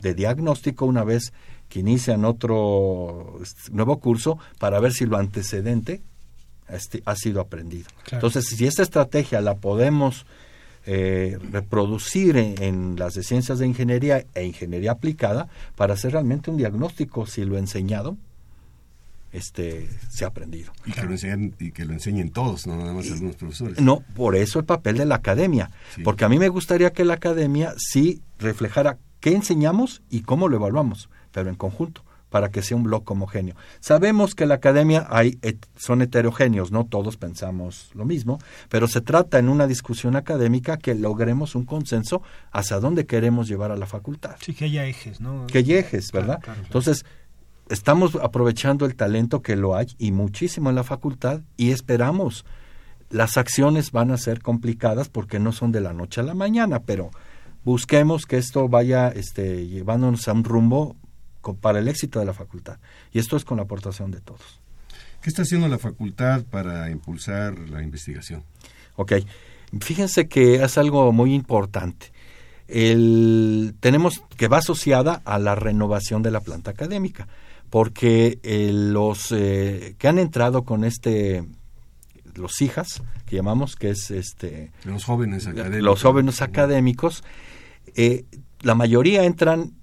de 0.01 0.13
diagnóstico 0.13 0.85
una 0.85 1.03
vez 1.03 1.31
que 1.69 1.79
inician 1.79 2.25
otro 2.25 3.39
nuevo 3.71 3.99
curso 3.99 4.37
para 4.59 4.79
ver 4.79 4.91
si 4.91 5.05
lo 5.05 5.17
antecedente 5.17 6.01
este, 6.69 7.01
ha 7.05 7.15
sido 7.15 7.41
aprendido. 7.41 7.89
Entonces, 8.11 8.45
si 8.45 8.65
esta 8.65 8.83
estrategia 8.83 9.41
la 9.41 9.55
podemos 9.55 10.25
eh, 10.85 11.37
reproducir 11.51 12.35
en, 12.37 12.95
las 12.97 13.13
de 13.13 13.23
ciencias 13.23 13.59
de 13.59 13.67
ingeniería 13.67 14.25
e 14.33 14.45
ingeniería 14.45 14.91
aplicada 14.91 15.47
para 15.75 15.93
hacer 15.93 16.11
realmente 16.11 16.51
un 16.51 16.57
diagnóstico 16.57 17.25
si 17.25 17.45
lo 17.45 17.55
he 17.55 17.59
enseñado 17.59 18.17
este 19.31 19.89
se 20.11 20.25
ha 20.25 20.27
aprendido. 20.27 20.71
Y 20.85 20.91
que 20.91 21.03
lo 21.03 21.11
enseñen 21.11 21.55
y 21.59 21.71
que 21.71 21.85
lo 21.85 21.93
enseñen 21.93 22.29
todos 22.29 22.67
no 22.67 22.75
nada 22.77 22.93
más 22.93 23.09
algunos 23.09 23.35
profesores. 23.35 23.79
no 23.79 24.01
por 24.15 24.35
eso 24.35 24.59
el 24.59 24.65
papel 24.65 24.97
de 24.97 25.05
la 25.05 25.15
academia 25.15 25.71
porque 26.03 26.25
a 26.25 26.29
mí 26.29 26.37
me 26.37 26.49
gustaría 26.49 26.91
que 26.91 27.05
la 27.05 27.15
academia 27.15 27.73
sí 27.77 28.21
reflejara 28.37 28.97
qué 29.21 29.33
enseñamos 29.33 30.01
y 30.09 30.21
cómo 30.21 30.49
lo 30.49 30.57
evaluamos 30.57 31.09
pero 31.31 31.49
en 31.49 31.55
conjunto 31.55 32.03
para 32.33 32.49
que 32.49 32.63
sea 32.63 32.75
un 32.75 32.81
bloque 32.81 33.13
homogéneo. 33.13 33.55
Sabemos 33.79 34.33
que 34.33 34.47
la 34.47 34.55
academia 34.55 35.05
hay, 35.11 35.37
son 35.77 36.01
heterogéneos, 36.01 36.71
no 36.71 36.83
todos 36.83 37.15
pensamos 37.15 37.91
lo 37.93 38.05
mismo, 38.05 38.39
pero 38.69 38.87
se 38.87 39.01
trata 39.01 39.37
en 39.37 39.49
una 39.49 39.67
discusión 39.67 40.15
académica 40.15 40.77
que 40.77 40.95
logremos 40.95 41.53
un 41.53 41.63
consenso 41.63 42.23
hacia 42.51 42.79
dónde 42.79 43.05
queremos 43.05 43.47
llevar 43.47 43.71
a 43.71 43.77
la 43.77 43.85
facultad. 43.85 44.37
Sí, 44.41 44.55
que 44.55 44.65
haya 44.65 44.87
ejes, 44.87 45.21
¿no? 45.21 45.45
Que 45.45 45.59
haya 45.59 45.77
ejes, 45.77 46.11
¿verdad? 46.11 46.39
Entonces, 46.63 47.05
estamos 47.69 48.15
aprovechando 48.15 48.87
el 48.87 48.95
talento 48.95 49.43
que 49.43 49.55
lo 49.55 49.75
hay 49.75 49.89
y 49.99 50.11
muchísimo 50.11 50.71
en 50.71 50.75
la 50.75 50.83
facultad 50.83 51.41
y 51.55 51.69
esperamos. 51.69 52.45
Las 53.11 53.37
acciones 53.37 53.91
van 53.91 54.09
a 54.09 54.17
ser 54.17 54.41
complicadas 54.41 55.07
porque 55.07 55.37
no 55.37 55.51
son 55.51 55.71
de 55.71 55.81
la 55.81 55.93
noche 55.93 56.21
a 56.21 56.23
la 56.23 56.33
mañana, 56.33 56.79
pero 56.79 57.11
busquemos 57.63 58.25
que 58.25 58.39
esto 58.39 58.67
vaya 58.69 59.09
este, 59.09 59.67
llevándonos 59.67 60.27
a 60.27 60.33
un 60.33 60.43
rumbo 60.43 60.95
para 61.59 61.79
el 61.79 61.87
éxito 61.87 62.19
de 62.19 62.25
la 62.25 62.33
facultad. 62.33 62.77
Y 63.11 63.19
esto 63.19 63.37
es 63.37 63.45
con 63.45 63.57
la 63.57 63.63
aportación 63.63 64.11
de 64.11 64.21
todos. 64.21 64.61
¿Qué 65.21 65.29
está 65.29 65.43
haciendo 65.43 65.67
la 65.67 65.77
facultad 65.77 66.43
para 66.43 66.89
impulsar 66.89 67.57
la 67.57 67.81
investigación? 67.81 68.43
Ok, 68.95 69.13
fíjense 69.79 70.27
que 70.27 70.63
es 70.63 70.77
algo 70.77 71.11
muy 71.11 71.33
importante. 71.33 72.11
El, 72.67 73.75
tenemos 73.79 74.23
que 74.37 74.47
va 74.47 74.57
asociada 74.57 75.21
a 75.25 75.39
la 75.39 75.55
renovación 75.55 76.23
de 76.23 76.31
la 76.31 76.41
planta 76.41 76.71
académica, 76.71 77.27
porque 77.69 78.39
eh, 78.43 78.71
los 78.73 79.31
eh, 79.31 79.95
que 79.97 80.07
han 80.07 80.19
entrado 80.19 80.63
con 80.63 80.83
este 80.83 81.43
los 82.35 82.61
hijas 82.61 83.01
que 83.25 83.35
llamamos 83.35 83.75
que 83.75 83.91
es 83.91 84.11
este 84.11 84.71
los 84.85 85.05
jóvenes 85.05 85.47
académicos 85.47 85.83
los 85.83 86.01
jóvenes 86.01 86.41
académicos 86.41 87.23
eh, 87.95 88.25
la 88.61 88.75
mayoría 88.75 89.23
entran 89.23 89.73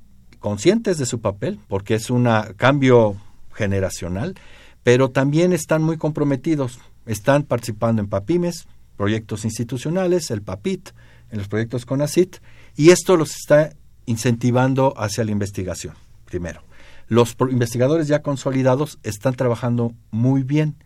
conscientes 0.41 0.99
de 0.99 1.07
su 1.07 1.21
papel, 1.21 1.61
porque 1.69 1.95
es 1.95 2.11
un 2.11 2.29
cambio 2.57 3.17
generacional, 3.55 4.35
pero 4.83 5.11
también 5.11 5.53
están 5.53 5.83
muy 5.83 5.99
comprometidos, 5.99 6.81
están 7.07 7.45
participando 7.45 8.03
en 8.03 8.09
PAPIMES, 8.09 8.67
proyectos 8.97 9.45
institucionales, 9.45 10.31
el 10.31 10.43
PAPIT, 10.43 10.91
en 11.31 11.39
los 11.39 11.49
proyectos 11.49 11.87
CONACIT, 11.87 12.39
y 12.77 12.91
esto 12.91 13.17
los 13.17 13.37
está 13.37 13.73
incentivando 14.07 14.95
hacia 14.97 15.25
la 15.25 15.31
investigación, 15.31 15.95
primero. 16.25 16.63
Los 17.09 17.37
investigadores 17.51 18.09
ya 18.09 18.23
consolidados 18.23 18.99
están 19.03 19.35
trabajando 19.35 19.95
muy 20.11 20.43
bien. 20.43 20.77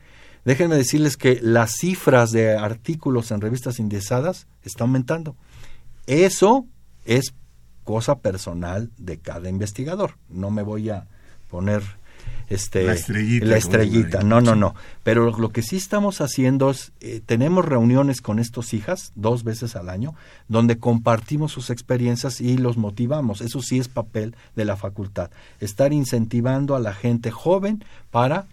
Déjenme 0.44 0.76
decirles 0.76 1.16
que 1.16 1.38
las 1.42 1.72
cifras 1.72 2.30
de 2.32 2.56
artículos 2.56 3.30
en 3.30 3.40
revistas 3.40 3.78
indexadas 3.78 4.46
están 4.62 4.88
aumentando. 4.88 5.36
Eso 6.06 6.66
es 7.04 7.34
cosa 7.84 8.18
personal 8.18 8.90
de 8.98 9.18
cada 9.18 9.48
investigador. 9.48 10.16
No 10.28 10.50
me 10.50 10.62
voy 10.62 10.90
a 10.90 11.06
poner 11.50 11.82
este 12.48 12.84
la 12.84 12.92
estrellita, 12.92 13.46
la 13.46 13.56
estrellita. 13.56 14.22
no 14.22 14.40
no 14.40 14.54
no. 14.54 14.74
Pero 15.02 15.36
lo, 15.36 15.48
que 15.50 15.62
sí 15.62 15.76
estamos 15.76 16.20
haciendo 16.20 16.70
es 16.70 16.92
eh, 17.00 17.20
tenemos 17.24 17.64
reuniones 17.64 18.20
con 18.20 18.38
estos 18.38 18.74
hijas 18.74 19.12
dos 19.14 19.44
veces 19.44 19.76
al 19.76 19.88
año 19.88 20.14
donde 20.48 20.78
compartimos 20.78 21.52
sus 21.52 21.70
experiencias 21.70 22.40
y 22.40 22.58
los 22.58 22.76
motivamos. 22.76 23.40
Eso 23.40 23.62
sí 23.62 23.78
es 23.78 23.88
papel 23.88 24.36
de 24.56 24.64
la 24.64 24.76
facultad. 24.76 25.30
Estar 25.60 25.92
incentivando 25.92 26.74
a 26.74 26.80
la 26.80 26.92
gente 26.92 27.30
joven 27.30 27.84
para 28.10 28.46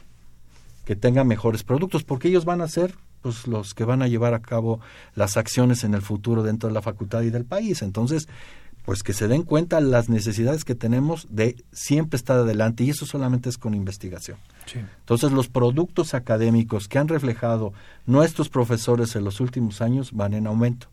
que 0.86 0.96
tenga 0.96 1.24
mejores 1.24 1.64
productos 1.64 2.04
porque 2.04 2.30
ellos 2.30 2.46
van 2.46 2.62
a 2.62 2.68
ser 2.68 2.96
pues 3.22 3.46
los 3.46 3.74
que 3.74 3.84
van 3.84 4.02
a 4.02 4.08
llevar 4.08 4.34
a 4.34 4.42
cabo 4.42 4.80
las 5.16 5.38
acciones 5.38 5.84
en 5.84 5.94
el 5.94 6.02
futuro 6.02 6.44
dentro 6.44 6.70
de 6.70 6.74
la 6.74 6.82
facultad 6.82 7.22
y 7.22 7.30
del 7.30 7.46
país. 7.46 7.82
Entonces 7.82 8.28
pues 8.86 9.04
que 9.04 9.14
se 9.14 9.28
den 9.28 9.44
cuenta 9.44 9.80
las 9.80 10.10
necesidades 10.10 10.66
que 10.66 10.76
tenemos 10.76 11.28
de 11.30 11.56
siempre 11.72 12.18
estar 12.18 12.40
adelante 12.40 12.84
y 12.84 12.90
eso 12.90 13.06
solamente 13.06 13.50
es 13.50 13.58
con 13.58 13.74
investigación. 13.74 14.38
Entonces 15.00 15.32
los 15.32 15.50
productos 15.50 16.14
académicos 16.14 16.88
que 16.88 16.98
han 16.98 17.08
reflejado 17.08 17.74
nuestros 18.06 18.50
profesores 18.50 19.16
en 19.16 19.24
los 19.24 19.40
últimos 19.40 19.82
años 19.82 20.12
van 20.14 20.34
en 20.34 20.48
aumento. 20.48 20.88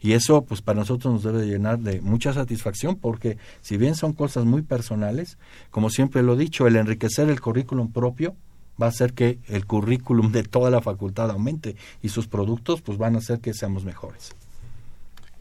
Y 0.00 0.12
eso 0.12 0.42
pues 0.42 0.62
para 0.62 0.80
nosotros 0.80 1.12
nos 1.12 1.22
debe 1.22 1.46
llenar 1.46 1.78
de 1.78 2.00
mucha 2.00 2.32
satisfacción 2.32 2.96
porque 2.96 3.36
si 3.60 3.76
bien 3.76 3.94
son 3.94 4.12
cosas 4.12 4.44
muy 4.44 4.62
personales, 4.62 5.38
como 5.70 5.90
siempre 5.90 6.22
lo 6.22 6.34
he 6.34 6.38
dicho, 6.38 6.66
el 6.66 6.76
enriquecer 6.76 7.28
el 7.28 7.40
currículum 7.40 7.92
propio 7.92 8.34
va 8.80 8.86
a 8.86 8.88
hacer 8.88 9.12
que 9.12 9.38
el 9.46 9.66
currículum 9.66 10.32
de 10.32 10.42
toda 10.42 10.70
la 10.70 10.80
facultad 10.80 11.30
aumente 11.30 11.76
y 12.02 12.08
sus 12.08 12.26
productos 12.26 12.80
pues 12.80 12.96
van 12.98 13.14
a 13.14 13.18
hacer 13.18 13.40
que 13.40 13.52
seamos 13.52 13.84
mejores. 13.84 14.34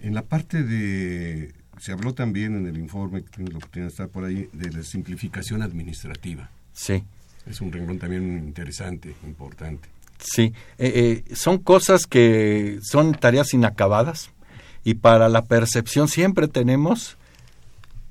En 0.01 0.13
la 0.13 0.23
parte 0.23 0.63
de 0.63 1.53
se 1.79 1.91
habló 1.91 2.13
también 2.13 2.55
en 2.55 2.67
el 2.67 2.77
informe, 2.77 3.23
que 3.23 3.29
tiene 3.29 3.51
la 3.51 3.57
oportunidad 3.57 3.87
de 3.87 3.91
estar 3.91 4.09
por 4.09 4.25
ahí, 4.25 4.49
de 4.53 4.71
la 4.71 4.83
simplificación 4.83 5.61
administrativa. 5.61 6.49
Sí. 6.73 7.03
Es 7.45 7.61
un 7.61 7.71
renglón 7.71 7.99
también 7.99 8.37
interesante, 8.37 9.15
importante. 9.25 9.89
Sí, 10.19 10.53
eh, 10.77 11.23
eh, 11.27 11.35
son 11.35 11.59
cosas 11.59 12.05
que 12.05 12.79
son 12.83 13.13
tareas 13.13 13.53
inacabadas 13.53 14.31
y 14.83 14.95
para 14.95 15.29
la 15.29 15.45
percepción 15.45 16.09
siempre 16.09 16.47
tenemos 16.47 17.17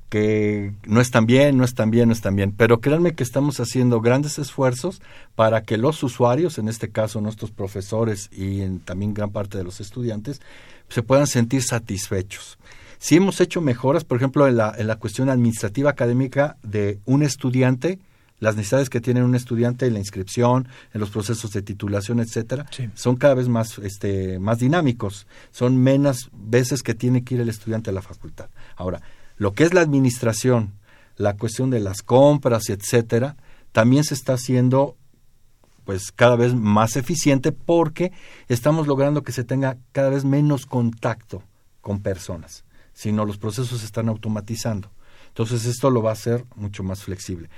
que 0.08 0.72
no 0.86 1.02
están 1.02 1.26
bien, 1.26 1.58
no 1.58 1.64
están 1.64 1.90
bien, 1.90 2.08
no 2.08 2.14
están 2.14 2.34
bien. 2.34 2.52
Pero 2.52 2.80
créanme 2.80 3.14
que 3.14 3.22
estamos 3.22 3.60
haciendo 3.60 4.00
grandes 4.00 4.38
esfuerzos 4.38 5.02
para 5.34 5.62
que 5.62 5.76
los 5.76 6.02
usuarios, 6.02 6.58
en 6.58 6.68
este 6.68 6.88
caso 6.88 7.20
nuestros 7.20 7.50
profesores 7.50 8.30
y 8.32 8.66
también 8.80 9.12
gran 9.12 9.30
parte 9.30 9.58
de 9.58 9.64
los 9.64 9.80
estudiantes, 9.80 10.40
se 10.88 11.02
puedan 11.02 11.26
sentir 11.26 11.62
satisfechos. 11.62 12.58
Si 12.99 13.14
hemos 13.16 13.40
hecho 13.40 13.61
mejoras, 13.61 14.05
por 14.05 14.16
ejemplo, 14.16 14.49
en 14.49 14.57
la, 14.57 14.74
en 14.76 14.88
la 14.88 14.96
cuestión 14.96 15.28
administrativa 15.28 15.90
académica 15.90 16.57
de 16.62 16.99
un 17.05 17.22
estudiante, 17.22 18.01
las 18.40 18.57
necesidades 18.57 18.90
que 18.90 19.01
tiene 19.01 19.22
un 19.22 19.36
estudiante 19.36 19.86
en 19.86 19.94
la 19.94 20.01
inscripción, 20.01 20.68
en 20.92 21.01
los 21.01 21.11
procesos 21.11 21.53
de 21.53 21.62
titulación, 21.62 22.18
etcétera, 22.18 22.66
son 22.94 23.16
cada 23.16 23.34
vez 23.34 23.49
más, 23.49 23.78
este, 23.78 24.38
más 24.40 24.59
dinámicos. 24.59 25.26
Son 25.53 25.76
menos 25.76 26.30
veces 26.32 26.82
que 26.82 26.94
tiene 26.94 27.22
que 27.22 27.36
ir 27.36 27.40
el 27.40 27.49
estudiante 27.49 27.90
a 27.90 27.92
la 27.92 28.03
facultad. 28.03 28.51
Ahora, 28.76 29.01
lo 29.36 29.53
que 29.53 29.64
es 29.64 29.74
la 29.74 29.80
administración, 29.80 30.74
la 31.16 31.36
cuestión 31.36 31.70
de 31.70 31.80
las 31.80 32.03
compras, 32.03 32.68
etcétera, 32.68 33.36
también 33.70 34.03
se 34.03 34.14
está 34.14 34.34
haciendo 34.34 34.96
pues 35.84 36.12
cada 36.12 36.36
vez 36.36 36.55
más 36.55 36.96
eficiente 36.96 37.51
porque 37.51 38.12
estamos 38.49 38.86
logrando 38.86 39.22
que 39.22 39.32
se 39.32 39.44
tenga 39.44 39.78
cada 39.92 40.11
vez 40.11 40.24
menos 40.24 40.66
contacto 40.66 41.42
con 41.80 42.03
personas 42.03 42.64
sino 42.99 43.24
los 43.24 43.38
procesos 43.38 43.78
se 43.78 43.86
están 43.86 44.09
automatizando. 44.09 44.90
Entonces 45.28 45.66
esto 45.66 45.88
lo 45.88 46.03
va 46.03 46.11
a 46.11 46.14
hacer 46.14 46.44
mucho 46.57 46.82
más 46.82 47.05
flexible. 47.05 47.49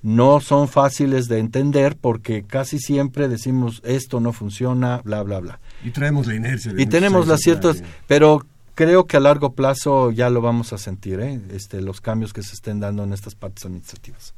No 0.00 0.40
son 0.40 0.68
fáciles 0.68 1.28
de 1.28 1.38
entender 1.38 1.98
porque 2.00 2.44
casi 2.44 2.78
siempre 2.78 3.28
decimos 3.28 3.82
esto 3.84 4.20
no 4.20 4.32
funciona, 4.32 5.02
bla, 5.04 5.22
bla, 5.22 5.40
bla. 5.40 5.60
Y 5.84 5.90
traemos 5.90 6.26
la 6.26 6.34
inercia. 6.34 6.72
y 6.78 6.86
tenemos 6.86 7.26
las 7.26 7.40
ciertas, 7.40 7.82
pero 8.06 8.46
creo 8.74 9.06
que 9.06 9.18
a 9.18 9.20
largo 9.20 9.52
plazo 9.52 10.12
ya 10.12 10.30
lo 10.30 10.40
vamos 10.40 10.72
a 10.72 10.78
sentir, 10.78 11.20
¿eh? 11.20 11.38
este, 11.50 11.82
los 11.82 12.00
cambios 12.00 12.32
que 12.32 12.42
se 12.42 12.54
estén 12.54 12.80
dando 12.80 13.04
en 13.04 13.12
estas 13.12 13.34
partes 13.34 13.66
administrativas. 13.66 14.32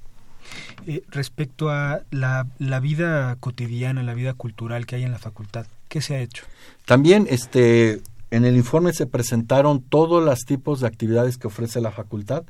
Eh, 0.88 1.04
respecto 1.08 1.70
a 1.70 2.02
la, 2.10 2.48
la 2.58 2.80
vida 2.80 3.36
cotidiana, 3.38 4.02
la 4.02 4.14
vida 4.14 4.34
cultural 4.34 4.86
que 4.86 4.96
hay 4.96 5.04
en 5.04 5.12
la 5.12 5.20
facultad, 5.20 5.66
¿qué 5.86 6.00
se 6.00 6.16
ha 6.16 6.20
hecho? 6.20 6.42
También 6.84 7.28
este 7.30 8.02
en 8.32 8.46
el 8.46 8.56
informe 8.56 8.94
se 8.94 9.06
presentaron 9.06 9.82
todos 9.82 10.24
los 10.24 10.40
tipos 10.46 10.80
de 10.80 10.86
actividades 10.86 11.36
que 11.36 11.48
ofrece 11.48 11.82
la 11.82 11.90
facultad, 11.90 12.44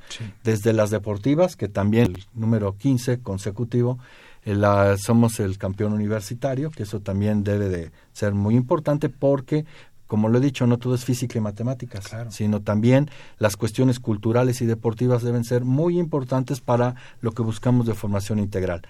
desde 0.44 0.72
las 0.72 0.90
deportivas, 0.90 1.56
que 1.56 1.66
también 1.66 2.14
el 2.14 2.24
número 2.34 2.76
15 2.76 3.18
consecutivo, 3.18 3.98
eh, 4.44 4.54
la, 4.54 4.96
somos 4.96 5.40
el 5.40 5.58
campeón 5.58 5.92
universitario, 5.92 6.70
que 6.70 6.84
eso 6.84 7.00
también 7.00 7.42
debe 7.42 7.68
de 7.68 7.90
ser 8.12 8.32
muy 8.32 8.54
importante 8.54 9.08
porque 9.08 9.64
como 10.06 10.28
lo 10.28 10.38
he 10.38 10.40
dicho, 10.42 10.66
no 10.66 10.78
todo 10.78 10.94
es 10.94 11.06
física 11.06 11.38
y 11.38 11.40
matemáticas, 11.40 12.04
sino 12.28 12.60
también 12.60 13.10
las 13.38 13.56
cuestiones 13.56 13.98
culturales 13.98 14.60
y 14.60 14.66
deportivas 14.66 15.22
deben 15.22 15.42
ser 15.42 15.64
muy 15.64 15.98
importantes 15.98 16.60
para 16.60 16.96
lo 17.22 17.32
que 17.32 17.40
buscamos 17.40 17.86
de 17.86 17.94
formación 17.94 18.38
integral. 18.38 18.82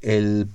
El, 0.00 0.48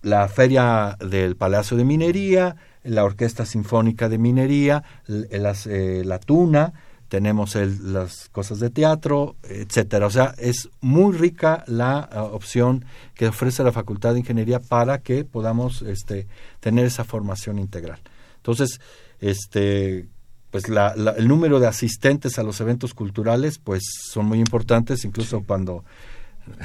la 0.00 0.28
feria 0.28 0.96
del 1.00 1.34
Palacio 1.34 1.76
de 1.76 1.84
Minería, 1.84 2.54
la 2.84 3.04
Orquesta 3.04 3.46
Sinfónica 3.46 4.08
de 4.08 4.18
Minería, 4.18 4.82
eh, 5.08 6.02
la 6.04 6.18
Tuna, 6.18 6.72
tenemos 7.10 7.56
las 7.56 8.28
cosas 8.28 8.60
de 8.60 8.70
teatro, 8.70 9.34
etcétera. 9.42 10.06
O 10.06 10.10
sea, 10.10 10.32
es 10.38 10.70
muy 10.80 11.12
rica 11.16 11.64
la 11.66 12.08
uh, 12.12 12.34
opción 12.34 12.84
que 13.14 13.26
ofrece 13.26 13.64
la 13.64 13.72
Facultad 13.72 14.12
de 14.12 14.20
Ingeniería 14.20 14.60
para 14.60 14.98
que 14.98 15.24
podamos 15.24 15.82
este, 15.82 16.28
tener 16.60 16.86
esa 16.86 17.02
formación 17.02 17.58
integral. 17.58 17.98
Entonces, 18.36 18.80
este, 19.18 20.06
pues 20.52 20.64
el 20.68 21.26
número 21.26 21.58
de 21.58 21.66
asistentes 21.66 22.38
a 22.38 22.44
los 22.44 22.60
eventos 22.60 22.94
culturales, 22.94 23.58
pues 23.58 23.82
son 24.08 24.26
muy 24.26 24.38
importantes, 24.38 25.04
incluso 25.04 25.42
cuando 25.42 25.84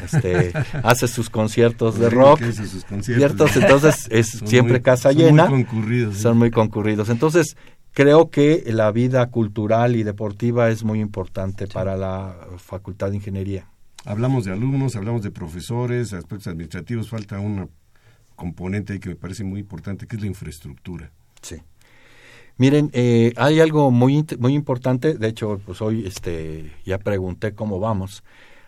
este, 0.03 0.51
hace 0.83 1.07
sus 1.07 1.29
conciertos 1.29 1.99
de 1.99 2.09
rock, 2.09 2.41
sus 2.51 2.85
conciertos. 2.85 3.55
entonces 3.55 4.07
es 4.09 4.41
siempre 4.45 4.81
casa 4.81 5.11
llena, 5.11 5.45
son 6.13 6.37
muy 6.37 6.51
concurridos. 6.51 7.09
Entonces, 7.09 7.57
creo 7.93 8.29
que 8.29 8.63
la 8.67 8.91
vida 8.91 9.27
cultural 9.31 9.95
y 9.95 10.03
deportiva 10.03 10.69
es 10.69 10.83
muy 10.83 10.99
importante 10.99 11.67
para 11.67 11.95
la 11.97 12.35
Facultad 12.57 13.09
de 13.09 13.15
Ingeniería. 13.15 13.67
Hablamos 14.05 14.45
de 14.45 14.51
alumnos, 14.51 14.95
hablamos 14.95 15.23
de 15.23 15.31
profesores, 15.31 16.13
aspectos 16.13 16.47
administrativos, 16.47 17.09
falta 17.09 17.39
un 17.39 17.69
componente 18.35 18.93
ahí 18.93 18.99
que 18.99 19.09
me 19.09 19.15
parece 19.15 19.43
muy 19.43 19.61
importante, 19.61 20.05
que 20.05 20.15
es 20.15 20.21
la 20.21 20.27
infraestructura. 20.27 21.11
Sí. 21.41 21.55
Miren, 22.57 22.89
eh, 22.93 23.33
hay 23.35 23.59
algo 23.59 23.91
muy 23.91 24.25
muy 24.39 24.53
importante. 24.53 25.15
De 25.15 25.27
hecho, 25.27 25.59
pues 25.65 25.81
hoy 25.81 26.05
este 26.05 26.71
ya 26.85 26.97
pregunté 26.99 27.53
cómo 27.53 27.79
vamos. 27.79 28.23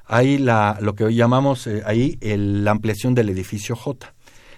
Hay 0.08 0.38
la 0.38 0.78
lo 0.82 0.96
que 0.96 1.04
hoy 1.04 1.16
llamamos 1.16 1.68
eh, 1.68 1.84
ahí 1.86 2.18
la 2.22 2.72
ampliación 2.72 3.14
del 3.14 3.30
edificio 3.30 3.76
J. 3.76 4.14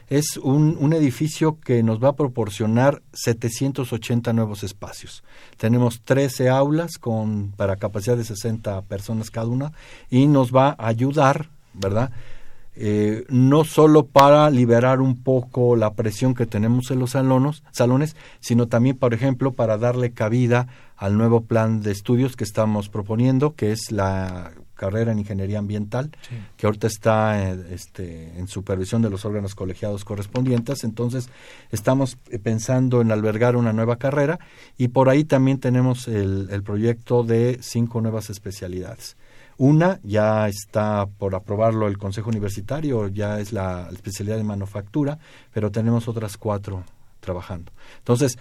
Es 0.08 0.38
un, 0.38 0.76
un, 0.80 0.94
edificio 0.94 1.60
que 1.60 1.84
nos 1.84 2.04
va 2.04 2.10
a 2.10 2.16
proporcionar 2.16 3.04
780 3.14 4.34
nuevos 4.34 4.64
espacios. 4.64 5.24
Tenemos 5.58 6.02
13 6.02 6.50
aulas 6.50 6.98
con 6.98 7.52
para 7.52 7.76
capacidad 7.76 8.18
de 8.18 8.24
60 8.24 8.82
personas 8.84 9.30
cada 9.30 9.48
una 9.48 9.72
y 10.10 10.26
nos 10.26 10.54
va 10.54 10.70
a 10.70 10.88
ayudar, 10.88 11.50
¿verdad? 11.74 12.12
Eh, 12.82 13.26
no 13.28 13.66
solo 13.66 14.06
para 14.06 14.50
liberar 14.50 15.02
un 15.02 15.22
poco 15.22 15.76
la 15.76 15.96
presión 15.96 16.34
que 16.34 16.46
tenemos 16.46 16.92
en 16.92 17.00
los 17.00 17.12
salones, 17.12 18.16
sino 18.40 18.68
también, 18.68 18.98
por 18.98 19.14
ejemplo, 19.14 19.52
para 19.52 19.78
darle 19.78 20.14
cabida 20.14 20.68
al 20.96 21.18
nuevo 21.18 21.42
plan 21.42 21.82
de 21.82 21.92
estudios 21.92 22.38
que 22.38 22.46
estamos 22.46 22.88
proponiendo, 22.88 23.54
que 23.54 23.74
es 23.74 23.92
la 23.92 24.54
carrera 24.80 25.12
en 25.12 25.20
ingeniería 25.20 25.60
ambiental, 25.60 26.10
que 26.56 26.66
ahorita 26.66 26.88
está 26.88 27.52
eh, 27.52 27.68
este, 27.72 28.40
en 28.40 28.48
supervisión 28.48 29.02
de 29.02 29.10
los 29.10 29.26
órganos 29.26 29.54
colegiados 29.54 30.06
correspondientes. 30.06 30.86
Entonces, 30.86 31.30
estamos 31.70 32.18
pensando 32.42 33.02
en 33.02 33.12
albergar 33.12 33.58
una 33.58 33.74
nueva 33.74 33.98
carrera 33.98 34.40
y 34.78 34.88
por 34.88 35.10
ahí 35.10 35.26
también 35.26 35.60
tenemos 35.60 36.08
el 36.08 36.64
proyecto 36.64 37.24
de 37.24 37.60
cinco 37.62 38.00
nuevas 38.00 38.30
especialidades. 38.30 39.18
Una 39.60 40.00
ya 40.04 40.48
está 40.48 41.06
por 41.06 41.36
aprobarlo 41.36 41.90
el 41.90 41.98
Consejo 41.98 42.30
Universitario, 42.30 43.10
ya 43.10 43.42
es 43.42 43.52
la 43.52 43.90
especialidad 43.92 44.38
de 44.38 44.46
manufactura, 44.46 45.20
pero 45.54 45.70
tenemos 45.70 46.08
otras 46.08 46.38
cuatro 46.38 46.86
trabajando. 47.20 47.74
Entonces, 47.98 48.38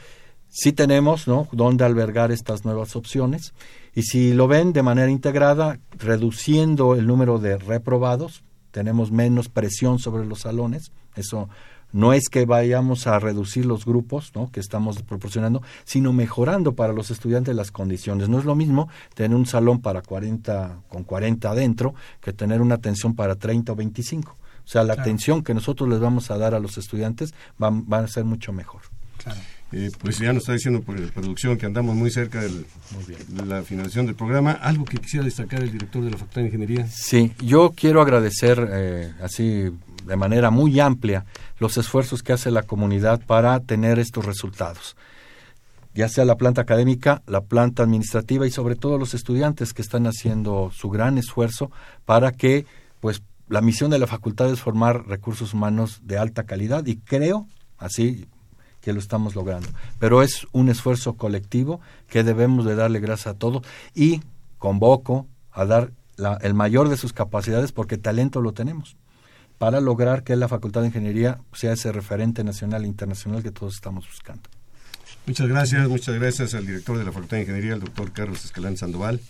sí 0.49 0.73
tenemos, 0.73 1.27
¿no?, 1.27 1.49
dónde 1.51 1.85
albergar 1.85 2.31
estas 2.31 2.65
nuevas 2.65 2.95
opciones. 2.95 3.53
Y 3.95 4.03
si 4.03 4.33
lo 4.33 4.49
ven 4.49 4.73
de 4.73 4.83
manera 4.83 5.11
integrada, 5.11 5.79
reduciendo 5.99 6.95
el 6.95 7.07
número 7.07 7.39
de 7.39 7.59
reprobados, 7.59 8.43
tenemos 8.71 9.11
menos 9.11 9.49
presión 9.49 9.99
sobre 9.99 10.27
los 10.27 10.41
salones. 10.41 10.93
Eso 11.17 11.49
no 11.93 12.13
es 12.13 12.29
que 12.29 12.45
vayamos 12.45 13.07
a 13.07 13.19
reducir 13.19 13.65
los 13.65 13.85
grupos 13.85 14.33
¿no? 14.35 14.51
que 14.51 14.61
estamos 14.61 15.03
proporcionando, 15.03 15.63
sino 15.85 16.13
mejorando 16.13 16.75
para 16.75 16.93
los 16.93 17.11
estudiantes 17.11 17.55
las 17.57 17.71
condiciones. 17.71 18.29
No 18.29 18.39
es 18.39 18.45
lo 18.45 18.55
mismo 18.55 18.89
tener 19.15 19.37
un 19.37 19.47
salón 19.47 19.81
para 19.81 20.03
40, 20.03 20.83
con 20.89 21.05
40 21.05 21.51
adentro 21.51 21.95
que 22.21 22.33
tener 22.33 22.61
una 22.61 22.77
atención 22.77 23.15
para 23.15 23.37
30 23.37 23.73
o 23.73 23.77
25. 23.77 24.33
O 24.33 24.71
sea, 24.71 24.85
la 24.85 24.93
atención 24.93 25.43
que 25.43 25.55
nosotros 25.55 25.89
les 25.89 25.99
vamos 25.99 26.31
a 26.31 26.37
dar 26.37 26.55
a 26.55 26.61
los 26.61 26.77
estudiantes 26.77 27.33
va, 27.63 27.99
a 27.99 28.07
ser 28.07 28.25
mucho 28.25 28.53
mejor. 28.53 28.83
Eh, 29.71 29.91
pues 30.01 30.19
ya 30.19 30.33
nos 30.33 30.45
está 30.45 30.55
diciendo 30.55 30.81
por 30.81 30.99
la 30.99 31.09
producción 31.09 31.59
que 31.59 31.67
andamos 31.67 31.95
muy 31.95 32.11
cerca 32.11 32.41
de 32.41 32.65
la 33.47 33.63
finalización 33.63 34.07
del 34.07 34.15
programa. 34.15 34.53
¿Algo 34.53 34.85
que 34.85 34.97
quisiera 34.97 35.25
destacar 35.25 35.63
el 35.63 35.71
director 35.71 36.03
de 36.03 36.11
la 36.11 36.17
Facultad 36.17 36.41
de 36.41 36.47
Ingeniería? 36.47 36.87
Sí, 36.87 37.33
yo 37.43 37.73
quiero 37.77 38.01
agradecer 38.01 38.67
eh, 38.71 39.13
así 39.23 39.71
de 40.07 40.17
manera 40.17 40.51
muy 40.51 40.81
amplia 40.81 41.27
los 41.59 41.77
esfuerzos 41.77 42.23
que 42.23 42.33
hace 42.33 42.51
la 42.51 42.63
comunidad 42.63 43.21
para 43.27 43.61
tener 43.61 43.99
estos 43.99 44.25
resultados 44.25 44.97
ya 45.99 46.09
sea 46.09 46.25
la 46.25 46.37
planta 46.37 46.61
académica, 46.61 47.23
la 47.27 47.41
planta 47.41 47.83
administrativa 47.83 48.47
y 48.47 48.53
sobre 48.53 48.77
todo 48.77 48.99
los 48.99 49.15
estudiantes 49.15 49.75
que 49.75 49.83
están 49.83 50.07
haciendo 50.07 50.71
su 50.73 50.91
gran 50.91 51.19
esfuerzo 51.19 51.73
para 52.05 52.31
que 52.31 52.67
pues 53.01 53.21
la 53.49 53.63
misión 53.63 53.91
de 53.91 53.99
la 53.99 54.07
facultad 54.07 54.49
es 54.53 54.61
formar 54.61 55.09
recursos 55.09 55.55
humanos 55.55 56.01
de 56.05 56.17
alta 56.17 56.45
calidad 56.45 56.87
y 56.87 56.99
creo 56.99 57.49
así 57.79 58.29
que 58.89 58.95
lo 58.95 59.01
estamos 59.01 59.35
logrando. 59.35 59.69
Pero 59.99 60.23
es 60.23 60.47
un 60.53 60.71
esfuerzo 60.71 61.19
colectivo 61.19 61.79
que 62.09 62.25
debemos 62.25 62.65
de 62.65 62.75
darle 62.75 63.01
gracias 63.01 63.35
a 63.35 63.39
todos 63.39 63.63
y 63.95 64.23
convoco 64.57 65.27
a 65.53 65.67
dar 65.67 65.91
el 66.41 66.55
mayor 66.55 66.89
de 66.89 66.97
sus 66.97 67.13
capacidades 67.13 67.71
porque 67.71 67.99
talento 67.99 68.41
lo 68.41 68.53
tenemos 68.53 68.97
para 69.59 69.83
lograr 69.83 70.25
que 70.25 70.37
la 70.37 70.49
Facultad 70.49 70.81
de 70.81 70.87
Ingeniería 70.87 71.39
sea 71.53 71.75
ese 71.75 71.93
referente 71.93 72.45
nacional 72.45 72.85
e 72.85 72.87
internacional 72.87 73.43
que 73.43 73.51
todos 73.51 73.75
estamos 73.75 74.07
buscando. 74.09 74.49
Muchas 75.27 75.49
gracias, 75.49 75.87
muchas 75.87 76.15
gracias 76.15 76.55
al 76.55 76.65
director 76.65 76.97
de 76.97 77.05
la 77.05 77.13
Facultad 77.13 77.37
de 77.37 77.43
Ingeniería, 77.43 77.75
el 77.75 77.81
doctor 77.81 78.11
Carlos 78.13 78.43
Escalán 78.43 78.79
Sandoval, 78.79 79.21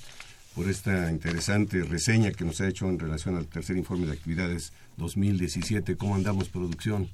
por 0.54 0.68
esta 0.68 1.10
interesante 1.10 1.82
reseña 1.82 2.30
que 2.30 2.44
nos 2.44 2.60
ha 2.60 2.68
hecho 2.68 2.88
en 2.88 3.00
relación 3.00 3.36
al 3.36 3.48
tercer 3.48 3.76
informe 3.76 4.06
de 4.06 4.12
actividades 4.12 4.72
2017. 4.98 5.96
¿Cómo 5.96 6.14
andamos 6.14 6.48
producción? 6.48 7.08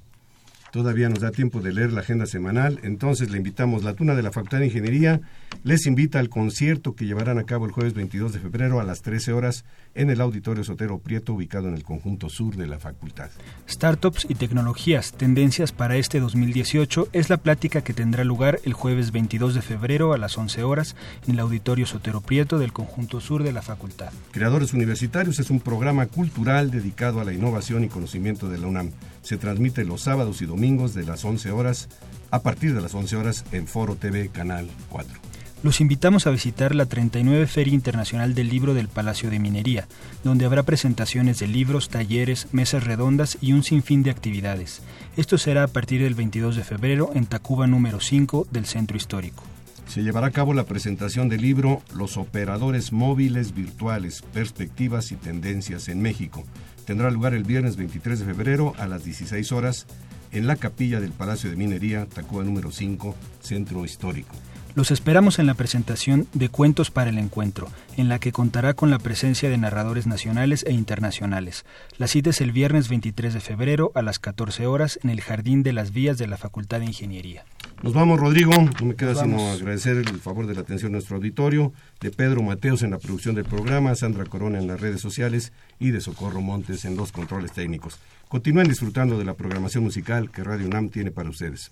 Todavía 0.75 1.07
nos 1.07 1.21
da 1.21 1.31
tiempo 1.31 1.61
de 1.61 1.71
leer 1.71 1.93
la 1.93 2.01
agenda 2.01 2.25
semanal, 2.25 2.81
entonces 2.83 3.31
le 3.31 3.37
invitamos. 3.37 3.85
La 3.85 3.93
Tuna 3.93 4.13
de 4.13 4.21
la 4.21 4.33
Facultad 4.33 4.59
de 4.59 4.65
Ingeniería 4.65 5.21
les 5.63 5.85
invita 5.85 6.19
al 6.19 6.27
concierto 6.27 6.95
que 6.95 7.05
llevarán 7.05 7.37
a 7.37 7.45
cabo 7.45 7.65
el 7.65 7.71
jueves 7.71 7.93
22 7.93 8.33
de 8.33 8.39
febrero 8.39 8.81
a 8.81 8.83
las 8.83 9.01
13 9.01 9.31
horas 9.31 9.63
en 9.93 10.09
el 10.09 10.19
Auditorio 10.19 10.65
Sotero 10.65 10.99
Prieto, 10.99 11.33
ubicado 11.33 11.69
en 11.69 11.75
el 11.75 11.85
conjunto 11.85 12.27
sur 12.27 12.57
de 12.57 12.67
la 12.67 12.77
facultad. 12.77 13.29
Startups 13.69 14.27
y 14.27 14.35
tecnologías, 14.35 15.13
tendencias 15.13 15.71
para 15.71 15.95
este 15.95 16.19
2018 16.19 17.07
es 17.13 17.29
la 17.29 17.37
plática 17.37 17.81
que 17.81 17.93
tendrá 17.93 18.25
lugar 18.25 18.59
el 18.65 18.73
jueves 18.73 19.13
22 19.13 19.55
de 19.55 19.61
febrero 19.61 20.11
a 20.11 20.17
las 20.17 20.37
11 20.37 20.61
horas 20.63 20.97
en 21.25 21.35
el 21.35 21.39
Auditorio 21.39 21.85
Sotero 21.85 22.19
Prieto 22.19 22.59
del 22.59 22.73
conjunto 22.73 23.21
sur 23.21 23.43
de 23.43 23.53
la 23.53 23.61
facultad. 23.61 24.11
Creadores 24.31 24.73
Universitarios 24.73 25.39
es 25.39 25.49
un 25.49 25.61
programa 25.61 26.07
cultural 26.07 26.69
dedicado 26.69 27.21
a 27.21 27.23
la 27.23 27.31
innovación 27.31 27.85
y 27.85 27.87
conocimiento 27.87 28.49
de 28.49 28.57
la 28.57 28.67
UNAM. 28.67 28.91
Se 29.25 29.37
transmite 29.37 29.85
los 29.85 30.01
sábados 30.01 30.43
y 30.43 30.45
domingos 30.45 30.93
de 30.93 31.03
las 31.03 31.25
11 31.25 31.49
horas 31.49 31.89
a 32.29 32.43
partir 32.43 32.75
de 32.75 32.81
las 32.81 32.93
11 32.93 33.15
horas 33.15 33.43
en 33.51 33.65
Foro 33.65 33.95
TV 33.95 34.29
Canal 34.29 34.67
4. 34.89 35.17
Los 35.63 35.81
invitamos 35.81 36.27
a 36.27 36.29
visitar 36.29 36.75
la 36.75 36.85
39 36.85 37.47
Feria 37.47 37.73
Internacional 37.73 38.35
del 38.35 38.49
Libro 38.49 38.75
del 38.75 38.87
Palacio 38.87 39.31
de 39.31 39.39
Minería, 39.39 39.87
donde 40.23 40.45
habrá 40.45 40.61
presentaciones 40.61 41.39
de 41.39 41.47
libros, 41.47 41.89
talleres, 41.89 42.49
mesas 42.51 42.83
redondas 42.83 43.39
y 43.41 43.53
un 43.53 43.63
sinfín 43.63 44.03
de 44.03 44.11
actividades. 44.11 44.83
Esto 45.17 45.39
será 45.39 45.63
a 45.63 45.69
partir 45.69 46.03
del 46.03 46.13
22 46.13 46.55
de 46.55 46.63
febrero 46.63 47.09
en 47.15 47.25
Tacuba 47.25 47.65
número 47.65 48.01
5 48.01 48.45
del 48.51 48.67
Centro 48.67 48.95
Histórico. 48.95 49.43
Se 49.87 50.03
llevará 50.03 50.27
a 50.27 50.31
cabo 50.31 50.53
la 50.53 50.65
presentación 50.65 51.29
del 51.29 51.41
libro 51.41 51.81
Los 51.95 52.17
operadores 52.17 52.91
móviles 52.91 53.53
virtuales, 53.53 54.21
perspectivas 54.33 55.11
y 55.11 55.15
tendencias 55.15 55.87
en 55.87 56.01
México, 56.01 56.43
tendrá 56.85 57.09
lugar 57.11 57.33
el 57.33 57.43
viernes 57.43 57.77
23 57.77 58.19
de 58.19 58.25
febrero 58.25 58.73
a 58.77 58.87
las 58.87 59.03
16 59.05 59.51
horas 59.51 59.87
en 60.31 60.47
la 60.47 60.57
capilla 60.57 60.99
del 60.99 61.11
Palacio 61.11 61.49
de 61.49 61.55
Minería, 61.55 62.07
Tacuba 62.07 62.43
número 62.43 62.71
5, 62.71 63.15
Centro 63.41 63.85
Histórico. 63.85 64.35
Los 64.75 64.91
esperamos 64.91 65.39
en 65.39 65.45
la 65.45 65.53
presentación 65.53 66.27
de 66.33 66.49
Cuentos 66.49 66.91
para 66.91 67.09
el 67.09 67.17
Encuentro, 67.17 67.69
en 67.95 68.09
la 68.09 68.19
que 68.19 68.33
contará 68.33 68.73
con 68.73 68.89
la 68.89 68.99
presencia 68.99 69.49
de 69.49 69.57
narradores 69.57 70.05
nacionales 70.05 70.65
e 70.67 70.73
internacionales. 70.73 71.65
La 71.97 72.07
cita 72.07 72.31
es 72.31 72.41
el 72.41 72.51
viernes 72.51 72.89
23 72.89 73.33
de 73.33 73.39
febrero 73.39 73.93
a 73.95 74.01
las 74.01 74.19
14 74.19 74.67
horas 74.67 74.99
en 75.01 75.11
el 75.11 75.21
Jardín 75.21 75.63
de 75.63 75.71
las 75.71 75.93
Vías 75.93 76.17
de 76.17 76.27
la 76.27 76.35
Facultad 76.35 76.81
de 76.81 76.87
Ingeniería. 76.87 77.45
Nos 77.83 77.93
vamos, 77.93 78.19
Rodrigo. 78.19 78.51
No 78.51 78.85
me 78.87 78.95
queda 78.95 79.15
sino 79.15 79.49
agradecer 79.49 79.95
el 79.95 80.19
favor 80.19 80.45
de 80.45 80.55
la 80.55 80.61
atención 80.61 80.91
de 80.91 80.97
nuestro 80.97 81.15
auditorio, 81.15 81.71
de 82.01 82.11
Pedro 82.11 82.43
Mateos 82.43 82.83
en 82.83 82.91
la 82.91 82.97
producción 82.97 83.33
del 83.35 83.45
programa, 83.45 83.95
Sandra 83.95 84.25
Corona 84.25 84.59
en 84.59 84.67
las 84.67 84.81
redes 84.81 84.99
sociales 84.99 85.53
y 85.79 85.91
de 85.91 86.01
Socorro 86.01 86.41
Montes 86.41 86.83
en 86.83 86.97
los 86.97 87.13
controles 87.13 87.53
técnicos. 87.53 87.97
Continúen 88.27 88.67
disfrutando 88.67 89.17
de 89.17 89.23
la 89.23 89.35
programación 89.35 89.85
musical 89.85 90.31
que 90.31 90.43
Radio 90.43 90.67
UNAM 90.67 90.89
tiene 90.89 91.11
para 91.11 91.29
ustedes. 91.29 91.71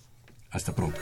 Hasta 0.52 0.74
pronto. 0.74 1.02